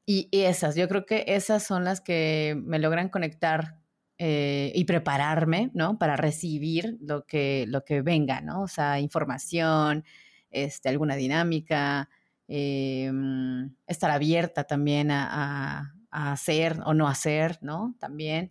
y, 0.06 0.28
esas, 0.32 0.76
yo 0.76 0.88
creo 0.88 1.06
que 1.06 1.24
esas 1.28 1.64
son 1.64 1.84
las 1.84 2.00
que 2.00 2.56
me 2.64 2.78
logran 2.78 3.08
conectar 3.08 3.80
eh, 4.18 4.72
y 4.74 4.84
prepararme, 4.84 5.70
¿no? 5.74 5.98
Para 5.98 6.16
recibir 6.16 6.96
lo 7.00 7.26
que, 7.26 7.64
lo 7.68 7.84
que 7.84 8.02
venga, 8.02 8.40
¿no? 8.40 8.62
O 8.62 8.68
sea, 8.68 9.00
información, 9.00 10.04
este, 10.50 10.88
alguna 10.88 11.16
dinámica, 11.16 12.08
eh, 12.48 13.10
mm, 13.12 13.74
estar 13.86 14.10
abierta 14.10 14.64
también 14.64 15.10
a, 15.10 15.92
a, 16.10 16.32
hacer 16.32 16.78
o 16.86 16.94
no 16.94 17.08
hacer, 17.08 17.58
¿no? 17.62 17.94
También. 17.98 18.50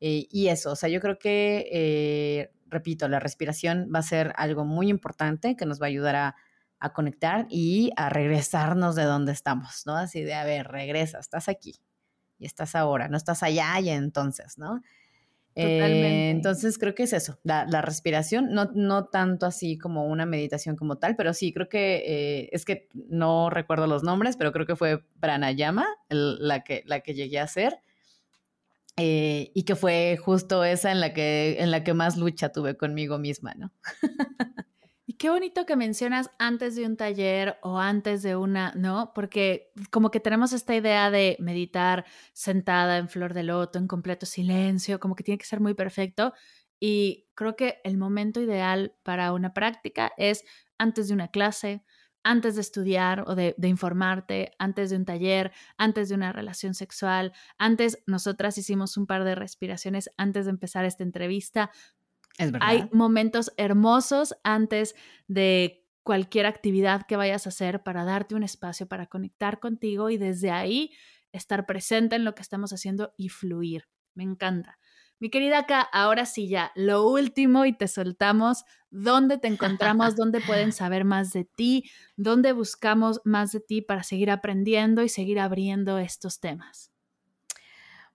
Eh, 0.00 0.28
y 0.30 0.48
eso, 0.48 0.72
o 0.72 0.76
sea, 0.76 0.88
yo 0.88 1.00
creo 1.00 1.18
que, 1.18 1.68
eh, 1.72 2.52
repito, 2.66 3.08
la 3.08 3.18
respiración 3.18 3.90
va 3.94 4.00
a 4.00 4.02
ser 4.02 4.32
algo 4.36 4.64
muy 4.64 4.88
importante 4.88 5.56
que 5.56 5.66
nos 5.66 5.80
va 5.80 5.86
a 5.86 5.88
ayudar 5.88 6.16
a, 6.16 6.36
conectar 6.94 7.48
y 7.50 7.90
a 7.96 8.08
regresarnos 8.08 8.94
de 8.94 9.02
donde 9.02 9.32
estamos, 9.32 9.82
¿no? 9.84 9.96
Así 9.96 10.22
de, 10.22 10.34
a 10.34 10.44
ver, 10.44 10.68
regresa, 10.68 11.18
estás 11.18 11.48
aquí 11.48 11.74
y 12.38 12.46
estás 12.46 12.76
ahora, 12.76 13.08
no 13.08 13.16
estás 13.16 13.42
allá 13.42 13.80
y 13.80 13.88
entonces, 13.88 14.58
¿no? 14.58 14.80
Eh, 15.56 16.30
entonces 16.30 16.78
creo 16.78 16.94
que 16.94 17.02
es 17.02 17.12
eso, 17.12 17.40
la, 17.42 17.64
respiración, 17.82 18.52
no, 18.52 18.70
no 18.76 19.06
tanto 19.06 19.44
así 19.44 19.76
como 19.76 20.06
una 20.06 20.24
meditación 20.24 20.76
como 20.76 20.98
tal, 20.98 21.16
pero 21.16 21.34
sí, 21.34 21.52
creo 21.52 21.68
que 21.68 22.48
es 22.52 22.64
que 22.64 22.88
no 22.94 23.50
recuerdo 23.50 23.88
los 23.88 24.04
nombres, 24.04 24.36
pero 24.36 24.52
creo 24.52 24.64
que 24.64 24.76
fue 24.76 25.02
pranayama 25.18 25.84
la, 26.10 26.62
que, 26.62 26.84
la 26.86 27.00
que 27.00 27.14
llegué 27.14 27.40
a 27.40 27.44
hacer. 27.44 27.80
Eh, 28.98 29.52
y 29.54 29.62
que 29.62 29.76
fue 29.76 30.18
justo 30.20 30.64
esa 30.64 30.90
en 30.90 31.00
la 31.00 31.14
que, 31.14 31.56
en 31.60 31.70
la 31.70 31.84
que 31.84 31.94
más 31.94 32.16
lucha 32.16 32.50
tuve 32.50 32.76
conmigo 32.76 33.18
misma, 33.18 33.54
¿no? 33.54 33.72
y 35.06 35.14
qué 35.14 35.30
bonito 35.30 35.66
que 35.66 35.76
mencionas 35.76 36.30
antes 36.38 36.74
de 36.74 36.84
un 36.84 36.96
taller 36.96 37.58
o 37.62 37.78
antes 37.78 38.22
de 38.22 38.34
una, 38.34 38.72
¿no? 38.74 39.12
Porque 39.14 39.70
como 39.90 40.10
que 40.10 40.18
tenemos 40.18 40.52
esta 40.52 40.74
idea 40.74 41.12
de 41.12 41.36
meditar 41.38 42.04
sentada 42.32 42.98
en 42.98 43.08
flor 43.08 43.34
de 43.34 43.44
loto, 43.44 43.78
en 43.78 43.86
completo 43.86 44.26
silencio, 44.26 44.98
como 44.98 45.14
que 45.14 45.22
tiene 45.22 45.38
que 45.38 45.46
ser 45.46 45.60
muy 45.60 45.74
perfecto. 45.74 46.32
Y 46.80 47.28
creo 47.34 47.54
que 47.54 47.80
el 47.84 47.98
momento 47.98 48.40
ideal 48.40 48.94
para 49.04 49.32
una 49.32 49.54
práctica 49.54 50.12
es 50.16 50.44
antes 50.76 51.08
de 51.08 51.14
una 51.14 51.28
clase, 51.28 51.84
antes 52.28 52.56
de 52.56 52.60
estudiar 52.60 53.24
o 53.26 53.34
de, 53.34 53.54
informarte, 53.62 54.52
antes 54.58 54.90
de 54.90 54.96
un 54.96 55.06
taller, 55.06 55.50
antes 55.78 56.10
de 56.10 56.14
una 56.14 56.30
relación 56.30 56.74
sexual, 56.74 57.32
antes 57.56 58.02
nosotras 58.06 58.58
hicimos 58.58 58.98
un 58.98 59.06
par 59.06 59.24
de 59.24 59.34
respiraciones 59.34 60.10
antes 60.18 60.44
de 60.44 60.50
empezar 60.50 60.84
esta 60.84 61.04
entrevista. 61.04 61.70
Es 62.36 62.52
verdad. 62.52 62.68
Hay 62.68 62.90
momentos 62.92 63.54
hermosos 63.56 64.36
antes 64.44 64.94
de 65.26 65.86
cualquier 66.02 66.44
actividad 66.44 67.06
que 67.06 67.16
vayas 67.16 67.46
a 67.46 67.48
hacer 67.48 67.82
para 67.82 68.04
darte 68.04 68.34
un 68.34 68.42
espacio 68.42 68.86
para 68.86 69.06
conectar 69.06 69.58
contigo 69.58 70.10
y 70.10 70.18
desde 70.18 70.50
ahí 70.50 70.90
estar 71.32 71.64
presente 71.64 72.16
en 72.16 72.24
lo 72.24 72.34
que 72.34 72.42
estamos 72.42 72.74
haciendo 72.74 73.14
y 73.16 73.30
fluir. 73.30 73.88
Me 74.14 74.24
encanta. 74.24 74.78
Mi 75.20 75.30
querida 75.30 75.66
Ka, 75.66 75.80
ahora 75.80 76.26
sí 76.26 76.48
ya, 76.48 76.70
lo 76.76 77.08
último 77.08 77.64
y 77.64 77.72
te 77.72 77.88
soltamos. 77.88 78.64
¿Dónde 78.90 79.36
te 79.36 79.48
encontramos? 79.48 80.14
¿Dónde 80.14 80.40
pueden 80.40 80.72
saber 80.72 81.04
más 81.04 81.32
de 81.32 81.44
ti? 81.44 81.90
¿Dónde 82.16 82.52
buscamos 82.52 83.20
más 83.24 83.50
de 83.50 83.60
ti 83.60 83.82
para 83.82 84.04
seguir 84.04 84.30
aprendiendo 84.30 85.02
y 85.02 85.08
seguir 85.08 85.40
abriendo 85.40 85.98
estos 85.98 86.38
temas? 86.38 86.92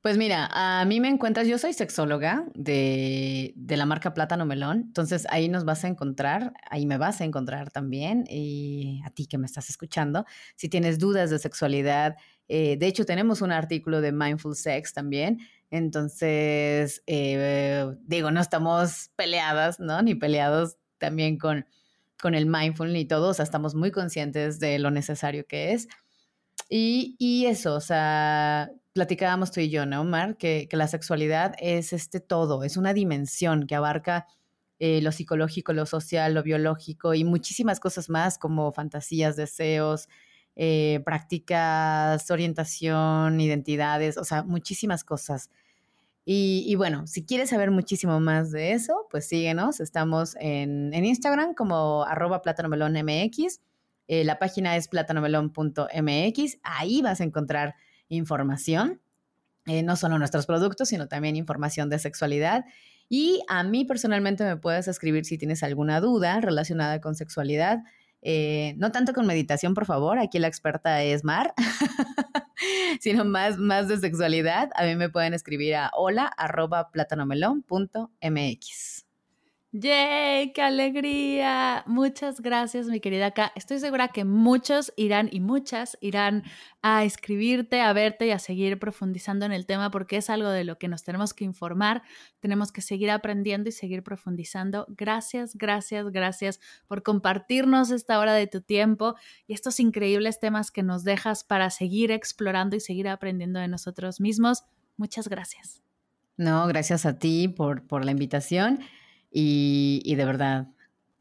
Pues 0.03 0.17
mira, 0.17 0.49
a 0.51 0.83
mí 0.83 0.99
me 0.99 1.07
encuentras, 1.07 1.47
yo 1.47 1.57
soy 1.57 1.71
sexóloga 1.71 2.45
de, 2.55 3.53
la 3.55 3.85
marca 3.85 4.13
Plátano 4.13 4.45
Melón, 4.45 4.81
entonces 4.87 5.25
ahí 5.29 5.47
nos 5.47 5.63
vas 5.63 5.85
a 5.85 5.87
encontrar, 5.87 6.51
ahí 6.69 6.85
me 6.85 6.97
vas 6.97 7.21
a 7.21 7.23
encontrar 7.23 7.71
también, 7.71 8.25
y 8.29 9.01
a 9.05 9.11
ti 9.11 9.27
que 9.27 9.37
me 9.37 9.45
estás 9.45 9.69
escuchando, 9.69 10.25
si 10.57 10.67
tienes 10.67 10.99
dudas 10.99 11.29
de 11.29 11.39
sexualidad, 11.39 12.17
eh, 12.47 12.77
de 12.77 12.87
hecho 12.87 13.05
tenemos 13.05 13.41
un 13.41 13.51
artículo 13.51 14.01
de 14.01 14.11
Mindful 14.11 14.55
Sex 14.55 14.93
también, 14.93 15.39
entonces, 15.73 17.01
eh, 17.07 17.95
digo, 18.05 18.29
no 18.29 18.39
estamos 18.39 19.09
peleadas, 19.15 19.79
¿no? 19.79 20.03
Ni 20.03 20.13
peleados 20.13 20.77
también 20.99 21.39
con, 21.39 21.65
con 22.21 22.35
el 22.35 22.45
mindful 22.45 22.93
ni 22.93 23.05
todo, 23.05 23.29
o 23.29 23.33
sea, 23.33 23.43
estamos 23.43 23.73
muy 23.73 23.89
conscientes 23.89 24.59
de 24.59 24.77
lo 24.77 24.91
necesario 24.91 25.47
que 25.47 25.73
es. 25.73 25.87
Y, 26.69 27.15
y 27.17 27.47
eso, 27.47 27.73
o 27.73 27.81
sea, 27.81 28.69
platicábamos 28.93 29.51
tú 29.51 29.61
y 29.61 29.69
yo, 29.71 29.87
¿no, 29.87 30.01
Omar? 30.01 30.37
Que, 30.37 30.67
que 30.69 30.77
la 30.77 30.87
sexualidad 30.87 31.55
es 31.57 31.91
este 31.91 32.19
todo, 32.19 32.63
es 32.63 32.77
una 32.77 32.93
dimensión 32.93 33.65
que 33.65 33.73
abarca 33.73 34.27
eh, 34.79 35.01
lo 35.01 35.11
psicológico, 35.11 35.73
lo 35.73 35.85
social, 35.85 36.33
lo 36.33 36.43
biológico 36.43 37.13
y 37.13 37.23
muchísimas 37.23 37.79
cosas 37.79 38.09
más 38.09 38.37
como 38.37 38.71
fantasías, 38.73 39.35
deseos, 39.35 40.07
eh, 40.55 41.01
prácticas, 41.05 42.29
orientación, 42.29 43.39
identidades, 43.39 44.17
o 44.17 44.23
sea, 44.23 44.43
muchísimas 44.43 45.03
cosas. 45.03 45.49
Y, 46.25 46.73
bueno, 46.75 47.05
si 47.05 47.25
quieres 47.25 47.49
saber 47.49 47.69
muchísimo 47.69 48.19
más 48.21 48.51
de 48.51 48.71
eso, 48.71 49.07
pues 49.11 49.27
síguenos. 49.27 49.81
Estamos 49.81 50.37
en, 50.39 50.93
en 50.93 51.03
Instagram 51.03 51.53
como 51.53 52.05
arroba 52.05 52.41
plátanomelónmx. 52.41 53.59
Eh, 54.07 54.23
la 54.23 54.39
página 54.39 54.77
es 54.77 54.87
plátanomelón.mx. 54.87 56.57
Ahí 56.63 57.01
vas 57.01 57.19
a 57.19 57.23
encontrar 57.23 57.75
información, 58.07 59.01
eh, 59.65 59.83
no 59.83 59.95
solo 59.95 60.17
nuestros 60.17 60.45
productos, 60.45 60.89
sino 60.89 61.07
también 61.07 61.35
información 61.35 61.89
de 61.89 61.99
sexualidad. 61.99 62.63
Y 63.09 63.41
a 63.49 63.63
mí 63.63 63.85
personalmente 63.85 64.45
me 64.45 64.57
puedes 64.57 64.87
escribir 64.87 65.25
si 65.25 65.37
tienes 65.37 65.61
alguna 65.61 65.99
duda 65.99 66.39
relacionada 66.39 67.01
con 67.01 67.15
sexualidad. 67.15 67.79
Eh, 68.25 68.73
no 68.77 68.91
tanto 68.91 69.13
con 69.13 69.27
meditación, 69.27 69.73
por 69.73 69.85
favor, 69.85 70.17
aquí 70.17 70.39
la 70.39 70.47
experta 70.47 71.03
es 71.03 71.25
Mar, 71.25 71.53
sino 73.01 73.25
más, 73.25 73.57
más 73.57 73.89
de 73.89 73.97
sexualidad. 73.97 74.69
A 74.75 74.85
mí 74.85 74.95
me 74.95 75.09
pueden 75.09 75.33
escribir 75.33 75.75
a 75.75 75.91
hola 75.95 76.25
arroba 76.25 76.89
plátanomelón.mx. 76.91 78.92
¡Yay! 79.75 80.53
¡Qué 80.53 80.61
alegría! 80.61 81.83
Muchas 81.87 82.41
gracias, 82.41 82.85
mi 82.85 82.99
querida 82.99 83.31
K. 83.31 83.51
Estoy 83.55 83.79
segura 83.79 84.09
que 84.09 84.23
muchos 84.23 84.93
irán 84.97 85.29
y 85.31 85.39
muchas 85.39 85.97
irán 85.99 86.43
a 86.83 87.03
escribirte, 87.03 87.81
a 87.81 87.91
verte 87.91 88.27
y 88.27 88.29
a 88.29 88.37
seguir 88.37 88.77
profundizando 88.77 89.47
en 89.47 89.51
el 89.51 89.65
tema 89.65 89.89
porque 89.89 90.17
es 90.17 90.29
algo 90.29 90.49
de 90.49 90.63
lo 90.63 90.77
que 90.77 90.87
nos 90.87 91.03
tenemos 91.03 91.33
que 91.33 91.43
informar, 91.43 92.03
tenemos 92.39 92.71
que 92.71 92.81
seguir 92.81 93.09
aprendiendo 93.09 93.67
y 93.67 93.71
seguir 93.71 94.03
profundizando. 94.03 94.85
Gracias, 94.89 95.55
gracias, 95.55 96.05
gracias 96.11 96.59
por 96.87 97.01
compartirnos 97.01 97.89
esta 97.89 98.19
hora 98.19 98.33
de 98.33 98.45
tu 98.45 98.61
tiempo 98.61 99.15
y 99.47 99.55
estos 99.55 99.79
increíbles 99.79 100.39
temas 100.39 100.69
que 100.69 100.83
nos 100.83 101.03
dejas 101.03 101.43
para 101.43 101.71
seguir 101.71 102.11
explorando 102.11 102.75
y 102.75 102.79
seguir 102.79 103.07
aprendiendo 103.07 103.59
de 103.59 103.69
nosotros 103.69 104.21
mismos. 104.21 104.65
Muchas 104.97 105.27
gracias. 105.27 105.81
No, 106.37 106.67
gracias 106.67 107.07
a 107.07 107.17
ti 107.17 107.47
por, 107.47 107.87
por 107.87 108.05
la 108.05 108.11
invitación. 108.11 108.79
Y, 109.33 110.13
de 110.15 110.25
verdad, 110.25 110.67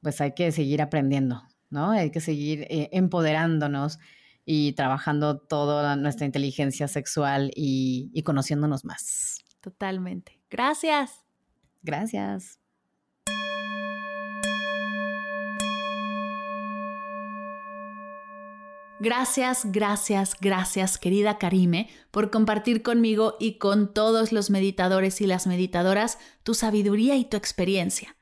pues 0.03 0.21
hay 0.21 0.33
que 0.35 0.53
seguir 0.53 0.83
aprendiendo, 0.83 1.43
¿no? 1.71 1.91
Hay 1.91 2.11
que 2.11 2.21
seguir 2.21 2.67
eh, 2.69 2.91
empoderándonos 2.93 3.99
y 4.45 4.73
trabajando 4.73 5.39
toda 5.39 5.97
nuestra 5.97 6.27
inteligencia 6.27 6.89
sexual 6.89 7.51
y, 7.55 8.11
y 8.13 8.23
conociéndonos 8.23 8.85
más. 8.85 9.39
Totalmente. 9.61 10.41
Gracias. 10.51 11.25
Gracias. 11.83 12.62
Gracias, 19.03 19.63
gracias, 19.65 20.37
gracias, 20.41 20.97
querida 20.97 21.37
Karime, 21.37 21.91
por 22.13 22.31
compartir 22.31 22.85
conmigo 22.85 23.37
y 23.41 23.59
con 23.59 23.93
todos 23.93 24.31
los 24.31 24.49
meditadores 24.49 25.21
y 25.21 25.27
las 25.27 25.49
meditadoras 25.49 26.21
tu 26.45 26.55
sabiduría 26.55 27.17
y 27.17 27.25
tu 27.25 27.37
experiencia. 27.37 28.15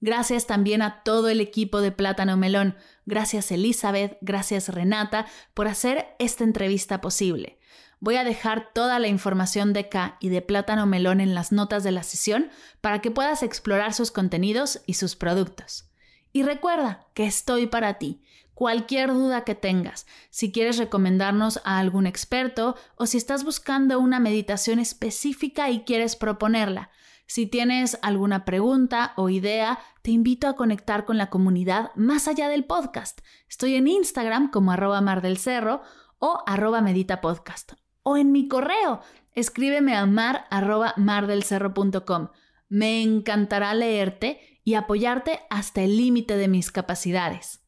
Gracias 0.00 0.46
también 0.46 0.80
a 0.80 1.02
todo 1.02 1.28
el 1.28 1.40
equipo 1.40 1.80
de 1.80 1.90
Plátano 1.90 2.36
Melón. 2.36 2.76
Gracias 3.04 3.50
Elizabeth, 3.50 4.16
gracias 4.20 4.68
Renata 4.68 5.26
por 5.54 5.66
hacer 5.66 6.06
esta 6.20 6.44
entrevista 6.44 7.00
posible. 7.00 7.58
Voy 7.98 8.14
a 8.14 8.22
dejar 8.22 8.72
toda 8.72 9.00
la 9.00 9.08
información 9.08 9.72
de 9.72 9.88
K 9.88 10.18
y 10.20 10.28
de 10.28 10.40
Plátano 10.40 10.86
Melón 10.86 11.20
en 11.20 11.34
las 11.34 11.50
notas 11.50 11.82
de 11.82 11.90
la 11.90 12.04
sesión 12.04 12.48
para 12.80 13.00
que 13.00 13.10
puedas 13.10 13.42
explorar 13.42 13.92
sus 13.92 14.12
contenidos 14.12 14.82
y 14.86 14.94
sus 14.94 15.16
productos. 15.16 15.90
Y 16.32 16.44
recuerda 16.44 17.08
que 17.14 17.26
estoy 17.26 17.66
para 17.66 17.94
ti 17.94 18.22
cualquier 18.58 19.12
duda 19.12 19.44
que 19.44 19.54
tengas, 19.54 20.04
si 20.30 20.50
quieres 20.50 20.78
recomendarnos 20.78 21.60
a 21.62 21.78
algún 21.78 22.08
experto 22.08 22.74
o 22.96 23.06
si 23.06 23.16
estás 23.16 23.44
buscando 23.44 24.00
una 24.00 24.18
meditación 24.18 24.80
específica 24.80 25.70
y 25.70 25.84
quieres 25.84 26.16
proponerla. 26.16 26.90
Si 27.28 27.46
tienes 27.46 28.00
alguna 28.02 28.44
pregunta 28.44 29.12
o 29.14 29.28
idea, 29.28 29.78
te 30.02 30.10
invito 30.10 30.48
a 30.48 30.56
conectar 30.56 31.04
con 31.04 31.18
la 31.18 31.30
comunidad 31.30 31.92
más 31.94 32.26
allá 32.26 32.48
del 32.48 32.64
podcast. 32.64 33.20
Estoy 33.48 33.76
en 33.76 33.86
Instagram 33.86 34.50
como 34.50 34.72
arroba 34.72 35.00
mar 35.02 35.22
del 35.22 35.38
cerro 35.38 35.82
o 36.18 36.42
arroba 36.44 36.80
medita 36.80 37.20
podcast. 37.20 37.74
O 38.02 38.16
en 38.16 38.32
mi 38.32 38.48
correo, 38.48 39.02
escríbeme 39.34 39.94
a 39.94 40.04
mar 40.04 40.46
arroba 40.50 40.94
mardelcerro.com. 40.96 42.30
Me 42.68 43.04
encantará 43.04 43.72
leerte 43.74 44.40
y 44.64 44.74
apoyarte 44.74 45.42
hasta 45.48 45.82
el 45.82 45.96
límite 45.96 46.36
de 46.36 46.48
mis 46.48 46.72
capacidades. 46.72 47.67